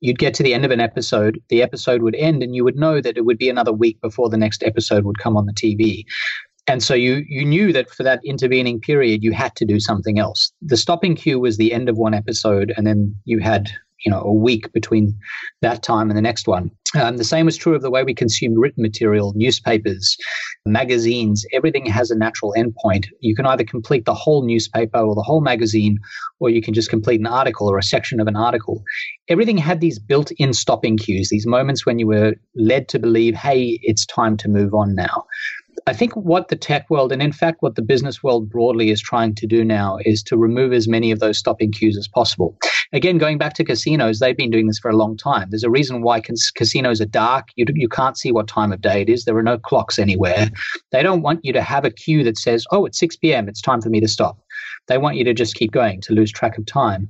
you'd 0.00 0.18
get 0.18 0.34
to 0.34 0.42
the 0.42 0.52
end 0.52 0.64
of 0.64 0.72
an 0.72 0.80
episode, 0.80 1.40
the 1.48 1.62
episode 1.62 2.02
would 2.02 2.16
end, 2.16 2.42
and 2.42 2.56
you 2.56 2.64
would 2.64 2.74
know 2.74 3.00
that 3.00 3.16
it 3.16 3.24
would 3.24 3.38
be 3.38 3.48
another 3.48 3.72
week 3.72 4.00
before 4.00 4.28
the 4.28 4.36
next 4.36 4.64
episode 4.64 5.04
would 5.04 5.20
come 5.20 5.36
on 5.36 5.46
the 5.46 5.52
TV. 5.52 6.02
And 6.66 6.82
so 6.82 6.92
you 6.92 7.24
you 7.28 7.44
knew 7.44 7.72
that 7.72 7.88
for 7.88 8.02
that 8.02 8.20
intervening 8.24 8.80
period 8.80 9.22
you 9.22 9.30
had 9.30 9.54
to 9.54 9.64
do 9.64 9.78
something 9.78 10.18
else. 10.18 10.50
The 10.60 10.76
stopping 10.76 11.14
cue 11.14 11.38
was 11.38 11.56
the 11.56 11.72
end 11.72 11.88
of 11.88 11.98
one 11.98 12.14
episode, 12.14 12.74
and 12.76 12.84
then 12.84 13.14
you 13.26 13.38
had 13.38 13.70
you 14.04 14.10
know 14.10 14.20
a 14.20 14.32
week 14.32 14.72
between 14.72 15.16
that 15.62 15.82
time 15.82 16.10
and 16.10 16.16
the 16.16 16.22
next 16.22 16.46
one. 16.46 16.70
Um, 16.98 17.18
the 17.18 17.24
same 17.24 17.44
was 17.44 17.56
true 17.56 17.74
of 17.74 17.82
the 17.82 17.90
way 17.90 18.02
we 18.02 18.14
consumed 18.14 18.56
written 18.58 18.82
material, 18.82 19.34
newspapers, 19.36 20.16
magazines. 20.64 21.44
Everything 21.52 21.84
has 21.86 22.10
a 22.10 22.16
natural 22.16 22.54
endpoint. 22.56 23.06
You 23.20 23.34
can 23.34 23.44
either 23.46 23.64
complete 23.64 24.06
the 24.06 24.14
whole 24.14 24.42
newspaper 24.42 24.98
or 24.98 25.14
the 25.14 25.22
whole 25.22 25.42
magazine, 25.42 25.98
or 26.40 26.48
you 26.48 26.62
can 26.62 26.72
just 26.72 26.88
complete 26.88 27.20
an 27.20 27.26
article 27.26 27.68
or 27.70 27.76
a 27.76 27.82
section 27.82 28.20
of 28.20 28.26
an 28.26 28.36
article. 28.36 28.82
Everything 29.28 29.58
had 29.58 29.80
these 29.80 29.98
built-in 29.98 30.54
stopping 30.54 30.96
cues, 30.96 31.28
these 31.30 31.46
moments 31.46 31.84
when 31.84 31.98
you 31.98 32.06
were 32.06 32.34
led 32.56 32.88
to 32.88 32.98
believe, 32.98 33.34
"Hey, 33.34 33.78
it's 33.82 34.06
time 34.06 34.36
to 34.38 34.48
move 34.48 34.72
on 34.72 34.94
now." 34.94 35.24
I 35.86 35.92
think 35.92 36.14
what 36.14 36.48
the 36.48 36.56
tech 36.56 36.88
world 36.90 37.12
and 37.12 37.22
in 37.22 37.32
fact 37.32 37.62
what 37.62 37.74
the 37.74 37.82
business 37.82 38.22
world 38.22 38.50
broadly 38.50 38.90
is 38.90 39.00
trying 39.00 39.34
to 39.36 39.46
do 39.46 39.64
now 39.64 39.98
is 40.04 40.22
to 40.24 40.36
remove 40.36 40.72
as 40.72 40.88
many 40.88 41.10
of 41.10 41.20
those 41.20 41.38
stopping 41.38 41.72
cues 41.72 41.96
as 41.96 42.08
possible. 42.08 42.56
Again, 42.92 43.18
going 43.18 43.38
back 43.38 43.54
to 43.54 43.64
casinos, 43.64 44.18
they've 44.18 44.36
been 44.36 44.50
doing 44.50 44.66
this 44.66 44.78
for 44.78 44.90
a 44.90 44.96
long 44.96 45.16
time. 45.16 45.48
There's 45.50 45.64
a 45.64 45.70
reason 45.70 46.02
why 46.02 46.20
cas- 46.20 46.50
casinos 46.50 47.00
are 47.00 47.06
dark. 47.06 47.48
You, 47.56 47.66
you 47.74 47.88
can't 47.88 48.16
see 48.16 48.32
what 48.32 48.48
time 48.48 48.72
of 48.72 48.80
day 48.80 49.02
it 49.02 49.08
is. 49.08 49.24
There 49.24 49.36
are 49.36 49.42
no 49.42 49.58
clocks 49.58 49.98
anywhere. 49.98 50.48
They 50.90 51.02
don't 51.02 51.22
want 51.22 51.40
you 51.44 51.52
to 51.52 51.62
have 51.62 51.84
a 51.84 51.90
cue 51.90 52.24
that 52.24 52.38
says, 52.38 52.64
oh, 52.70 52.86
it's 52.86 52.98
6 52.98 53.16
p.m., 53.16 53.48
it's 53.48 53.60
time 53.60 53.82
for 53.82 53.90
me 53.90 54.00
to 54.00 54.08
stop. 54.08 54.38
They 54.88 54.98
want 54.98 55.16
you 55.16 55.24
to 55.24 55.34
just 55.34 55.54
keep 55.54 55.72
going, 55.72 56.00
to 56.02 56.12
lose 56.12 56.32
track 56.32 56.58
of 56.58 56.66
time. 56.66 57.08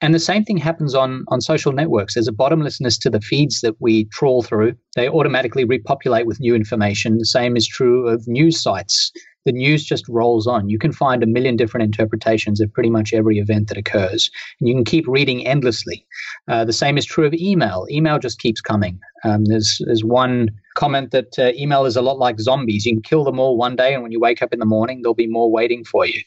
And 0.00 0.14
the 0.14 0.20
same 0.20 0.44
thing 0.44 0.58
happens 0.58 0.94
on, 0.94 1.24
on 1.28 1.40
social 1.40 1.72
networks. 1.72 2.14
There's 2.14 2.28
a 2.28 2.32
bottomlessness 2.32 2.98
to 2.98 3.10
the 3.10 3.20
feeds 3.20 3.62
that 3.62 3.74
we 3.80 4.04
trawl 4.06 4.42
through. 4.42 4.76
They 4.94 5.08
automatically 5.08 5.64
repopulate 5.64 6.26
with 6.26 6.38
new 6.38 6.54
information. 6.54 7.18
The 7.18 7.24
same 7.24 7.56
is 7.56 7.66
true 7.66 8.06
of 8.06 8.28
news 8.28 8.62
sites. 8.62 9.10
The 9.44 9.52
news 9.52 9.82
just 9.82 10.06
rolls 10.08 10.46
on. 10.46 10.68
You 10.68 10.78
can 10.78 10.92
find 10.92 11.22
a 11.22 11.26
million 11.26 11.56
different 11.56 11.84
interpretations 11.84 12.60
of 12.60 12.72
pretty 12.72 12.90
much 12.90 13.12
every 13.12 13.38
event 13.38 13.68
that 13.68 13.78
occurs, 13.78 14.30
and 14.60 14.68
you 14.68 14.74
can 14.74 14.84
keep 14.84 15.08
reading 15.08 15.46
endlessly. 15.46 16.06
Uh, 16.48 16.64
the 16.64 16.72
same 16.72 16.98
is 16.98 17.06
true 17.06 17.24
of 17.24 17.32
email. 17.32 17.86
Email 17.90 18.18
just 18.18 18.40
keeps 18.40 18.60
coming. 18.60 19.00
Um, 19.24 19.46
there's, 19.46 19.80
there's 19.86 20.04
one 20.04 20.50
comment 20.74 21.12
that 21.12 21.38
uh, 21.38 21.52
email 21.54 21.86
is 21.86 21.96
a 21.96 22.02
lot 22.02 22.18
like 22.18 22.38
zombies. 22.40 22.84
You 22.84 22.92
can 22.92 23.02
kill 23.02 23.24
them 23.24 23.40
all 23.40 23.56
one 23.56 23.74
day, 23.74 23.94
and 23.94 24.02
when 24.02 24.12
you 24.12 24.20
wake 24.20 24.42
up 24.42 24.52
in 24.52 24.58
the 24.58 24.66
morning, 24.66 25.00
there'll 25.02 25.14
be 25.14 25.26
more 25.26 25.50
waiting 25.50 25.82
for 25.82 26.04
you. 26.04 26.20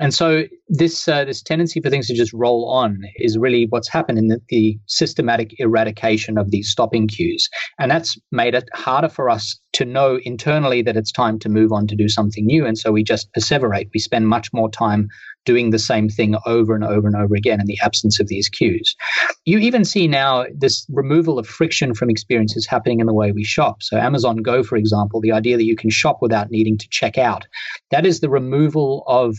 And 0.00 0.14
so 0.14 0.44
this 0.68 1.06
uh, 1.06 1.26
this 1.26 1.42
tendency 1.42 1.80
for 1.80 1.90
things 1.90 2.06
to 2.06 2.14
just 2.14 2.32
roll 2.32 2.68
on 2.70 3.02
is 3.16 3.36
really 3.36 3.66
what's 3.68 3.88
happened 3.88 4.18
in 4.18 4.28
the, 4.28 4.40
the, 4.48 4.78
systematic 4.86 5.54
eradication 5.60 6.38
of 6.38 6.50
these 6.50 6.70
stopping 6.70 7.06
cues, 7.06 7.48
and 7.78 7.90
that's 7.90 8.18
made 8.32 8.54
it 8.54 8.68
harder 8.72 9.10
for 9.10 9.28
us 9.28 9.60
to 9.72 9.84
know 9.84 10.18
internally 10.24 10.82
that 10.82 10.96
it's 10.96 11.12
time 11.12 11.38
to 11.40 11.48
move 11.48 11.70
on 11.70 11.86
to 11.86 11.94
do 11.94 12.08
something 12.08 12.46
new. 12.46 12.64
And 12.66 12.78
so 12.78 12.90
we 12.92 13.04
just 13.04 13.32
perseverate. 13.34 13.90
We 13.92 14.00
spend 14.00 14.26
much 14.26 14.52
more 14.52 14.70
time 14.70 15.08
doing 15.44 15.70
the 15.70 15.78
same 15.78 16.08
thing 16.08 16.34
over 16.46 16.74
and 16.74 16.84
over 16.84 17.06
and 17.06 17.16
over 17.16 17.34
again 17.34 17.60
in 17.60 17.66
the 17.66 17.78
absence 17.82 18.20
of 18.20 18.28
these 18.28 18.48
cues. 18.48 18.96
You 19.44 19.58
even 19.58 19.84
see 19.84 20.08
now 20.08 20.46
this 20.54 20.86
removal 20.90 21.38
of 21.38 21.46
friction 21.46 21.94
from 21.94 22.10
experiences 22.10 22.66
happening 22.66 23.00
in 23.00 23.06
the 23.06 23.14
way 23.14 23.32
we 23.32 23.44
shop. 23.44 23.82
So 23.82 23.96
Amazon 23.96 24.38
Go, 24.38 24.62
for 24.62 24.76
example, 24.76 25.20
the 25.20 25.32
idea 25.32 25.56
that 25.56 25.64
you 25.64 25.76
can 25.76 25.90
shop 25.90 26.18
without 26.20 26.50
needing 26.50 26.76
to 26.78 26.88
check 26.90 27.16
out, 27.16 27.46
that 27.90 28.06
is 28.06 28.20
the 28.20 28.30
removal 28.30 29.04
of 29.06 29.36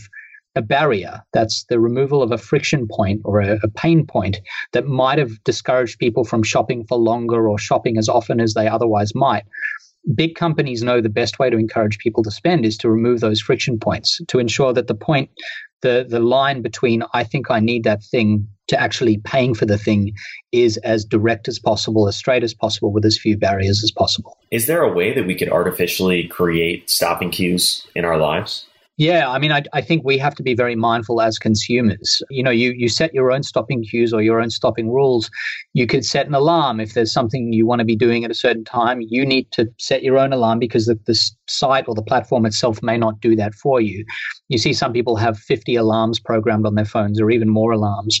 a 0.54 0.62
barrier. 0.62 1.22
That's 1.32 1.64
the 1.64 1.80
removal 1.80 2.22
of 2.22 2.32
a 2.32 2.38
friction 2.38 2.86
point 2.88 3.22
or 3.24 3.40
a, 3.40 3.58
a, 3.62 3.68
pain 3.68 4.06
point 4.06 4.40
that 4.72 4.86
might 4.86 5.18
have 5.18 5.42
discouraged 5.44 5.98
people 5.98 6.24
from 6.24 6.42
shopping 6.42 6.84
for 6.84 6.98
longer 6.98 7.48
or 7.48 7.58
shopping 7.58 7.96
as 7.96 8.08
often 8.08 8.40
as 8.40 8.54
they 8.54 8.68
otherwise 8.68 9.14
might. 9.14 9.44
Big 10.14 10.34
companies 10.34 10.82
know 10.82 11.00
the 11.00 11.08
best 11.08 11.38
way 11.38 11.48
to 11.48 11.56
encourage 11.56 11.98
people 11.98 12.22
to 12.24 12.30
spend 12.30 12.66
is 12.66 12.76
to 12.78 12.90
remove 12.90 13.20
those 13.20 13.40
friction 13.40 13.78
points 13.78 14.20
to 14.28 14.38
ensure 14.38 14.72
that 14.72 14.88
the 14.88 14.94
point, 14.94 15.30
the, 15.80 16.04
the 16.08 16.20
line 16.20 16.60
between 16.60 17.04
I 17.14 17.24
think 17.24 17.50
I 17.50 17.60
need 17.60 17.84
that 17.84 18.02
thing 18.02 18.48
to 18.68 18.80
actually 18.80 19.18
paying 19.18 19.54
for 19.54 19.64
the 19.64 19.78
thing 19.78 20.12
is 20.50 20.76
as 20.78 21.04
direct 21.04 21.46
as 21.46 21.58
possible, 21.58 22.08
as 22.08 22.16
straight 22.16 22.42
as 22.42 22.52
possible, 22.54 22.92
with 22.92 23.04
as 23.04 23.18
few 23.18 23.36
barriers 23.36 23.82
as 23.84 23.90
possible. 23.90 24.36
Is 24.50 24.66
there 24.66 24.82
a 24.82 24.92
way 24.92 25.14
that 25.14 25.26
we 25.26 25.34
could 25.34 25.50
artificially 25.50 26.26
create 26.26 26.90
stopping 26.90 27.30
cues 27.30 27.86
in 27.94 28.04
our 28.04 28.18
lives? 28.18 28.66
Yeah, 28.98 29.30
I 29.30 29.38
mean, 29.38 29.52
I, 29.52 29.62
I 29.72 29.80
think 29.80 30.04
we 30.04 30.18
have 30.18 30.34
to 30.34 30.42
be 30.42 30.54
very 30.54 30.76
mindful 30.76 31.22
as 31.22 31.38
consumers. 31.38 32.22
You 32.28 32.42
know, 32.42 32.50
you, 32.50 32.72
you 32.76 32.90
set 32.90 33.14
your 33.14 33.32
own 33.32 33.42
stopping 33.42 33.82
cues 33.82 34.12
or 34.12 34.20
your 34.20 34.40
own 34.40 34.50
stopping 34.50 34.90
rules. 34.90 35.30
You 35.72 35.86
could 35.86 36.04
set 36.04 36.26
an 36.26 36.34
alarm 36.34 36.78
if 36.78 36.92
there's 36.92 37.12
something 37.12 37.54
you 37.54 37.66
want 37.66 37.78
to 37.78 37.86
be 37.86 37.96
doing 37.96 38.22
at 38.22 38.30
a 38.30 38.34
certain 38.34 38.64
time. 38.64 39.00
You 39.00 39.24
need 39.24 39.50
to 39.52 39.66
set 39.78 40.02
your 40.02 40.18
own 40.18 40.32
alarm 40.32 40.58
because 40.58 40.86
the, 40.86 40.98
the 41.06 41.18
site 41.48 41.88
or 41.88 41.94
the 41.94 42.02
platform 42.02 42.44
itself 42.44 42.82
may 42.82 42.98
not 42.98 43.18
do 43.20 43.34
that 43.34 43.54
for 43.54 43.80
you. 43.80 44.04
You 44.48 44.58
see 44.58 44.74
some 44.74 44.92
people 44.92 45.16
have 45.16 45.38
50 45.38 45.74
alarms 45.74 46.20
programmed 46.20 46.66
on 46.66 46.74
their 46.74 46.84
phones 46.84 47.18
or 47.18 47.30
even 47.30 47.48
more 47.48 47.72
alarms 47.72 48.20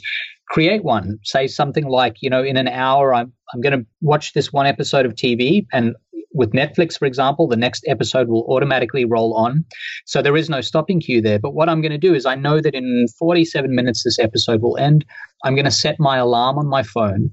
create 0.52 0.84
one. 0.84 1.18
Say 1.24 1.46
something 1.46 1.86
like, 1.86 2.16
you 2.20 2.28
know, 2.28 2.44
in 2.44 2.58
an 2.58 2.68
hour, 2.68 3.14
I'm, 3.14 3.32
I'm 3.54 3.62
going 3.62 3.78
to 3.78 3.86
watch 4.02 4.34
this 4.34 4.52
one 4.52 4.66
episode 4.66 5.06
of 5.06 5.14
TV 5.14 5.66
and 5.72 5.94
with 6.34 6.52
Netflix, 6.52 6.98
for 6.98 7.06
example, 7.06 7.48
the 7.48 7.56
next 7.56 7.84
episode 7.86 8.28
will 8.28 8.44
automatically 8.48 9.04
roll 9.04 9.34
on. 9.34 9.64
So 10.06 10.22
there 10.22 10.36
is 10.36 10.48
no 10.48 10.60
stopping 10.60 11.00
cue 11.00 11.20
there. 11.20 11.38
But 11.38 11.54
what 11.54 11.68
I'm 11.68 11.80
going 11.80 11.92
to 11.92 11.98
do 11.98 12.14
is 12.14 12.26
I 12.26 12.34
know 12.34 12.60
that 12.60 12.74
in 12.74 13.06
47 13.18 13.74
minutes 13.74 14.04
this 14.04 14.18
episode 14.18 14.62
will 14.62 14.76
end. 14.78 15.04
I'm 15.44 15.54
going 15.54 15.64
to 15.64 15.70
set 15.70 15.96
my 15.98 16.18
alarm 16.18 16.58
on 16.58 16.68
my 16.68 16.82
phone 16.82 17.30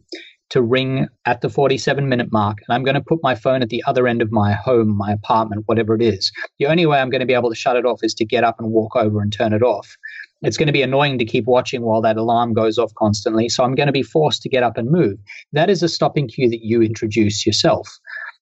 to 0.50 0.62
ring 0.62 1.08
at 1.26 1.42
the 1.42 1.50
47 1.50 2.10
minute 2.10 2.32
mark. 2.32 2.58
And 2.68 2.76
I'm 2.76 2.84
going 2.84 2.96
to 2.96 3.02
put 3.02 3.20
my 3.22 3.36
phone 3.36 3.62
at 3.62 3.70
the 3.70 3.84
other 3.86 4.08
end 4.08 4.22
of 4.22 4.32
my 4.32 4.54
home, 4.54 4.98
my 4.98 5.12
apartment, 5.12 5.64
whatever 5.68 5.96
it 5.96 6.02
is. 6.02 6.32
The 6.58 6.66
only 6.66 6.86
way 6.86 7.00
I'm 7.00 7.10
going 7.10 7.20
to 7.20 7.28
be 7.28 7.34
able 7.34 7.50
to 7.50 7.56
shut 7.56 7.76
it 7.76 7.86
off 7.86 8.00
is 8.04 8.14
to 8.16 8.26
get 8.26 8.44
up 8.44 8.56
and 8.60 8.72
walk 8.72 8.96
over 8.96 9.22
and 9.22 9.32
turn 9.32 9.54
it 9.54 9.62
off. 9.62 9.96
It's 10.42 10.58
going 10.58 10.68
to 10.68 10.74
be 10.74 10.82
annoying 10.82 11.20
to 11.20 11.26
keep 11.26 11.46
watching 11.46 11.82
while 11.82 12.02
that 12.02 12.18
alarm 12.18 12.54
goes 12.54 12.78
off 12.78 12.94
constantly. 12.98 13.50
So 13.50 13.64
I'm 13.64 13.76
going 13.76 13.88
to 13.88 13.94
be 13.94 14.04
forced 14.04 14.42
to 14.44 14.50
get 14.50 14.64
up 14.64 14.78
and 14.78 14.90
move. 14.90 15.18
That 15.52 15.70
is 15.70 15.84
a 15.84 15.90
stopping 15.90 16.28
cue 16.28 16.50
that 16.50 16.64
you 16.64 16.82
introduce 16.82 17.46
yourself. 17.46 17.88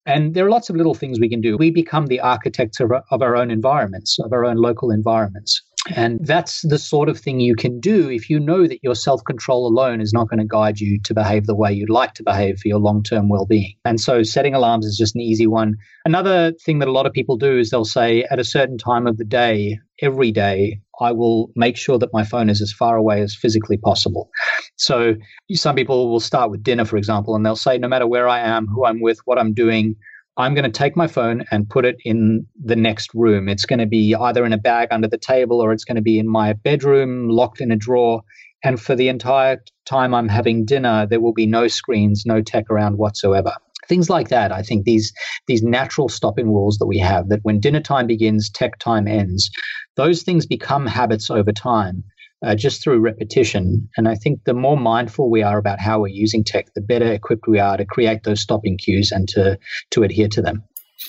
And 0.07 0.33
there 0.33 0.45
are 0.45 0.49
lots 0.49 0.69
of 0.69 0.77
little 0.77 0.95
things 0.95 1.19
we 1.19 1.29
can 1.29 1.41
do. 1.41 1.57
We 1.57 1.69
become 1.69 2.07
the 2.07 2.21
architects 2.21 2.79
of 2.79 2.91
our, 2.91 3.03
of 3.11 3.21
our 3.21 3.35
own 3.35 3.51
environments, 3.51 4.17
of 4.19 4.31
our 4.31 4.45
own 4.45 4.55
local 4.55 4.89
environments. 4.89 5.61
And 5.95 6.19
that's 6.25 6.61
the 6.67 6.79
sort 6.79 7.07
of 7.07 7.19
thing 7.19 7.39
you 7.39 7.55
can 7.55 7.79
do 7.79 8.09
if 8.09 8.29
you 8.29 8.39
know 8.39 8.67
that 8.67 8.83
your 8.83 8.95
self 8.95 9.23
control 9.25 9.67
alone 9.67 10.01
is 10.01 10.13
not 10.13 10.29
going 10.29 10.39
to 10.39 10.45
guide 10.45 10.79
you 10.79 10.99
to 11.01 11.13
behave 11.13 11.45
the 11.45 11.55
way 11.55 11.71
you'd 11.71 11.89
like 11.89 12.13
to 12.15 12.23
behave 12.23 12.57
for 12.59 12.67
your 12.67 12.79
long 12.79 13.03
term 13.03 13.29
well 13.29 13.45
being. 13.45 13.73
And 13.85 13.99
so 13.99 14.23
setting 14.23 14.53
alarms 14.53 14.85
is 14.85 14.97
just 14.97 15.15
an 15.15 15.21
easy 15.21 15.47
one. 15.47 15.75
Another 16.05 16.53
thing 16.63 16.79
that 16.79 16.87
a 16.87 16.91
lot 16.91 17.05
of 17.05 17.13
people 17.13 17.37
do 17.37 17.57
is 17.57 17.69
they'll 17.69 17.85
say 17.85 18.23
at 18.31 18.39
a 18.39 18.43
certain 18.43 18.77
time 18.77 19.07
of 19.07 19.17
the 19.17 19.25
day, 19.25 19.79
every 20.01 20.31
day, 20.31 20.79
I 20.99 21.11
will 21.11 21.51
make 21.55 21.77
sure 21.77 21.97
that 21.99 22.09
my 22.13 22.23
phone 22.23 22.49
is 22.49 22.61
as 22.61 22.71
far 22.71 22.97
away 22.97 23.21
as 23.21 23.35
physically 23.35 23.77
possible. 23.77 24.29
So 24.75 25.15
some 25.53 25.75
people 25.75 26.09
will 26.09 26.19
start 26.19 26.51
with 26.51 26.63
dinner, 26.63 26.85
for 26.85 26.97
example, 26.97 27.35
and 27.35 27.45
they'll 27.45 27.55
say, 27.55 27.77
no 27.77 27.87
matter 27.87 28.07
where 28.07 28.27
I 28.27 28.39
am, 28.39 28.67
who 28.67 28.85
I'm 28.85 29.01
with, 29.01 29.19
what 29.25 29.37
I'm 29.37 29.53
doing, 29.53 29.95
I'm 30.37 30.53
going 30.53 30.65
to 30.65 30.71
take 30.71 30.95
my 30.95 31.07
phone 31.07 31.43
and 31.49 31.67
put 31.67 31.83
it 31.83 31.97
in 32.05 32.45
the 32.63 32.75
next 32.75 33.09
room. 33.15 33.49
It's 33.49 33.65
going 33.65 33.79
to 33.79 33.87
be 33.87 34.13
either 34.13 34.45
in 34.45 34.53
a 34.53 34.57
bag 34.57 34.89
under 34.91 35.07
the 35.07 35.17
table 35.17 35.61
or 35.61 35.73
it's 35.73 35.83
going 35.83 35.95
to 35.95 36.01
be 36.01 36.19
in 36.19 36.29
my 36.29 36.53
bedroom, 36.53 37.29
locked 37.29 37.59
in 37.59 37.71
a 37.71 37.75
drawer. 37.75 38.21
And 38.63 38.79
for 38.79 38.95
the 38.95 39.09
entire 39.09 39.63
time 39.85 40.13
I'm 40.13 40.29
having 40.29 40.65
dinner, 40.65 41.07
there 41.07 41.21
will 41.21 41.33
be 41.33 41.47
no 41.47 41.67
screens, 41.67 42.23
no 42.25 42.41
tech 42.41 42.69
around 42.69 42.97
whatsoever. 42.97 43.53
Things 43.87 44.09
like 44.09 44.29
that. 44.29 44.51
I 44.51 44.61
think 44.61 44.85
these 44.85 45.13
these 45.47 45.63
natural 45.63 46.09
stopping 46.09 46.47
rules 46.47 46.77
that 46.77 46.87
we 46.87 46.97
have 46.99 47.29
that 47.29 47.39
when 47.43 47.59
dinner 47.59 47.81
time 47.81 48.07
begins, 48.07 48.49
tech 48.49 48.79
time 48.79 49.07
ends. 49.07 49.49
Those 49.95 50.23
things 50.23 50.45
become 50.45 50.85
habits 50.85 51.29
over 51.29 51.51
time. 51.51 52.03
Uh, 52.45 52.53
just 52.53 52.83
through 52.83 52.99
repetition. 52.99 53.89
And 53.97 54.07
I 54.07 54.13
think 54.13 54.43
the 54.43 54.53
more 54.53 54.77
mindful 54.77 55.31
we 55.31 55.41
are 55.41 55.57
about 55.57 55.79
how 55.79 55.99
we're 55.99 56.09
using 56.09 56.43
tech, 56.43 56.71
the 56.75 56.81
better 56.81 57.11
equipped 57.11 57.47
we 57.47 57.57
are 57.57 57.77
to 57.77 57.83
create 57.83 58.25
those 58.25 58.41
stopping 58.41 58.77
cues 58.77 59.11
and 59.11 59.27
to 59.29 59.57
to 59.89 60.03
adhere 60.03 60.27
to 60.27 60.43
them. 60.43 60.63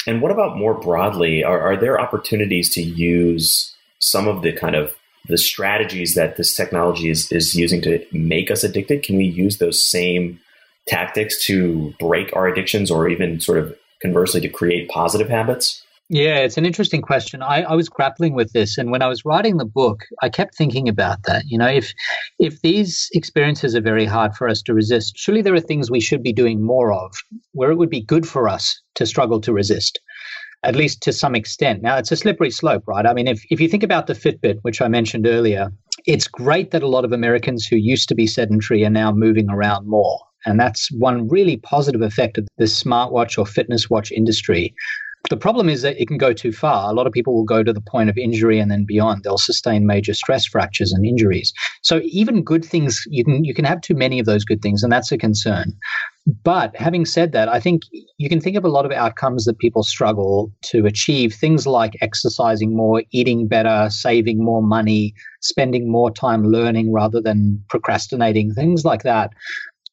And 0.06 0.22
what 0.22 0.32
about 0.32 0.56
more 0.56 0.72
broadly? 0.72 1.44
Are, 1.44 1.60
are 1.60 1.76
there 1.76 2.00
opportunities 2.00 2.72
to 2.74 2.82
use 2.82 3.74
some 3.98 4.26
of 4.26 4.42
the 4.42 4.52
kind 4.52 4.74
of 4.74 4.94
the 5.28 5.38
strategies 5.38 6.14
that 6.14 6.36
this 6.36 6.54
technology 6.54 7.10
is, 7.10 7.30
is 7.30 7.54
using 7.54 7.82
to 7.82 8.04
make 8.12 8.50
us 8.50 8.64
addicted? 8.64 9.02
Can 9.02 9.16
we 9.16 9.24
use 9.24 9.58
those 9.58 9.86
same 9.86 10.40
tactics 10.88 11.44
to 11.46 11.94
break 12.00 12.34
our 12.34 12.48
addictions 12.48 12.90
or 12.90 13.08
even 13.08 13.40
sort 13.40 13.58
of 13.58 13.74
conversely 14.00 14.40
to 14.40 14.48
create 14.48 14.88
positive 14.88 15.28
habits? 15.28 15.82
Yeah, 16.10 16.38
it's 16.38 16.56
an 16.56 16.64
interesting 16.64 17.02
question. 17.02 17.42
I, 17.42 17.62
I, 17.64 17.74
was 17.74 17.90
grappling 17.90 18.32
with 18.32 18.54
this, 18.54 18.78
and 18.78 18.90
when 18.90 19.02
I 19.02 19.08
was 19.08 19.26
writing 19.26 19.58
the 19.58 19.66
book, 19.66 20.04
I 20.22 20.30
kept 20.30 20.54
thinking 20.54 20.88
about 20.88 21.24
that. 21.24 21.44
You 21.46 21.58
know, 21.58 21.66
if 21.66 21.92
if 22.38 22.62
these 22.62 23.10
experiences 23.12 23.74
are 23.74 23.82
very 23.82 24.06
hard 24.06 24.34
for 24.34 24.48
us 24.48 24.62
to 24.62 24.74
resist, 24.74 25.18
surely 25.18 25.42
there 25.42 25.54
are 25.54 25.60
things 25.60 25.90
we 25.90 26.00
should 26.00 26.22
be 26.22 26.32
doing 26.32 26.62
more 26.62 26.94
of, 26.94 27.14
where 27.52 27.70
it 27.70 27.76
would 27.76 27.90
be 27.90 28.00
good 28.00 28.26
for 28.26 28.48
us 28.48 28.80
to 28.94 29.04
struggle 29.04 29.38
to 29.42 29.52
resist, 29.52 30.00
at 30.62 30.76
least 30.76 31.02
to 31.02 31.12
some 31.12 31.34
extent. 31.34 31.82
Now, 31.82 31.98
it's 31.98 32.10
a 32.10 32.16
slippery 32.16 32.50
slope, 32.50 32.84
right? 32.86 33.04
I 33.04 33.12
mean, 33.12 33.28
if 33.28 33.44
if 33.50 33.60
you 33.60 33.68
think 33.68 33.82
about 33.82 34.06
the 34.06 34.14
Fitbit, 34.14 34.60
which 34.62 34.80
I 34.80 34.88
mentioned 34.88 35.26
earlier, 35.26 35.70
it's 36.06 36.26
great 36.26 36.70
that 36.70 36.82
a 36.82 36.88
lot 36.88 37.04
of 37.04 37.12
Americans 37.12 37.66
who 37.66 37.76
used 37.76 38.08
to 38.08 38.14
be 38.14 38.26
sedentary 38.26 38.82
are 38.86 38.90
now 38.90 39.12
moving 39.12 39.50
around 39.50 39.86
more. 39.86 40.20
And 40.48 40.58
that's 40.58 40.90
one 40.92 41.28
really 41.28 41.58
positive 41.58 42.02
effect 42.02 42.38
of 42.38 42.48
the 42.56 42.64
smartwatch 42.64 43.38
or 43.38 43.46
fitness 43.46 43.90
watch 43.90 44.10
industry. 44.10 44.74
The 45.30 45.36
problem 45.36 45.68
is 45.68 45.82
that 45.82 46.00
it 46.00 46.08
can 46.08 46.16
go 46.16 46.32
too 46.32 46.52
far. 46.52 46.90
A 46.90 46.94
lot 46.94 47.06
of 47.06 47.12
people 47.12 47.34
will 47.34 47.44
go 47.44 47.62
to 47.62 47.72
the 47.72 47.80
point 47.80 48.08
of 48.08 48.16
injury 48.16 48.58
and 48.58 48.70
then 48.70 48.84
beyond. 48.84 49.24
They'll 49.24 49.36
sustain 49.36 49.86
major 49.86 50.14
stress 50.14 50.46
fractures 50.46 50.92
and 50.92 51.04
injuries. 51.04 51.52
So 51.82 52.00
even 52.04 52.42
good 52.42 52.64
things, 52.64 53.02
you 53.08 53.24
can 53.24 53.44
you 53.44 53.52
can 53.52 53.64
have 53.64 53.80
too 53.80 53.94
many 53.94 54.18
of 54.20 54.26
those 54.26 54.44
good 54.44 54.62
things, 54.62 54.82
and 54.82 54.92
that's 54.92 55.12
a 55.12 55.18
concern. 55.18 55.74
But 56.44 56.76
having 56.76 57.04
said 57.04 57.32
that, 57.32 57.48
I 57.48 57.58
think 57.58 57.82
you 58.18 58.28
can 58.28 58.40
think 58.40 58.56
of 58.56 58.64
a 58.64 58.68
lot 58.68 58.86
of 58.86 58.92
outcomes 58.92 59.44
that 59.44 59.58
people 59.58 59.82
struggle 59.82 60.52
to 60.66 60.86
achieve. 60.86 61.34
Things 61.34 61.66
like 61.66 61.96
exercising 62.00 62.76
more, 62.76 63.02
eating 63.10 63.48
better, 63.48 63.88
saving 63.90 64.42
more 64.42 64.62
money, 64.62 65.14
spending 65.40 65.90
more 65.90 66.10
time 66.10 66.44
learning 66.44 66.92
rather 66.92 67.20
than 67.20 67.62
procrastinating, 67.68 68.54
things 68.54 68.84
like 68.84 69.02
that. 69.02 69.32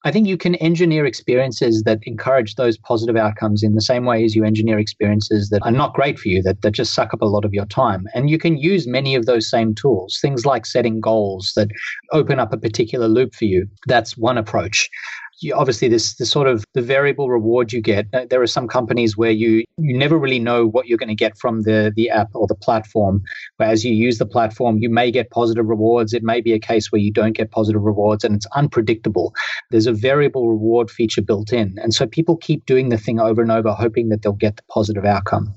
I 0.05 0.11
think 0.11 0.27
you 0.27 0.37
can 0.37 0.53
engineer 0.55 1.07
experiences 1.07 1.81
that 1.83 1.99
encourage 2.03 2.55
those 2.55 2.77
positive 2.77 3.15
outcomes 3.15 3.63
in 3.63 3.73
the 3.73 3.81
same 3.81 4.05
way 4.05 4.23
as 4.23 4.35
you 4.35 4.45
engineer 4.45 4.77
experiences 4.77 5.49
that 5.49 5.63
are 5.63 5.71
not 5.71 5.95
great 5.95 6.19
for 6.19 6.29
you, 6.29 6.43
that, 6.43 6.61
that 6.61 6.71
just 6.71 6.93
suck 6.93 7.11
up 7.11 7.23
a 7.23 7.25
lot 7.25 7.43
of 7.43 7.55
your 7.55 7.65
time. 7.65 8.05
And 8.13 8.29
you 8.29 8.37
can 8.37 8.55
use 8.55 8.85
many 8.85 9.15
of 9.15 9.25
those 9.25 9.49
same 9.49 9.73
tools, 9.73 10.19
things 10.21 10.45
like 10.45 10.67
setting 10.67 11.01
goals 11.01 11.53
that 11.55 11.69
open 12.11 12.39
up 12.39 12.53
a 12.53 12.57
particular 12.57 13.07
loop 13.07 13.33
for 13.33 13.45
you. 13.45 13.67
That's 13.87 14.15
one 14.15 14.37
approach 14.37 14.91
you, 15.39 15.53
obviously 15.53 15.87
this 15.87 16.15
the 16.15 16.25
sort 16.25 16.47
of 16.47 16.63
the 16.73 16.81
variable 16.81 17.29
reward 17.29 17.73
you 17.73 17.81
get. 17.81 18.07
Uh, 18.13 18.25
there 18.29 18.41
are 18.41 18.47
some 18.47 18.67
companies 18.67 19.17
where 19.17 19.31
you 19.31 19.63
you 19.77 19.97
never 19.97 20.17
really 20.17 20.39
know 20.39 20.65
what 20.65 20.87
you're 20.87 20.97
going 20.97 21.09
to 21.09 21.15
get 21.15 21.37
from 21.37 21.63
the 21.63 21.91
the 21.95 22.09
app 22.09 22.29
or 22.33 22.47
the 22.47 22.55
platform. 22.55 23.21
But 23.57 23.69
as 23.69 23.83
you 23.83 23.93
use 23.93 24.17
the 24.17 24.25
platform, 24.25 24.77
you 24.79 24.89
may 24.89 25.11
get 25.11 25.29
positive 25.31 25.65
rewards. 25.65 26.13
It 26.13 26.23
may 26.23 26.41
be 26.41 26.53
a 26.53 26.59
case 26.59 26.91
where 26.91 27.01
you 27.01 27.11
don't 27.11 27.33
get 27.33 27.51
positive 27.51 27.83
rewards, 27.83 28.23
and 28.23 28.35
it's 28.35 28.47
unpredictable. 28.55 29.33
There's 29.71 29.87
a 29.87 29.93
variable 29.93 30.49
reward 30.49 30.89
feature 30.89 31.21
built 31.21 31.51
in, 31.51 31.75
and 31.81 31.93
so 31.93 32.07
people 32.07 32.37
keep 32.37 32.65
doing 32.65 32.89
the 32.89 32.97
thing 32.97 33.19
over 33.19 33.41
and 33.41 33.51
over, 33.51 33.71
hoping 33.73 34.09
that 34.09 34.21
they'll 34.21 34.33
get 34.33 34.57
the 34.57 34.63
positive 34.69 35.05
outcome. 35.05 35.53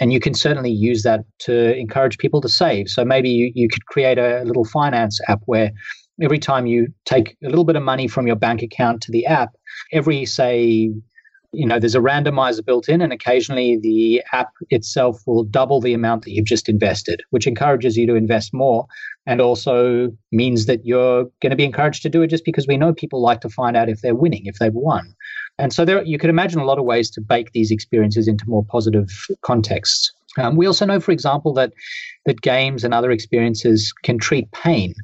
And 0.00 0.12
you 0.12 0.20
can 0.20 0.34
certainly 0.34 0.70
use 0.70 1.02
that 1.02 1.24
to 1.40 1.76
encourage 1.76 2.18
people 2.18 2.40
to 2.40 2.48
save. 2.48 2.88
So 2.88 3.04
maybe 3.04 3.28
you, 3.28 3.52
you 3.54 3.68
could 3.68 3.86
create 3.86 4.18
a 4.18 4.42
little 4.44 4.64
finance 4.64 5.20
app 5.28 5.42
where 5.44 5.72
every 6.20 6.38
time 6.38 6.66
you 6.66 6.88
take 7.04 7.36
a 7.44 7.48
little 7.48 7.64
bit 7.64 7.76
of 7.76 7.82
money 7.82 8.08
from 8.08 8.26
your 8.26 8.36
bank 8.36 8.62
account 8.62 9.02
to 9.02 9.12
the 9.12 9.26
app, 9.26 9.50
every, 9.92 10.26
say, 10.26 10.90
you 11.52 11.66
know, 11.66 11.80
there's 11.80 11.96
a 11.96 12.00
randomizer 12.00 12.64
built 12.64 12.88
in, 12.88 13.00
and 13.00 13.12
occasionally 13.12 13.76
the 13.76 14.22
app 14.32 14.50
itself 14.68 15.20
will 15.26 15.44
double 15.44 15.80
the 15.80 15.94
amount 15.94 16.24
that 16.24 16.30
you've 16.30 16.46
just 16.46 16.68
invested, 16.68 17.22
which 17.30 17.46
encourages 17.46 17.96
you 17.96 18.06
to 18.06 18.14
invest 18.14 18.54
more 18.54 18.86
and 19.26 19.40
also 19.40 20.08
means 20.32 20.66
that 20.66 20.84
you're 20.84 21.24
going 21.42 21.50
to 21.50 21.56
be 21.56 21.64
encouraged 21.64 22.02
to 22.02 22.08
do 22.08 22.22
it 22.22 22.28
just 22.28 22.44
because 22.44 22.66
we 22.66 22.76
know 22.76 22.92
people 22.92 23.20
like 23.20 23.40
to 23.40 23.48
find 23.48 23.76
out 23.76 23.88
if 23.88 24.00
they're 24.00 24.14
winning, 24.14 24.46
if 24.46 24.58
they've 24.58 24.72
won. 24.74 25.14
And 25.58 25.72
so 25.72 25.84
there, 25.84 26.02
you 26.04 26.18
could 26.18 26.30
imagine 26.30 26.60
a 26.60 26.64
lot 26.64 26.78
of 26.78 26.84
ways 26.84 27.10
to 27.10 27.20
bake 27.20 27.52
these 27.52 27.70
experiences 27.70 28.28
into 28.28 28.48
more 28.48 28.64
positive 28.64 29.08
contexts. 29.42 30.12
Um, 30.38 30.56
we 30.56 30.66
also 30.66 30.86
know, 30.86 31.00
for 31.00 31.12
example, 31.12 31.52
that 31.54 31.72
that 32.26 32.42
games 32.42 32.84
and 32.84 32.92
other 32.92 33.10
experiences 33.10 33.92
can 34.04 34.18
treat 34.18 34.50
pain. 34.52 34.94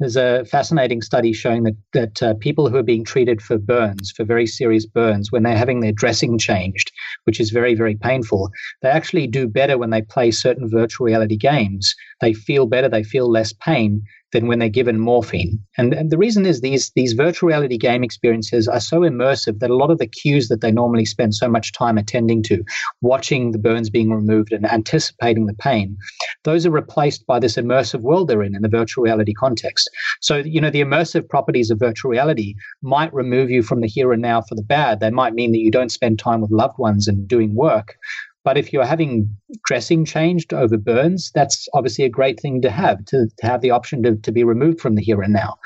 There's 0.00 0.16
a 0.16 0.44
fascinating 0.44 1.02
study 1.02 1.32
showing 1.32 1.62
that 1.62 1.76
that 1.92 2.22
uh, 2.22 2.34
people 2.34 2.68
who 2.68 2.76
are 2.76 2.82
being 2.82 3.04
treated 3.04 3.40
for 3.40 3.56
burns, 3.56 4.12
for 4.14 4.24
very 4.24 4.46
serious 4.46 4.84
burns, 4.84 5.32
when 5.32 5.42
they're 5.42 5.56
having 5.56 5.80
their 5.80 5.92
dressing 5.92 6.38
changed, 6.38 6.92
which 7.24 7.40
is 7.40 7.50
very 7.50 7.74
very 7.74 7.96
painful, 7.96 8.50
they 8.82 8.90
actually 8.90 9.26
do 9.26 9.46
better 9.48 9.78
when 9.78 9.90
they 9.90 10.02
play 10.02 10.30
certain 10.30 10.68
virtual 10.68 11.06
reality 11.06 11.36
games. 11.36 11.94
They 12.20 12.34
feel 12.34 12.66
better, 12.66 12.88
they 12.88 13.04
feel 13.04 13.30
less 13.30 13.52
pain 13.52 14.02
than 14.34 14.48
when 14.48 14.58
they're 14.58 14.68
given 14.68 14.98
morphine. 14.98 15.58
And, 15.78 15.94
and, 15.94 16.10
the 16.10 16.18
reason 16.18 16.44
is 16.44 16.60
these 16.60 16.90
these 16.96 17.12
virtual 17.12 17.48
reality 17.48 17.78
game 17.78 18.02
experiences 18.02 18.68
are 18.68 18.80
so 18.80 19.00
immersive 19.00 19.60
that 19.60 19.70
a 19.70 19.76
lot 19.76 19.90
of 19.90 19.98
the 19.98 20.08
cues 20.08 20.48
that 20.48 20.60
they 20.60 20.72
normally 20.72 21.04
spend 21.04 21.34
so 21.34 21.48
much 21.48 21.72
time 21.72 21.96
attending 21.96 22.42
to, 22.44 22.64
watching 23.00 23.52
the 23.52 23.58
burns 23.58 23.90
being 23.90 24.10
removed 24.10 24.52
and 24.52 24.66
anticipating 24.66 25.46
the 25.46 25.54
pain, 25.54 25.96
those 26.42 26.66
are 26.66 26.70
replaced 26.70 27.26
by 27.26 27.38
this 27.38 27.54
immersive 27.54 28.00
world 28.00 28.28
they're 28.28 28.42
in 28.42 28.56
in 28.56 28.62
the 28.62 28.68
virtual 28.68 29.04
reality 29.04 29.32
context. 29.32 29.88
So, 30.20 30.36
you 30.36 30.60
know, 30.60 30.70
the 30.70 30.82
immersive 30.82 31.28
properties 31.28 31.70
of 31.70 31.78
virtual 31.78 32.10
reality 32.10 32.56
might 32.82 33.14
remove 33.14 33.50
you 33.50 33.62
from 33.62 33.80
the 33.80 33.88
here 33.88 34.12
and 34.12 34.20
now 34.20 34.42
for 34.42 34.56
the 34.56 34.62
bad. 34.62 34.98
They 34.98 35.10
might 35.10 35.34
mean 35.34 35.52
that 35.52 35.58
you 35.58 35.70
don't 35.70 35.92
spend 35.92 36.18
time 36.18 36.40
with 36.40 36.50
loved 36.50 36.78
ones 36.78 37.06
and 37.06 37.28
doing 37.28 37.54
work. 37.54 37.96
But 38.44 38.58
if 38.58 38.72
you're 38.72 38.84
having 38.84 39.34
dressing 39.64 40.04
changed 40.04 40.52
over 40.52 40.76
burns, 40.76 41.30
that's 41.34 41.66
obviously 41.72 42.04
a 42.04 42.10
great 42.10 42.38
thing 42.38 42.60
to 42.62 42.70
have, 42.70 43.04
to, 43.06 43.26
to 43.38 43.46
have 43.46 43.62
the 43.62 43.70
option 43.70 44.02
to, 44.02 44.16
to 44.16 44.32
be 44.32 44.44
removed 44.44 44.80
from 44.80 44.94
the 44.94 45.02
here 45.02 45.22
and 45.22 45.32
now. 45.32 45.56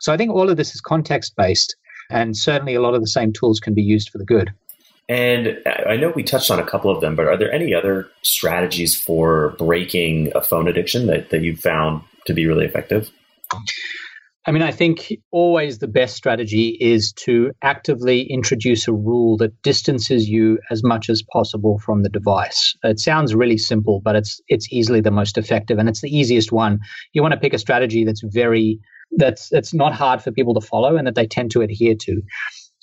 So 0.00 0.12
I 0.12 0.16
think 0.16 0.32
all 0.32 0.50
of 0.50 0.56
this 0.56 0.74
is 0.74 0.80
context 0.80 1.34
based, 1.36 1.76
and 2.10 2.36
certainly 2.36 2.74
a 2.74 2.82
lot 2.82 2.94
of 2.94 3.00
the 3.00 3.06
same 3.06 3.32
tools 3.32 3.60
can 3.60 3.72
be 3.72 3.82
used 3.82 4.10
for 4.10 4.18
the 4.18 4.24
good. 4.24 4.52
And 5.08 5.58
I 5.86 5.96
know 5.96 6.12
we 6.14 6.22
touched 6.22 6.50
on 6.50 6.58
a 6.58 6.66
couple 6.66 6.90
of 6.90 7.00
them, 7.00 7.14
but 7.14 7.26
are 7.26 7.36
there 7.36 7.52
any 7.52 7.74
other 7.74 8.08
strategies 8.22 8.98
for 8.98 9.50
breaking 9.58 10.32
a 10.34 10.40
phone 10.40 10.66
addiction 10.66 11.06
that, 11.06 11.30
that 11.30 11.42
you've 11.42 11.60
found 11.60 12.02
to 12.26 12.32
be 12.32 12.46
really 12.46 12.64
effective? 12.64 13.10
I 14.46 14.52
mean, 14.52 14.62
I 14.62 14.72
think 14.72 15.12
always 15.30 15.78
the 15.78 15.88
best 15.88 16.16
strategy 16.16 16.76
is 16.80 17.12
to 17.24 17.52
actively 17.62 18.22
introduce 18.22 18.86
a 18.86 18.92
rule 18.92 19.38
that 19.38 19.62
distances 19.62 20.28
you 20.28 20.58
as 20.70 20.84
much 20.84 21.08
as 21.08 21.22
possible 21.32 21.78
from 21.78 22.02
the 22.02 22.10
device. 22.10 22.74
It 22.82 23.00
sounds 23.00 23.34
really 23.34 23.56
simple, 23.56 24.00
but 24.04 24.16
it's 24.16 24.40
it's 24.48 24.70
easily 24.70 25.00
the 25.00 25.10
most 25.10 25.38
effective 25.38 25.78
and 25.78 25.88
it's 25.88 26.02
the 26.02 26.14
easiest 26.14 26.52
one. 26.52 26.80
You 27.14 27.22
want 27.22 27.32
to 27.32 27.40
pick 27.40 27.54
a 27.54 27.58
strategy 27.58 28.04
that's 28.04 28.22
very 28.22 28.80
that's 29.16 29.48
that's 29.48 29.72
not 29.72 29.94
hard 29.94 30.20
for 30.22 30.30
people 30.30 30.54
to 30.54 30.66
follow 30.66 30.96
and 30.96 31.06
that 31.06 31.14
they 31.14 31.26
tend 31.26 31.50
to 31.52 31.62
adhere 31.62 31.94
to. 32.00 32.20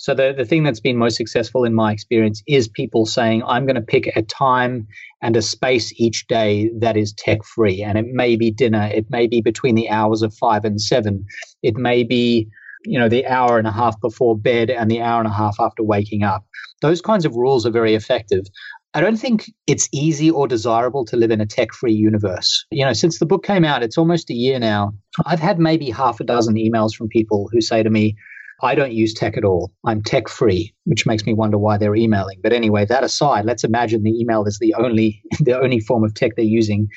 So 0.02 0.14
the, 0.14 0.34
the 0.36 0.44
thing 0.44 0.64
that's 0.64 0.80
been 0.80 0.96
most 0.96 1.16
successful 1.16 1.62
in 1.62 1.74
my 1.74 1.92
experience 1.92 2.42
is 2.48 2.66
people 2.66 3.06
saying, 3.06 3.44
I'm 3.46 3.66
going 3.66 3.76
to 3.76 3.80
pick 3.80 4.08
a 4.16 4.22
time 4.22 4.88
and 5.22 5.36
a 5.36 5.42
space 5.42 5.92
each 5.94 6.26
day 6.26 6.72
that 6.80 6.96
is 6.96 7.12
tech 7.12 7.44
free. 7.44 7.84
And 7.84 7.96
it 7.96 8.06
may 8.08 8.34
be 8.34 8.50
dinner. 8.50 8.90
It 8.92 9.06
may 9.10 9.28
be 9.28 9.40
between 9.40 9.76
the 9.76 9.88
hours 9.88 10.22
of 10.22 10.34
five 10.34 10.64
and 10.64 10.80
seven. 10.80 11.24
It 11.62 11.76
may 11.76 12.02
be, 12.02 12.48
you 12.84 12.98
know, 12.98 13.08
the 13.08 13.24
hour 13.28 13.58
and 13.58 13.68
a 13.68 13.70
half 13.70 13.94
before 14.00 14.36
bed 14.36 14.70
and 14.70 14.90
the 14.90 15.00
hour 15.00 15.20
and 15.20 15.28
a 15.28 15.32
half 15.32 15.54
after 15.60 15.84
waking 15.84 16.24
up. 16.24 16.44
Those 16.80 17.00
kinds 17.00 17.24
of 17.24 17.36
rules 17.36 17.64
are 17.64 17.70
very 17.70 17.94
effective. 17.94 18.42
I 18.94 19.00
don't 19.00 19.18
think 19.18 19.52
it's 19.68 19.88
easy 19.92 20.32
or 20.32 20.48
desirable 20.48 21.04
to 21.04 21.16
live 21.16 21.30
in 21.30 21.40
a 21.40 21.46
tech 21.46 21.72
free 21.72 21.94
universe. 21.94 22.66
You 22.72 22.84
know, 22.84 22.92
since 22.92 23.20
the 23.20 23.26
book 23.26 23.44
came 23.44 23.64
out, 23.64 23.84
it's 23.84 23.96
almost 23.96 24.30
a 24.30 24.34
year 24.34 24.58
now. 24.58 24.94
I've 25.24 25.38
had 25.38 25.60
maybe 25.60 25.90
half 25.90 26.18
a 26.18 26.24
dozen 26.24 26.56
emails 26.56 26.92
from 26.92 27.06
people 27.06 27.48
who 27.52 27.60
say 27.60 27.84
to 27.84 27.88
me, 27.88 28.16
I 28.62 28.76
don't 28.76 28.92
use 28.92 29.12
tech 29.12 29.36
at 29.36 29.44
all. 29.44 29.72
I'm 29.84 30.02
tech 30.02 30.28
free, 30.28 30.72
which 30.84 31.04
makes 31.04 31.26
me 31.26 31.34
wonder 31.34 31.58
why 31.58 31.78
they're 31.78 31.96
emailing. 31.96 32.38
But 32.42 32.52
anyway, 32.52 32.84
that 32.86 33.02
aside, 33.02 33.44
let's 33.44 33.64
imagine 33.64 34.04
the 34.04 34.18
email 34.18 34.44
is 34.44 34.58
the 34.60 34.74
only 34.74 35.22
the 35.40 35.58
only 35.58 35.80
form 35.80 36.04
of 36.04 36.14
tech 36.14 36.32
they're 36.36 36.44
using. 36.44 36.88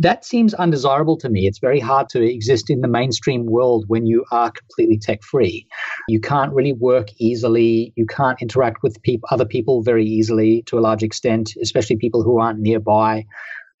That 0.00 0.24
seems 0.24 0.54
undesirable 0.54 1.16
to 1.18 1.28
me. 1.28 1.46
It's 1.46 1.58
very 1.58 1.80
hard 1.80 2.08
to 2.10 2.22
exist 2.22 2.68
in 2.70 2.82
the 2.82 2.88
mainstream 2.88 3.46
world 3.46 3.84
when 3.88 4.06
you 4.06 4.24
are 4.30 4.50
completely 4.50 4.98
tech 4.98 5.22
free. 5.22 5.66
You 6.08 6.20
can't 6.20 6.52
really 6.52 6.74
work 6.74 7.08
easily. 7.18 7.92
You 7.96 8.06
can't 8.06 8.40
interact 8.40 8.82
with 8.82 9.00
peop- 9.02 9.24
other 9.32 9.46
people 9.46 9.82
very 9.82 10.04
easily 10.04 10.62
to 10.66 10.78
a 10.78 10.80
large 10.80 11.02
extent, 11.02 11.54
especially 11.62 11.96
people 11.96 12.22
who 12.22 12.38
aren't 12.38 12.60
nearby. 12.60 13.24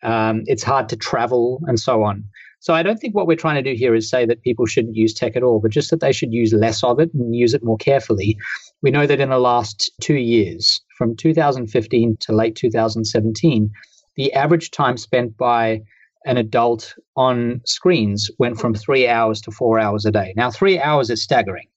Um, 0.02 0.42
it's 0.46 0.62
hard 0.62 0.88
to 0.88 0.96
travel 0.96 1.60
and 1.66 1.78
so 1.78 2.02
on. 2.02 2.24
So 2.60 2.74
I 2.74 2.82
don't 2.82 2.98
think 2.98 3.14
what 3.14 3.26
we're 3.26 3.36
trying 3.36 3.62
to 3.62 3.70
do 3.70 3.76
here 3.76 3.94
is 3.94 4.10
say 4.10 4.26
that 4.26 4.42
people 4.42 4.66
shouldn't 4.66 4.96
use 4.96 5.14
tech 5.14 5.36
at 5.36 5.42
all, 5.42 5.60
but 5.60 5.70
just 5.70 5.90
that 5.90 6.00
they 6.00 6.12
should 6.12 6.32
use 6.32 6.52
less 6.52 6.82
of 6.82 6.98
it 6.98 7.12
and 7.14 7.34
use 7.34 7.54
it 7.54 7.62
more 7.62 7.76
carefully. 7.76 8.36
We 8.82 8.90
know 8.90 9.06
that 9.06 9.20
in 9.20 9.30
the 9.30 9.38
last 9.38 9.90
two 10.00 10.16
years, 10.16 10.80
from 10.96 11.16
2015 11.16 12.16
to 12.20 12.32
late 12.32 12.56
2017, 12.56 13.70
the 14.16 14.32
average 14.32 14.70
time 14.72 14.96
spent 14.96 15.36
by 15.36 15.82
an 16.24 16.36
adult 16.36 16.94
on 17.16 17.60
screens 17.64 18.30
went 18.38 18.58
from 18.58 18.74
three 18.74 19.08
hours 19.08 19.40
to 19.42 19.50
four 19.52 19.78
hours 19.78 20.04
a 20.04 20.10
day. 20.10 20.34
Now, 20.36 20.50
three 20.50 20.78
hours 20.78 21.10
is 21.10 21.22
staggering 21.22 21.68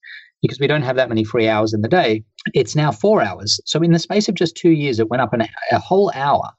because 0.42 0.60
we 0.60 0.68
don't 0.68 0.82
have 0.82 0.96
that 0.96 1.10
many 1.10 1.24
free 1.24 1.48
hours 1.48 1.74
in 1.74 1.82
the 1.82 1.88
day. 1.88 2.24
It's 2.54 2.76
now 2.76 2.92
four 2.92 3.22
hours. 3.22 3.60
So, 3.66 3.82
in 3.82 3.92
the 3.92 4.00
space 4.00 4.28
of 4.28 4.36
just 4.36 4.58
two 4.58 4.72
years, 4.72 5.00
it 5.00 5.10
went 5.10 5.22
up 5.22 5.34
an, 5.34 5.48
a 5.72 5.80
whole 5.80 6.12
hour. 6.16 6.50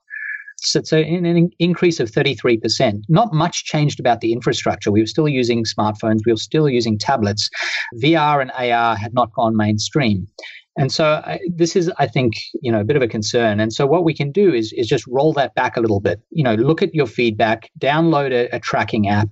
So 0.63 0.79
it's 0.79 0.93
an 0.93 1.51
increase 1.59 2.01
of 2.01 2.11
33%. 2.11 3.03
Not 3.09 3.33
much 3.33 3.65
changed 3.65 3.99
about 3.99 4.21
the 4.21 4.33
infrastructure. 4.33 4.91
We 4.91 5.01
were 5.01 5.07
still 5.07 5.29
using 5.29 5.65
smartphones, 5.65 6.21
we 6.25 6.33
were 6.33 6.39
still 6.39 6.69
using 6.69 6.99
tablets. 6.99 7.51
VR 7.97 8.41
and 8.41 8.51
AR 8.53 8.97
had 8.97 9.13
not 9.13 9.33
gone 9.33 9.57
mainstream. 9.57 10.29
And 10.79 10.91
so 10.91 11.05
uh, 11.05 11.37
this 11.55 11.77
is, 11.77 11.91
I 11.99 12.07
think, 12.07 12.35
you 12.63 12.73
know, 12.73 12.81
a 12.81 12.85
bit 12.85 12.97
of 12.97 13.03
a 13.03 13.09
concern. 13.09 13.61
And 13.61 13.73
so 13.73 13.87
what 13.87 14.05
we 14.05 14.15
can 14.15 14.33
do 14.33 14.55
is 14.55 14.73
is 14.73 14.87
just 14.87 15.07
roll 15.07 15.33
that 15.35 15.55
back 15.55 15.77
a 15.77 15.81
little 15.81 16.01
bit. 16.01 16.21
You 16.31 16.45
know, 16.45 16.55
look 16.55 16.83
at 16.83 16.95
your 16.95 17.07
feedback, 17.07 17.71
download 17.79 18.33
a, 18.33 18.49
a 18.55 18.59
tracking 18.59 19.09
app, 19.09 19.29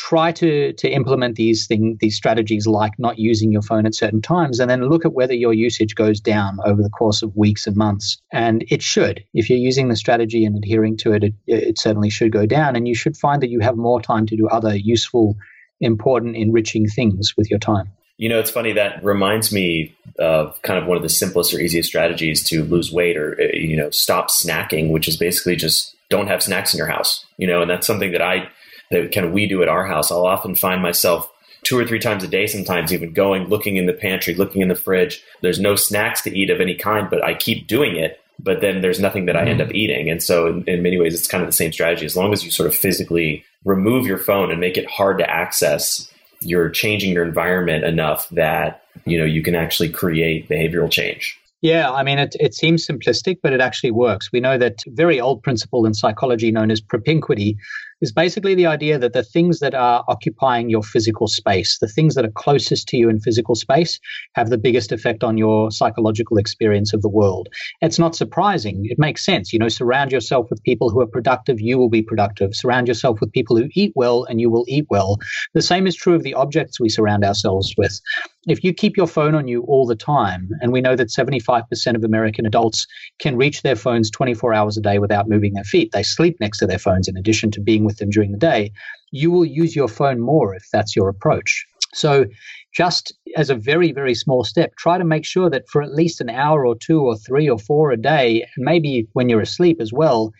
try 0.00 0.32
to 0.32 0.72
to 0.72 0.88
implement 0.88 1.36
these 1.36 1.66
thing 1.66 1.98
these 2.00 2.16
strategies 2.16 2.66
like 2.66 2.98
not 2.98 3.18
using 3.18 3.52
your 3.52 3.60
phone 3.60 3.84
at 3.84 3.94
certain 3.94 4.22
times, 4.22 4.58
and 4.58 4.70
then 4.70 4.88
look 4.88 5.04
at 5.04 5.12
whether 5.12 5.34
your 5.34 5.52
usage 5.52 5.94
goes 5.94 6.20
down 6.20 6.58
over 6.64 6.82
the 6.82 6.88
course 6.88 7.22
of 7.22 7.36
weeks 7.36 7.66
and 7.66 7.76
months. 7.76 8.16
And 8.32 8.64
it 8.70 8.82
should, 8.82 9.22
if 9.34 9.50
you're 9.50 9.58
using 9.58 9.88
the 9.88 9.96
strategy 9.96 10.46
and 10.46 10.56
adhering 10.56 10.96
to 10.98 11.12
it, 11.12 11.24
it, 11.24 11.34
it 11.46 11.78
certainly 11.78 12.08
should 12.08 12.32
go 12.32 12.46
down. 12.46 12.76
And 12.76 12.88
you 12.88 12.94
should 12.94 13.14
find 13.14 13.42
that 13.42 13.50
you 13.50 13.60
have 13.60 13.76
more 13.76 14.00
time 14.00 14.24
to 14.26 14.36
do 14.36 14.48
other 14.48 14.74
useful, 14.74 15.36
important, 15.80 16.34
enriching 16.34 16.88
things 16.88 17.34
with 17.36 17.50
your 17.50 17.58
time. 17.58 17.92
You 18.16 18.30
know, 18.30 18.38
it's 18.38 18.50
funny 18.50 18.72
that 18.72 19.04
reminds 19.04 19.52
me 19.52 19.94
of 20.18 20.60
kind 20.62 20.78
of 20.78 20.86
one 20.86 20.96
of 20.96 21.02
the 21.02 21.08
simplest 21.10 21.52
or 21.52 21.60
easiest 21.60 21.90
strategies 21.90 22.42
to 22.44 22.64
lose 22.64 22.90
weight 22.90 23.18
or, 23.18 23.38
uh, 23.38 23.54
you 23.54 23.76
know, 23.76 23.90
stop 23.90 24.30
snacking, 24.30 24.90
which 24.90 25.08
is 25.08 25.16
basically 25.18 25.56
just 25.56 25.94
don't 26.08 26.28
have 26.28 26.42
snacks 26.42 26.72
in 26.72 26.78
your 26.78 26.86
house, 26.86 27.24
you 27.36 27.46
know, 27.46 27.60
and 27.62 27.70
that's 27.70 27.86
something 27.86 28.12
that 28.12 28.22
I, 28.22 28.48
that 28.90 29.12
kind 29.12 29.26
of 29.26 29.32
we 29.32 29.46
do 29.46 29.62
at 29.62 29.68
our 29.68 29.86
house. 29.86 30.10
I'll 30.10 30.26
often 30.26 30.54
find 30.54 30.82
myself 30.82 31.30
two 31.62 31.78
or 31.78 31.86
three 31.86 31.98
times 31.98 32.24
a 32.24 32.28
day, 32.28 32.46
sometimes 32.46 32.92
even 32.92 33.12
going, 33.12 33.48
looking 33.48 33.76
in 33.76 33.86
the 33.86 33.92
pantry, 33.92 34.34
looking 34.34 34.62
in 34.62 34.68
the 34.68 34.74
fridge. 34.74 35.22
There's 35.42 35.60
no 35.60 35.76
snacks 35.76 36.22
to 36.22 36.36
eat 36.36 36.50
of 36.50 36.60
any 36.60 36.74
kind, 36.74 37.08
but 37.08 37.22
I 37.22 37.34
keep 37.34 37.66
doing 37.66 37.96
it. 37.96 38.20
But 38.42 38.62
then 38.62 38.80
there's 38.80 39.00
nothing 39.00 39.26
that 39.26 39.36
I 39.36 39.40
end 39.40 39.60
mm-hmm. 39.60 39.68
up 39.68 39.74
eating. 39.74 40.08
And 40.08 40.22
so, 40.22 40.46
in, 40.46 40.64
in 40.64 40.82
many 40.82 40.98
ways, 40.98 41.14
it's 41.14 41.28
kind 41.28 41.42
of 41.42 41.48
the 41.48 41.52
same 41.52 41.72
strategy. 41.72 42.06
As 42.06 42.16
long 42.16 42.32
as 42.32 42.42
you 42.42 42.50
sort 42.50 42.68
of 42.68 42.74
physically 42.74 43.44
remove 43.66 44.06
your 44.06 44.16
phone 44.16 44.50
and 44.50 44.58
make 44.58 44.78
it 44.78 44.90
hard 44.90 45.18
to 45.18 45.28
access, 45.28 46.10
you're 46.40 46.70
changing 46.70 47.12
your 47.12 47.22
environment 47.22 47.84
enough 47.84 48.30
that 48.30 48.82
you 49.04 49.18
know 49.18 49.26
you 49.26 49.42
can 49.42 49.54
actually 49.54 49.90
create 49.90 50.48
behavioral 50.48 50.90
change 50.90 51.38
yeah, 51.62 51.92
I 51.92 52.02
mean, 52.02 52.18
it, 52.18 52.34
it 52.40 52.54
seems 52.54 52.86
simplistic, 52.86 53.38
but 53.42 53.52
it 53.52 53.60
actually 53.60 53.90
works. 53.90 54.32
We 54.32 54.40
know 54.40 54.56
that 54.56 54.82
very 54.88 55.20
old 55.20 55.42
principle 55.42 55.84
in 55.84 55.92
psychology 55.92 56.50
known 56.50 56.70
as 56.70 56.80
propinquity 56.80 57.58
is 58.00 58.12
basically 58.12 58.54
the 58.54 58.66
idea 58.66 58.98
that 58.98 59.12
the 59.12 59.22
things 59.22 59.60
that 59.60 59.74
are 59.74 60.04
occupying 60.08 60.70
your 60.70 60.82
physical 60.82 61.26
space, 61.26 61.78
the 61.80 61.88
things 61.88 62.14
that 62.14 62.24
are 62.24 62.30
closest 62.30 62.88
to 62.88 62.96
you 62.96 63.08
in 63.08 63.20
physical 63.20 63.54
space, 63.54 63.98
have 64.34 64.50
the 64.50 64.58
biggest 64.58 64.92
effect 64.92 65.22
on 65.22 65.36
your 65.36 65.70
psychological 65.70 66.38
experience 66.38 66.92
of 66.92 67.02
the 67.02 67.08
world. 67.08 67.48
It's 67.80 67.98
not 67.98 68.16
surprising. 68.16 68.82
It 68.84 68.98
makes 68.98 69.24
sense. 69.24 69.52
You 69.52 69.58
know, 69.58 69.68
surround 69.68 70.12
yourself 70.12 70.48
with 70.50 70.62
people 70.62 70.90
who 70.90 71.00
are 71.00 71.06
productive, 71.06 71.60
you 71.60 71.78
will 71.78 71.90
be 71.90 72.02
productive. 72.02 72.54
Surround 72.54 72.88
yourself 72.88 73.20
with 73.20 73.32
people 73.32 73.56
who 73.56 73.68
eat 73.74 73.92
well, 73.94 74.24
and 74.24 74.40
you 74.40 74.50
will 74.50 74.64
eat 74.68 74.86
well. 74.90 75.18
The 75.54 75.62
same 75.62 75.86
is 75.86 75.96
true 75.96 76.14
of 76.14 76.22
the 76.22 76.34
objects 76.34 76.80
we 76.80 76.88
surround 76.88 77.24
ourselves 77.24 77.74
with. 77.76 78.00
If 78.46 78.64
you 78.64 78.72
keep 78.72 78.96
your 78.96 79.06
phone 79.06 79.34
on 79.34 79.48
you 79.48 79.62
all 79.62 79.86
the 79.86 79.94
time, 79.94 80.48
and 80.62 80.72
we 80.72 80.80
know 80.80 80.96
that 80.96 81.08
75% 81.08 81.94
of 81.94 82.04
American 82.04 82.46
adults 82.46 82.86
can 83.18 83.36
reach 83.36 83.60
their 83.60 83.76
phones 83.76 84.10
24 84.10 84.54
hours 84.54 84.78
a 84.78 84.80
day 84.80 84.98
without 84.98 85.28
moving 85.28 85.52
their 85.52 85.64
feet, 85.64 85.92
they 85.92 86.02
sleep 86.02 86.38
next 86.40 86.58
to 86.58 86.66
their 86.66 86.78
phones 86.78 87.06
in 87.06 87.18
addition 87.18 87.50
to 87.50 87.60
being 87.60 87.84
with 87.90 87.98
them 87.98 88.10
during 88.10 88.32
the 88.32 88.38
day, 88.38 88.72
you 89.10 89.30
will 89.30 89.44
use 89.44 89.74
your 89.74 89.88
phone 89.88 90.20
more 90.20 90.54
if 90.54 90.64
that's 90.72 90.94
your 90.94 91.08
approach. 91.08 91.66
So, 91.92 92.26
just 92.72 93.12
as 93.36 93.50
a 93.50 93.56
very, 93.56 93.90
very 93.90 94.14
small 94.14 94.44
step, 94.44 94.76
try 94.76 94.96
to 94.96 95.04
make 95.04 95.24
sure 95.24 95.50
that 95.50 95.68
for 95.68 95.82
at 95.82 95.92
least 95.92 96.20
an 96.20 96.30
hour 96.30 96.64
or 96.64 96.76
two 96.76 97.00
or 97.00 97.16
three 97.16 97.50
or 97.50 97.58
four 97.58 97.90
a 97.90 97.96
day, 97.96 98.42
and 98.42 98.64
maybe 98.64 99.08
when 99.12 99.28
you're 99.28 99.40
asleep 99.40 99.78
as 99.80 99.92
well, 99.92 100.30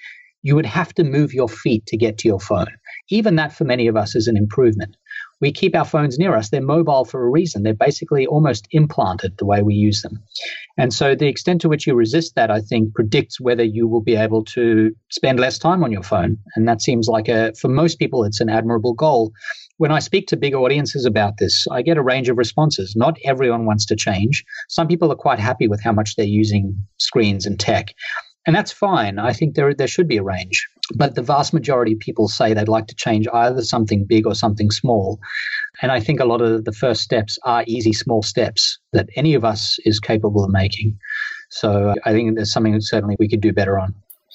you 0.42 0.54
would 0.54 0.66
have 0.66 0.94
to 0.94 1.04
move 1.04 1.34
your 1.34 1.48
feet 1.48 1.84
to 1.86 1.96
get 1.96 2.18
to 2.18 2.28
your 2.28 2.38
phone. 2.38 2.72
Even 3.10 3.34
that 3.34 3.52
for 3.52 3.64
many 3.64 3.88
of 3.88 3.96
us 3.96 4.14
is 4.14 4.28
an 4.28 4.36
improvement. 4.36 4.96
We 5.40 5.52
keep 5.52 5.74
our 5.74 5.84
phones 5.84 6.18
near 6.18 6.36
us. 6.36 6.50
They're 6.50 6.60
mobile 6.60 7.04
for 7.04 7.26
a 7.26 7.30
reason. 7.30 7.62
They're 7.62 7.74
basically 7.74 8.26
almost 8.26 8.68
implanted 8.72 9.38
the 9.38 9.46
way 9.46 9.62
we 9.62 9.74
use 9.74 10.02
them. 10.02 10.22
And 10.76 10.92
so 10.92 11.14
the 11.14 11.28
extent 11.28 11.60
to 11.62 11.68
which 11.68 11.86
you 11.86 11.94
resist 11.94 12.34
that, 12.34 12.50
I 12.50 12.60
think, 12.60 12.94
predicts 12.94 13.40
whether 13.40 13.64
you 13.64 13.88
will 13.88 14.02
be 14.02 14.16
able 14.16 14.44
to 14.46 14.94
spend 15.10 15.40
less 15.40 15.58
time 15.58 15.82
on 15.82 15.92
your 15.92 16.02
phone. 16.02 16.38
And 16.54 16.68
that 16.68 16.82
seems 16.82 17.08
like 17.08 17.28
a, 17.28 17.52
for 17.54 17.68
most 17.68 17.98
people, 17.98 18.24
it's 18.24 18.40
an 18.40 18.50
admirable 18.50 18.92
goal. 18.92 19.32
When 19.78 19.92
I 19.92 19.98
speak 19.98 20.26
to 20.28 20.36
big 20.36 20.54
audiences 20.54 21.06
about 21.06 21.38
this, 21.38 21.66
I 21.70 21.80
get 21.80 21.96
a 21.96 22.02
range 22.02 22.28
of 22.28 22.36
responses. 22.36 22.94
Not 22.94 23.16
everyone 23.24 23.64
wants 23.64 23.86
to 23.86 23.96
change. 23.96 24.44
Some 24.68 24.88
people 24.88 25.10
are 25.10 25.16
quite 25.16 25.38
happy 25.38 25.68
with 25.68 25.82
how 25.82 25.92
much 25.92 26.16
they're 26.16 26.26
using 26.26 26.76
screens 26.98 27.46
and 27.46 27.58
tech. 27.58 27.94
And 28.46 28.56
that's 28.56 28.72
fine. 28.72 29.18
I 29.18 29.32
think 29.32 29.54
there, 29.54 29.74
there 29.74 29.86
should 29.86 30.08
be 30.08 30.16
a 30.16 30.22
range. 30.22 30.66
But 30.94 31.14
the 31.14 31.22
vast 31.22 31.52
majority 31.52 31.92
of 31.92 32.00
people 32.00 32.26
say 32.26 32.52
they'd 32.52 32.68
like 32.68 32.86
to 32.88 32.94
change 32.94 33.28
either 33.32 33.62
something 33.62 34.06
big 34.06 34.26
or 34.26 34.34
something 34.34 34.70
small. 34.70 35.20
And 35.82 35.92
I 35.92 36.00
think 36.00 36.20
a 36.20 36.24
lot 36.24 36.40
of 36.40 36.64
the 36.64 36.72
first 36.72 37.02
steps 37.02 37.38
are 37.44 37.64
easy, 37.66 37.92
small 37.92 38.22
steps 38.22 38.78
that 38.92 39.08
any 39.14 39.34
of 39.34 39.44
us 39.44 39.78
is 39.84 40.00
capable 40.00 40.44
of 40.44 40.50
making. 40.50 40.98
So 41.50 41.90
uh, 41.90 41.94
I 42.04 42.12
think 42.12 42.34
there's 42.34 42.52
something 42.52 42.72
that 42.72 42.82
certainly 42.82 43.16
we 43.18 43.28
could 43.28 43.40
do 43.40 43.52
better 43.52 43.78
on. 43.78 43.94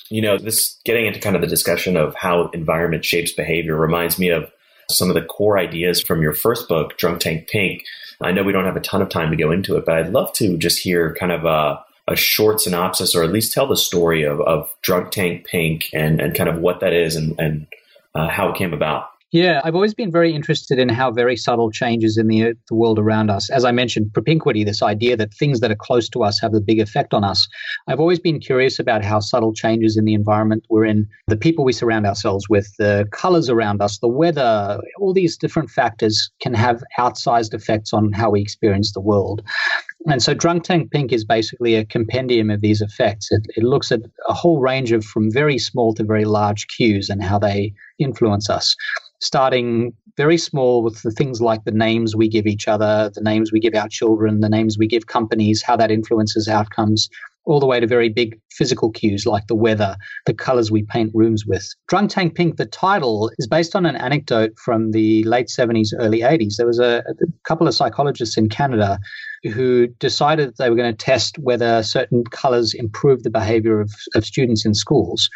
You 0.09 0.21
know, 0.21 0.37
this 0.37 0.79
getting 0.85 1.07
into 1.07 1.19
kind 1.19 1.35
of 1.35 1.41
the 1.41 1.47
discussion 1.47 1.97
of 1.97 2.13
how 2.15 2.49
environment 2.49 3.03
shapes 3.03 3.31
behavior 3.31 3.75
reminds 3.75 4.19
me 4.19 4.29
of 4.29 4.51
some 4.89 5.09
of 5.09 5.15
the 5.15 5.23
core 5.23 5.57
ideas 5.57 6.01
from 6.01 6.21
your 6.21 6.33
first 6.33 6.67
book, 6.67 6.97
Drunk 6.97 7.21
Tank 7.21 7.47
Pink. 7.47 7.83
I 8.21 8.31
know 8.31 8.43
we 8.43 8.53
don't 8.53 8.65
have 8.65 8.75
a 8.75 8.81
ton 8.81 9.01
of 9.01 9.09
time 9.09 9.31
to 9.31 9.35
go 9.35 9.51
into 9.51 9.75
it, 9.77 9.85
but 9.85 9.97
I'd 9.97 10.13
love 10.13 10.31
to 10.33 10.57
just 10.57 10.79
hear 10.79 11.15
kind 11.15 11.31
of 11.31 11.43
a 11.43 11.83
a 12.07 12.15
short 12.15 12.61
synopsis 12.61 13.15
or 13.15 13.23
at 13.23 13.31
least 13.31 13.53
tell 13.53 13.67
the 13.67 13.77
story 13.77 14.23
of, 14.23 14.39
of 14.41 14.73
Drunk 14.81 15.11
Tank 15.11 15.45
Pink 15.45 15.89
and, 15.93 16.21
and 16.21 16.35
kind 16.35 16.49
of 16.49 16.59
what 16.59 16.81
that 16.81 16.93
is 16.93 17.15
and, 17.15 17.39
and 17.39 17.67
uh, 18.13 18.29
how 18.29 18.49
it 18.49 18.55
came 18.55 18.73
about. 18.73 19.09
Yeah, 19.35 19.59
I've 19.65 19.75
always 19.75 19.93
been 19.93 20.13
very 20.13 20.33
interested 20.33 20.79
in 20.79 20.87
how 20.87 21.11
very 21.11 21.35
subtle 21.35 21.69
changes 21.69 22.17
in 22.17 22.29
the, 22.29 22.53
the 22.69 22.73
world 22.73 22.97
around 22.97 23.29
us. 23.29 23.49
As 23.49 23.65
I 23.65 23.73
mentioned, 23.73 24.13
propinquity, 24.13 24.63
this 24.63 24.81
idea 24.81 25.17
that 25.17 25.33
things 25.33 25.59
that 25.59 25.69
are 25.69 25.75
close 25.75 26.07
to 26.11 26.23
us 26.23 26.39
have 26.39 26.53
a 26.53 26.61
big 26.61 26.79
effect 26.79 27.13
on 27.13 27.25
us. 27.25 27.45
I've 27.89 27.99
always 27.99 28.17
been 28.17 28.39
curious 28.39 28.79
about 28.79 29.03
how 29.03 29.19
subtle 29.19 29.51
changes 29.51 29.97
in 29.97 30.05
the 30.05 30.13
environment 30.13 30.63
we're 30.69 30.85
in, 30.85 31.09
the 31.27 31.35
people 31.35 31.65
we 31.65 31.73
surround 31.73 32.05
ourselves 32.05 32.47
with, 32.47 32.73
the 32.79 33.09
colors 33.11 33.49
around 33.49 33.81
us, 33.81 33.97
the 33.97 34.07
weather, 34.07 34.79
all 35.01 35.11
these 35.11 35.35
different 35.35 35.69
factors 35.69 36.31
can 36.41 36.53
have 36.53 36.81
outsized 36.97 37.53
effects 37.53 37.91
on 37.91 38.13
how 38.13 38.29
we 38.29 38.39
experience 38.39 38.93
the 38.93 39.01
world. 39.01 39.41
And 40.07 40.23
so 40.23 40.33
Drunk 40.33 40.63
Tank 40.63 40.91
Pink 40.91 41.11
is 41.11 41.25
basically 41.25 41.75
a 41.75 41.83
compendium 41.83 42.49
of 42.49 42.61
these 42.61 42.79
effects. 42.79 43.33
It, 43.33 43.45
it 43.57 43.63
looks 43.63 43.91
at 43.91 43.99
a 44.29 44.33
whole 44.33 44.61
range 44.61 44.93
of 44.93 45.03
from 45.03 45.29
very 45.29 45.57
small 45.57 45.93
to 45.95 46.05
very 46.05 46.23
large 46.23 46.67
cues 46.67 47.09
and 47.09 47.21
how 47.21 47.37
they 47.37 47.73
influence 47.99 48.49
us 48.49 48.77
starting 49.21 49.93
very 50.17 50.37
small 50.37 50.81
with 50.81 51.01
the 51.01 51.11
things 51.11 51.41
like 51.41 51.63
the 51.65 51.71
names 51.71 52.15
we 52.15 52.29
give 52.29 52.45
each 52.47 52.67
other, 52.67 53.11
the 53.13 53.21
names 53.21 53.51
we 53.51 53.59
give 53.59 53.75
our 53.75 53.89
children, 53.89 54.39
the 54.39 54.49
names 54.49 54.77
we 54.77 54.87
give 54.87 55.07
companies, 55.07 55.61
how 55.61 55.75
that 55.75 55.91
influences 55.91 56.47
outcomes, 56.47 57.09
all 57.45 57.59
the 57.59 57.65
way 57.65 57.79
to 57.79 57.87
very 57.87 58.09
big 58.09 58.39
physical 58.51 58.91
cues 58.91 59.25
like 59.25 59.47
the 59.47 59.55
weather, 59.55 59.95
the 60.25 60.33
colors 60.33 60.71
we 60.71 60.83
paint 60.83 61.11
rooms 61.13 61.45
with. 61.45 61.67
Drunk 61.87 62.11
Tank 62.11 62.35
Pink, 62.35 62.57
the 62.57 62.65
title 62.65 63.31
is 63.37 63.47
based 63.47 63.75
on 63.75 63.85
an 63.85 63.95
anecdote 63.95 64.57
from 64.57 64.91
the 64.91 65.23
late 65.25 65.47
70s, 65.47 65.89
early 65.99 66.21
80s. 66.21 66.55
There 66.57 66.67
was 66.67 66.79
a, 66.79 67.03
a 67.07 67.25
couple 67.43 67.67
of 67.67 67.75
psychologists 67.75 68.37
in 68.37 68.49
Canada 68.49 68.99
who 69.53 69.87
decided 69.99 70.49
that 70.49 70.57
they 70.57 70.69
were 70.69 70.75
going 70.75 70.91
to 70.91 71.05
test 71.05 71.37
whether 71.37 71.83
certain 71.83 72.23
colors 72.25 72.73
improved 72.73 73.23
the 73.23 73.29
behavior 73.29 73.79
of, 73.79 73.91
of 74.15 74.25
students 74.25 74.65
in 74.65 74.73
schools. 74.73 75.29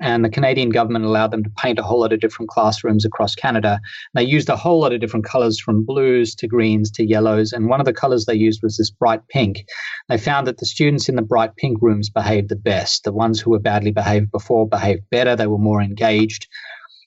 And 0.00 0.24
the 0.24 0.30
Canadian 0.30 0.70
government 0.70 1.04
allowed 1.04 1.32
them 1.32 1.42
to 1.42 1.50
paint 1.56 1.78
a 1.78 1.82
whole 1.82 2.00
lot 2.00 2.12
of 2.12 2.20
different 2.20 2.50
classrooms 2.50 3.04
across 3.04 3.34
Canada. 3.34 3.80
They 4.14 4.22
used 4.22 4.48
a 4.48 4.56
whole 4.56 4.80
lot 4.80 4.92
of 4.92 5.00
different 5.00 5.24
colors 5.24 5.58
from 5.58 5.84
blues 5.84 6.34
to 6.36 6.46
greens 6.46 6.90
to 6.92 7.04
yellows. 7.04 7.52
And 7.52 7.68
one 7.68 7.80
of 7.80 7.86
the 7.86 7.92
colors 7.92 8.26
they 8.26 8.34
used 8.34 8.62
was 8.62 8.76
this 8.76 8.90
bright 8.90 9.26
pink. 9.28 9.64
They 10.08 10.18
found 10.18 10.46
that 10.46 10.58
the 10.58 10.66
students 10.66 11.08
in 11.08 11.16
the 11.16 11.22
bright 11.22 11.56
pink 11.56 11.78
rooms 11.80 12.10
behaved 12.10 12.48
the 12.48 12.56
best. 12.56 13.04
The 13.04 13.12
ones 13.12 13.40
who 13.40 13.50
were 13.50 13.58
badly 13.58 13.90
behaved 13.90 14.30
before 14.30 14.68
behaved 14.68 15.02
better. 15.10 15.34
They 15.34 15.46
were 15.46 15.58
more 15.58 15.82
engaged. 15.82 16.46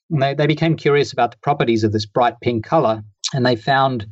And 0.09 0.21
they, 0.21 0.33
they 0.33 0.47
became 0.47 0.75
curious 0.75 1.13
about 1.13 1.31
the 1.31 1.37
properties 1.37 1.83
of 1.83 1.93
this 1.93 2.05
bright 2.05 2.35
pink 2.41 2.65
color. 2.65 3.03
And 3.33 3.45
they 3.45 3.55
found 3.55 4.05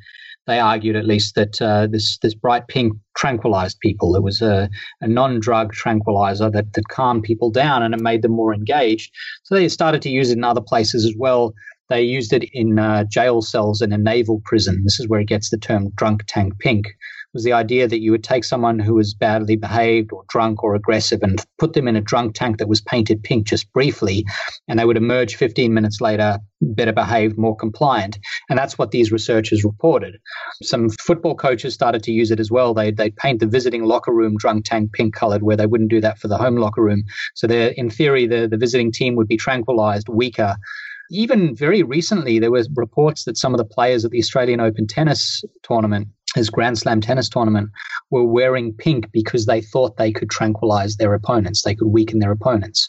they 0.50 0.60
argued 0.60 0.95
at 0.95 1.06
least 1.06 1.36
that 1.36 1.62
uh, 1.62 1.88
this 1.88 2.18
this 2.20 2.34
bright 2.34 2.68
pink 2.68 2.93
tranquilized 3.16 3.80
people. 3.82 4.16
It 4.16 4.24
was 4.24 4.41
a, 4.41 4.70
a 5.02 5.08
non-drug 5.08 5.74
tranquilizer 5.74 6.50
that, 6.50 6.74
that 6.74 6.88
calmed 6.89 7.24
people 7.24 7.52
down 7.52 7.84
and 7.84 7.93
it 7.93 8.02
made 8.02 8.22
them 8.22 8.32
more 8.32 8.54
engaged. 8.54 9.14
So 9.43 9.56
they 9.56 9.70
started 9.70 10.02
to 10.04 10.10
use 10.10 10.32
it 10.32 10.38
in 10.38 10.43
other 10.43 10.62
places 10.62 11.06
as 11.06 11.14
well. 11.18 11.54
They 11.89 12.02
used 12.02 12.34
it 12.34 12.45
in 12.54 12.80
uh, 12.80 13.04
jail 13.06 13.41
cells 13.41 13.82
in 13.82 13.91
a 13.91 13.97
naval 13.97 14.41
prison. 14.45 14.84
This 14.84 15.00
is 15.00 15.08
where 15.08 15.20
it 15.20 15.28
gets 15.28 15.50
the 15.50 15.58
term 15.58 15.89
drunk 15.95 16.24
tank 16.28 16.54
pink 16.60 16.88
was 17.34 17.43
the 17.43 17.53
idea 17.53 17.88
that 17.88 17.99
you 17.99 18.11
would 18.11 18.23
take 18.23 18.43
someone 18.43 18.80
who 18.80 18.95
was 18.95 19.13
badly 19.13 19.55
behaved 19.55 20.11
or 20.11 20.23
drunk 20.30 20.63
or 20.63 20.75
aggressive 20.75 21.21
and 21.21 21.43
put 21.57 21.73
them 21.73 21.88
in 21.88 21.95
a 21.95 22.01
drunk 22.01 22.36
tank 22.36 22.57
that 22.57 22.67
was 22.67 22.82
painted 22.82 23.23
pink 23.23 23.47
just 23.47 23.71
briefly, 23.73 24.25
and 24.67 24.80
they 24.80 24.86
would 24.86 24.97
emerge 24.97 25.36
15 25.36 25.73
minutes 25.73 26.01
later 26.01 26.39
better 26.61 26.91
behaved, 26.91 27.38
more 27.38 27.55
compliant. 27.55 28.19
And 28.49 28.59
that's 28.59 28.77
what 28.77 28.91
these 28.91 29.11
researchers 29.11 29.63
reported. 29.63 30.17
Some 30.61 30.89
football 30.89 31.36
coaches 31.36 31.73
started 31.73 32.03
to 32.03 32.11
use 32.11 32.32
it 32.32 32.39
as 32.39 32.51
well. 32.51 32.73
They 32.73 32.91
they 32.91 33.11
paint 33.11 33.39
the 33.39 33.47
visiting 33.47 33.84
locker 33.84 34.13
room 34.13 34.36
drunk 34.38 34.65
tank 34.65 34.93
pink 34.93 35.13
colored 35.13 35.43
where 35.43 35.55
they 35.55 35.67
wouldn't 35.67 35.89
do 35.89 36.01
that 36.01 36.19
for 36.19 36.27
the 36.27 36.38
home 36.38 36.57
locker 36.57 36.84
room. 36.84 37.03
So 37.36 37.47
in 37.47 37.89
theory 37.89 38.27
the, 38.27 38.47
the 38.47 38.57
visiting 38.57 38.91
team 38.91 39.15
would 39.15 39.27
be 39.27 39.38
tranquilized, 39.38 40.09
weaker, 40.09 40.55
even 41.11 41.55
very 41.55 41.82
recently, 41.82 42.39
there 42.39 42.51
were 42.51 42.63
reports 42.75 43.23
that 43.23 43.38
some 43.38 43.53
of 43.53 43.57
the 43.57 43.65
players 43.65 44.05
at 44.05 44.11
the 44.11 44.19
Australian 44.19 44.59
Open 44.59 44.86
tennis 44.86 45.43
tournament 45.63 46.07
his 46.36 46.49
Grand 46.49 46.77
Slam 46.77 47.01
tennis 47.01 47.30
tournament 47.30 47.69
were 48.11 48.23
wearing 48.23 48.73
pink 48.73 49.11
because 49.11 49.45
they 49.45 49.61
thought 49.61 49.97
they 49.97 50.11
could 50.11 50.30
tranquilize 50.30 50.97
their 50.97 51.13
opponents, 51.13 51.63
they 51.63 51.75
could 51.75 51.88
weaken 51.88 52.19
their 52.19 52.32
opponents. 52.32 52.88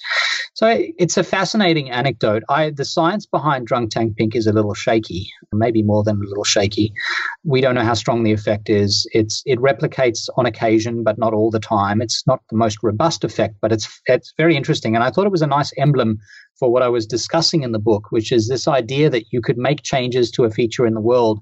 So 0.54 0.82
it's 0.98 1.16
a 1.16 1.24
fascinating 1.24 1.90
anecdote. 1.90 2.42
I, 2.48 2.70
the 2.70 2.84
science 2.84 3.24
behind 3.24 3.66
drunk 3.66 3.92
tank 3.92 4.16
pink 4.16 4.34
is 4.34 4.46
a 4.46 4.52
little 4.52 4.74
shaky, 4.74 5.30
maybe 5.52 5.82
more 5.82 6.02
than 6.02 6.16
a 6.16 6.28
little 6.28 6.44
shaky. 6.44 6.92
We 7.44 7.60
don't 7.60 7.74
know 7.74 7.84
how 7.84 7.94
strong 7.94 8.24
the 8.24 8.32
effect 8.32 8.68
is. 8.68 9.06
It's 9.12 9.42
it 9.46 9.58
replicates 9.58 10.28
on 10.36 10.46
occasion, 10.46 11.02
but 11.02 11.18
not 11.18 11.32
all 11.32 11.50
the 11.50 11.60
time. 11.60 12.02
It's 12.02 12.26
not 12.26 12.40
the 12.50 12.56
most 12.56 12.78
robust 12.82 13.24
effect, 13.24 13.56
but 13.60 13.72
it's 13.72 14.00
it's 14.06 14.34
very 14.36 14.56
interesting. 14.56 14.94
And 14.94 15.04
I 15.04 15.10
thought 15.10 15.26
it 15.26 15.32
was 15.32 15.42
a 15.42 15.46
nice 15.46 15.72
emblem 15.78 16.18
for 16.58 16.70
what 16.70 16.82
I 16.82 16.88
was 16.88 17.06
discussing 17.06 17.62
in 17.62 17.72
the 17.72 17.78
book, 17.78 18.10
which 18.10 18.30
is 18.30 18.48
this 18.48 18.68
idea 18.68 19.08
that 19.08 19.32
you 19.32 19.40
could 19.40 19.56
make 19.56 19.82
changes 19.82 20.30
to 20.32 20.44
a 20.44 20.50
feature 20.50 20.86
in 20.86 20.94
the 20.94 21.00
world 21.00 21.40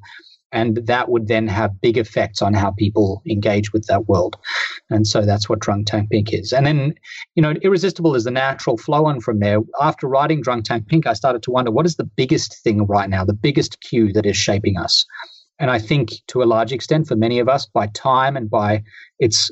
and 0.53 0.76
that 0.86 1.09
would 1.09 1.28
then 1.28 1.46
have 1.49 1.80
big 1.80 1.99
effects 1.99 2.40
on 2.40 2.55
how 2.55 2.70
people 2.70 3.22
engage 3.28 3.72
with 3.72 3.86
that 3.86 4.09
world. 4.09 4.36
And 4.90 5.07
so 5.07 5.24
that's 5.26 5.49
what 5.49 5.59
Drunk 5.59 5.86
Tank 5.86 6.11
Pink 6.11 6.32
is. 6.32 6.53
And 6.53 6.66
then, 6.66 6.94
you 7.34 7.42
know, 7.42 7.53
Irresistible 7.62 8.14
is 8.14 8.24
the 8.24 8.30
natural 8.30 8.78
flow 8.78 9.07
on 9.07 9.20
from 9.20 9.40
there. 9.40 9.61
After 9.80 10.07
writing 10.09 10.40
Drunk 10.40 10.64
Tank 10.64 10.86
Pink, 10.88 11.07
I 11.07 11.12
started 11.12 11.42
to 11.44 11.51
wonder 11.51 11.70
what 11.70 11.86
is 11.86 11.96
the 11.96 12.05
biggest 12.05 12.62
thing 12.62 12.86
right 12.86 13.11
now, 13.11 13.24
the 13.24 13.32
biggest 13.32 13.80
cue 13.80 14.12
that 14.12 14.26
is 14.26 14.36
shaping 14.36 14.76
us? 14.76 15.05
And 15.59 15.71
I 15.71 15.79
think 15.79 16.13
to 16.29 16.43
a 16.43 16.45
large 16.45 16.73
extent, 16.73 17.09
for 17.09 17.17
many 17.17 17.41
of 17.41 17.49
us, 17.49 17.67
by 17.67 17.89
time 17.89 18.37
and 18.37 18.49
by 18.49 18.85
its 19.19 19.51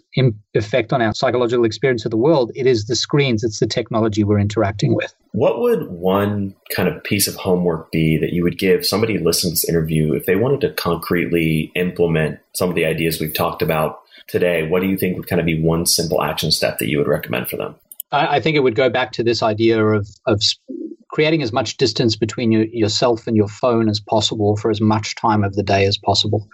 effect 0.54 0.92
on 0.92 1.02
our 1.02 1.12
psychological 1.12 1.64
experience 1.64 2.04
of 2.04 2.12
the 2.12 2.16
world, 2.16 2.52
it 2.54 2.66
is 2.66 2.86
the 2.86 2.94
screens, 2.94 3.42
it's 3.42 3.58
the 3.58 3.66
technology 3.66 4.22
we're 4.22 4.38
interacting 4.38 4.94
with. 4.94 5.12
What 5.32 5.60
would 5.60 5.90
one 5.90 6.54
kind 6.74 6.88
of 6.88 7.02
piece 7.02 7.26
of 7.26 7.34
homework 7.34 7.90
be 7.90 8.18
that 8.18 8.32
you 8.32 8.44
would 8.44 8.58
give 8.58 8.86
somebody 8.86 9.18
listening 9.18 9.50
to 9.50 9.54
this 9.54 9.68
interview 9.68 10.14
if 10.14 10.26
they 10.26 10.36
wanted 10.36 10.60
to 10.60 10.72
concretely 10.74 11.72
implement 11.74 12.38
some 12.54 12.68
of 12.68 12.76
the 12.76 12.84
ideas 12.84 13.20
we've 13.20 13.34
talked 13.34 13.60
about 13.60 14.00
today? 14.28 14.66
What 14.66 14.82
do 14.82 14.88
you 14.88 14.96
think 14.96 15.16
would 15.16 15.26
kind 15.26 15.40
of 15.40 15.46
be 15.46 15.60
one 15.60 15.86
simple 15.86 16.22
action 16.22 16.52
step 16.52 16.78
that 16.78 16.88
you 16.88 16.98
would 16.98 17.08
recommend 17.08 17.48
for 17.48 17.56
them? 17.56 17.74
I, 18.12 18.38
think 18.40 18.56
it 18.56 18.60
would 18.60 18.76
go 18.76 18.88
back 18.88 19.12
to 19.12 19.24
this 19.24 19.42
idea 19.42 19.84
of, 19.84 20.08
of 20.26 20.40
creating 21.16 21.40
as 21.40 21.50
much 21.50 21.78
distance 21.78 22.14
between 22.14 22.52
you, 22.52 22.68
yourself 22.70 23.26
and 23.26 23.38
your 23.38 23.48
phone 23.48 23.88
as 23.88 23.98
possible 23.98 24.54
for 24.54 24.70
as 24.70 24.82
much 24.82 25.14
time 25.14 25.42
of 25.42 25.54
the 25.54 25.62
day 25.62 25.86
as 25.86 25.96
possible. 25.96 26.46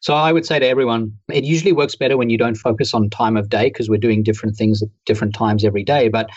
So 0.00 0.14
I 0.14 0.32
would 0.32 0.46
say 0.46 0.58
to 0.58 0.66
everyone, 0.66 1.12
it 1.30 1.44
usually 1.44 1.72
works 1.74 1.94
better 1.94 2.16
when 2.16 2.30
you 2.30 2.38
don't 2.38 2.54
focus 2.54 2.94
on 2.94 3.10
time 3.10 3.36
of 3.36 3.50
day 3.50 3.64
because 3.64 3.90
we're 3.90 3.98
doing 3.98 4.22
different 4.22 4.56
things 4.56 4.82
at 4.82 4.88
different 5.04 5.34
times 5.34 5.66
every 5.66 5.84
day. 5.84 6.08
But 6.08 6.30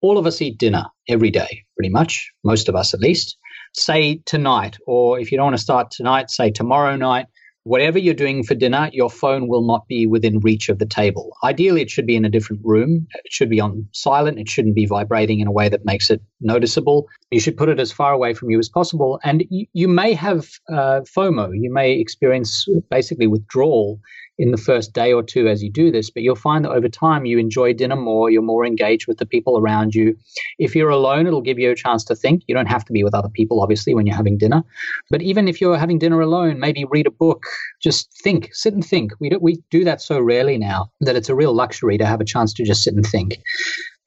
all 0.00 0.16
of 0.16 0.24
us 0.24 0.40
eat 0.40 0.56
dinner 0.56 0.86
every 1.10 1.30
day, 1.30 1.62
pretty 1.76 1.90
much, 1.90 2.26
most 2.42 2.70
of 2.70 2.74
us 2.74 2.94
at 2.94 3.00
least. 3.00 3.36
Say 3.74 4.22
tonight, 4.24 4.78
or 4.86 5.20
if 5.20 5.30
you 5.30 5.36
don't 5.36 5.48
want 5.48 5.58
to 5.58 5.62
start 5.62 5.90
tonight, 5.90 6.30
say 6.30 6.50
tomorrow 6.50 6.96
night 6.96 7.26
whatever 7.66 7.98
you're 7.98 8.14
doing 8.14 8.44
for 8.44 8.54
dinner, 8.54 8.88
your 8.92 9.10
phone 9.10 9.48
will 9.48 9.66
not 9.66 9.88
be 9.88 10.06
within 10.06 10.38
reach 10.38 10.68
of 10.68 10.78
the 10.78 10.86
table. 10.86 11.36
Ideally, 11.42 11.82
it 11.82 11.90
should 11.90 12.06
be 12.06 12.14
in 12.14 12.24
a 12.24 12.28
different 12.28 12.62
room. 12.64 13.08
It 13.24 13.32
should 13.32 13.50
be 13.50 13.60
on 13.60 13.88
silent. 13.92 14.38
It 14.38 14.48
shouldn't 14.48 14.76
be 14.76 14.86
vibrating 14.86 15.40
in 15.40 15.48
a 15.48 15.52
way 15.52 15.68
that 15.68 15.84
makes 15.84 16.08
it 16.08 16.22
noticeable. 16.40 17.08
You 17.32 17.40
should 17.40 17.56
put 17.56 17.68
it 17.68 17.80
as 17.80 17.90
far 17.90 18.12
away 18.12 18.34
from 18.34 18.50
you 18.50 18.58
as 18.60 18.68
possible. 18.68 19.18
And 19.24 19.44
you, 19.50 19.66
you 19.72 19.88
may 19.88 20.14
have 20.14 20.46
uh, 20.72 21.00
FOMO. 21.16 21.50
You 21.54 21.72
may 21.72 21.98
experience 21.98 22.68
basically 22.88 23.26
withdrawal 23.26 23.98
in 24.38 24.50
the 24.50 24.56
first 24.56 24.92
day 24.92 25.12
or 25.12 25.22
two 25.22 25.48
as 25.48 25.62
you 25.62 25.70
do 25.70 25.90
this, 25.90 26.10
but 26.10 26.22
you'll 26.22 26.36
find 26.36 26.64
that 26.64 26.72
over 26.72 26.88
time 26.88 27.24
you 27.24 27.38
enjoy 27.38 27.72
dinner 27.72 27.96
more, 27.96 28.30
you're 28.30 28.42
more 28.42 28.66
engaged 28.66 29.06
with 29.06 29.18
the 29.18 29.26
people 29.26 29.58
around 29.58 29.94
you. 29.94 30.16
If 30.58 30.74
you're 30.74 30.90
alone, 30.90 31.26
it'll 31.26 31.40
give 31.40 31.58
you 31.58 31.70
a 31.70 31.74
chance 31.74 32.04
to 32.04 32.14
think. 32.14 32.42
You 32.46 32.54
don't 32.54 32.66
have 32.66 32.84
to 32.86 32.92
be 32.92 33.02
with 33.02 33.14
other 33.14 33.28
people, 33.28 33.62
obviously, 33.62 33.94
when 33.94 34.06
you're 34.06 34.16
having 34.16 34.38
dinner. 34.38 34.62
But 35.10 35.22
even 35.22 35.48
if 35.48 35.60
you're 35.60 35.78
having 35.78 35.98
dinner 35.98 36.20
alone, 36.20 36.60
maybe 36.60 36.84
read 36.84 37.06
a 37.06 37.10
book, 37.10 37.44
just 37.82 38.12
think, 38.22 38.50
sit 38.52 38.74
and 38.74 38.84
think. 38.84 39.12
We 39.20 39.30
do, 39.30 39.38
we 39.40 39.62
do 39.70 39.84
that 39.84 40.00
so 40.00 40.20
rarely 40.20 40.58
now 40.58 40.90
that 41.00 41.16
it's 41.16 41.28
a 41.28 41.34
real 41.34 41.54
luxury 41.54 41.98
to 41.98 42.06
have 42.06 42.20
a 42.20 42.24
chance 42.24 42.52
to 42.54 42.64
just 42.64 42.82
sit 42.82 42.94
and 42.94 43.06
think. 43.06 43.38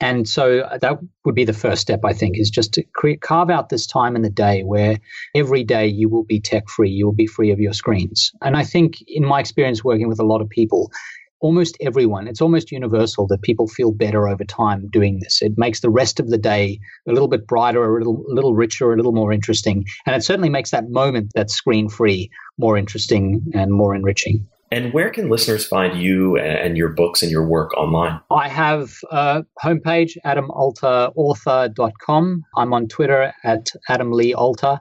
And 0.02 0.28
so 0.28 0.68
that 0.80 1.00
would 1.26 1.36
be 1.36 1.46
the 1.46 1.54
first 1.54 1.82
step, 1.82 2.02
I 2.06 2.14
think, 2.14 2.38
is 2.38 2.50
just 2.50 2.74
to 2.74 2.84
create, 2.96 3.22
carve 3.22 3.50
out 3.50 3.70
this 3.70 3.86
time 3.86 4.16
in 4.16 4.22
the 4.22 4.30
day 4.30 4.64
where 4.64 4.98
every 5.36 5.64
day 5.64 5.88
you 5.88 6.08
will 6.08 6.24
be 6.24 6.40
tech 6.40 6.70
free, 6.70 6.90
you 6.90 7.06
will 7.06 7.14
be 7.14 7.28
free 7.28 7.52
of 7.52 7.60
your 7.60 7.74
screens. 7.74 8.32
And 8.42 8.56
I 8.56 8.64
think, 8.64 9.04
in 9.08 9.26
my 9.26 9.40
experience 9.40 9.84
working 9.84 10.08
with 10.08 10.20
a 10.20 10.26
lot 10.26 10.42
of 10.42 10.50
people, 10.50 10.90
almost 11.42 11.78
everyone, 11.82 12.28
it's 12.28 12.42
almost 12.42 12.72
universal 12.72 13.28
that 13.28 13.42
people 13.42 13.68
feel 13.68 13.92
better 13.92 14.28
over 14.28 14.44
time 14.44 14.88
doing 14.92 15.20
this. 15.22 15.42
It 15.42 15.58
makes 15.58 15.82
the 15.82 15.90
rest 15.90 16.20
of 16.20 16.30
the 16.30 16.38
day 16.38 16.80
a 17.08 17.12
little 17.12 17.28
bit 17.28 17.48
brighter, 17.48 17.84
a 17.84 17.98
little, 17.98 18.26
a 18.30 18.34
little 18.34 18.56
richer, 18.56 18.94
a 18.94 18.96
little 18.96 19.14
more 19.14 19.34
interesting. 19.34 19.86
And 20.06 20.16
it 20.16 20.24
certainly 20.24 20.50
makes 20.50 20.72
that 20.72 20.90
moment 20.90 21.32
that's 21.36 21.54
screen 21.54 21.90
free 21.90 22.30
more 22.58 22.78
interesting 22.78 23.42
and 23.54 23.72
more 23.72 23.96
enriching. 23.96 24.48
And 24.72 24.94
where 24.94 25.10
can 25.10 25.30
listeners 25.30 25.66
find 25.66 26.00
you 26.00 26.38
and 26.38 26.78
your 26.78 26.90
books 26.90 27.24
and 27.24 27.32
your 27.32 27.48
work 27.48 27.76
online? 27.76 28.20
I 28.30 28.48
have 28.48 28.92
a 29.10 29.44
homepage, 29.64 30.12
adamalterauthor.com. 30.26 32.44
I'm 32.56 32.74
on 32.74 32.88
Twitter 32.88 33.34
at 33.44 33.72
Adam 33.90 34.12
Lee 34.12 34.32
Alter. 34.34 34.80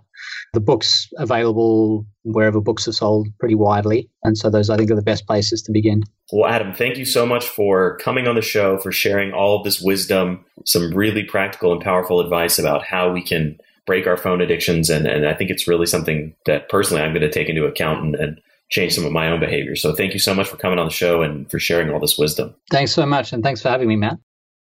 The 0.53 0.61
book's 0.61 1.09
available 1.17 2.05
wherever 2.25 2.61
books 2.61 2.87
are 2.89 2.93
sold 2.93 3.29
pretty 3.39 3.55
widely. 3.55 4.11
And 4.25 4.37
so 4.37 4.51
those, 4.51 4.69
I 4.69 4.77
think, 4.77 4.91
are 4.91 4.97
the 4.97 5.03
best 5.03 5.27
places 5.27 5.63
to 5.63 5.73
begin. 5.73 6.03
Well, 6.33 6.51
Adam, 6.51 6.75
thank 6.75 6.99
you 6.99 7.07
so 7.07 7.25
much 7.25 7.47
for 7.47 7.97
coming 7.99 8.29
on 8.29 8.35
the 8.35 8.43
show, 8.43 8.77
for 8.79 8.93
sharing 8.93 9.33
all 9.33 9.57
of 9.59 9.65
this 9.65 9.81
wisdom, 9.81 10.45
some 10.67 10.93
really 10.93 11.25
practical 11.25 11.73
and 11.73 11.81
powerful 11.81 12.21
advice 12.21 12.59
about 12.59 12.85
how 12.85 13.11
we 13.11 13.23
can 13.23 13.57
break 13.87 14.07
our 14.07 14.19
phone 14.19 14.43
addictions. 14.43 14.91
And, 14.91 15.07
and 15.07 15.27
I 15.27 15.33
think 15.33 15.51
it's 15.51 15.67
really 15.67 15.87
something 15.87 16.35
that 16.45 16.69
personally 16.69 17.03
I'm 17.03 17.15
going 17.15 17.23
to 17.23 17.31
take 17.31 17.49
into 17.49 17.65
account 17.65 18.05
and, 18.05 18.15
and 18.17 18.39
change 18.71 18.95
some 18.95 19.05
of 19.05 19.13
my 19.13 19.31
own 19.31 19.41
behavior. 19.41 19.77
So 19.77 19.95
thank 19.95 20.13
you 20.13 20.19
so 20.19 20.35
much 20.35 20.49
for 20.49 20.57
coming 20.57 20.79
on 20.79 20.87
the 20.87 20.93
show 20.93 21.23
and 21.23 21.51
for 21.51 21.59
sharing 21.59 21.91
all 21.91 22.01
this 22.01 22.19
wisdom. 22.19 22.55
Thanks 22.71 22.93
so 22.93 23.07
much. 23.07 23.33
And 23.33 23.43
thanks 23.43 23.63
for 23.63 23.69
having 23.69 23.89
me, 23.89 23.97
Matt. 23.97 24.19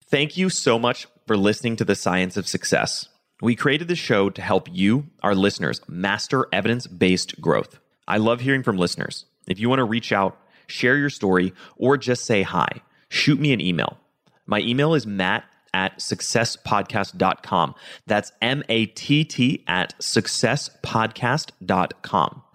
Thank 0.08 0.36
you 0.36 0.50
so 0.50 0.78
much 0.78 1.08
for 1.26 1.36
listening 1.36 1.74
to 1.76 1.84
The 1.84 1.96
Science 1.96 2.36
of 2.36 2.46
Success. 2.46 3.08
We 3.42 3.56
created 3.56 3.88
this 3.88 3.98
show 3.98 4.30
to 4.30 4.40
help 4.40 4.68
you, 4.72 5.08
our 5.22 5.34
listeners, 5.34 5.80
master 5.88 6.46
evidence 6.52 6.86
based 6.86 7.40
growth. 7.40 7.78
I 8.08 8.18
love 8.18 8.40
hearing 8.40 8.62
from 8.62 8.76
listeners. 8.76 9.24
If 9.46 9.58
you 9.58 9.68
want 9.68 9.80
to 9.80 9.84
reach 9.84 10.12
out, 10.12 10.38
share 10.66 10.96
your 10.96 11.10
story, 11.10 11.52
or 11.76 11.96
just 11.96 12.24
say 12.24 12.42
hi, 12.42 12.68
shoot 13.08 13.40
me 13.40 13.52
an 13.52 13.60
email. 13.60 13.98
My 14.46 14.60
email 14.60 14.94
is 14.94 15.06
matt 15.06 15.44
at 15.74 15.98
successpodcast.com. 15.98 17.74
That's 18.06 18.32
M 18.40 18.62
A 18.68 18.86
T 18.86 19.24
T 19.24 19.64
at 19.66 19.98
successpodcast.com. 20.00 22.42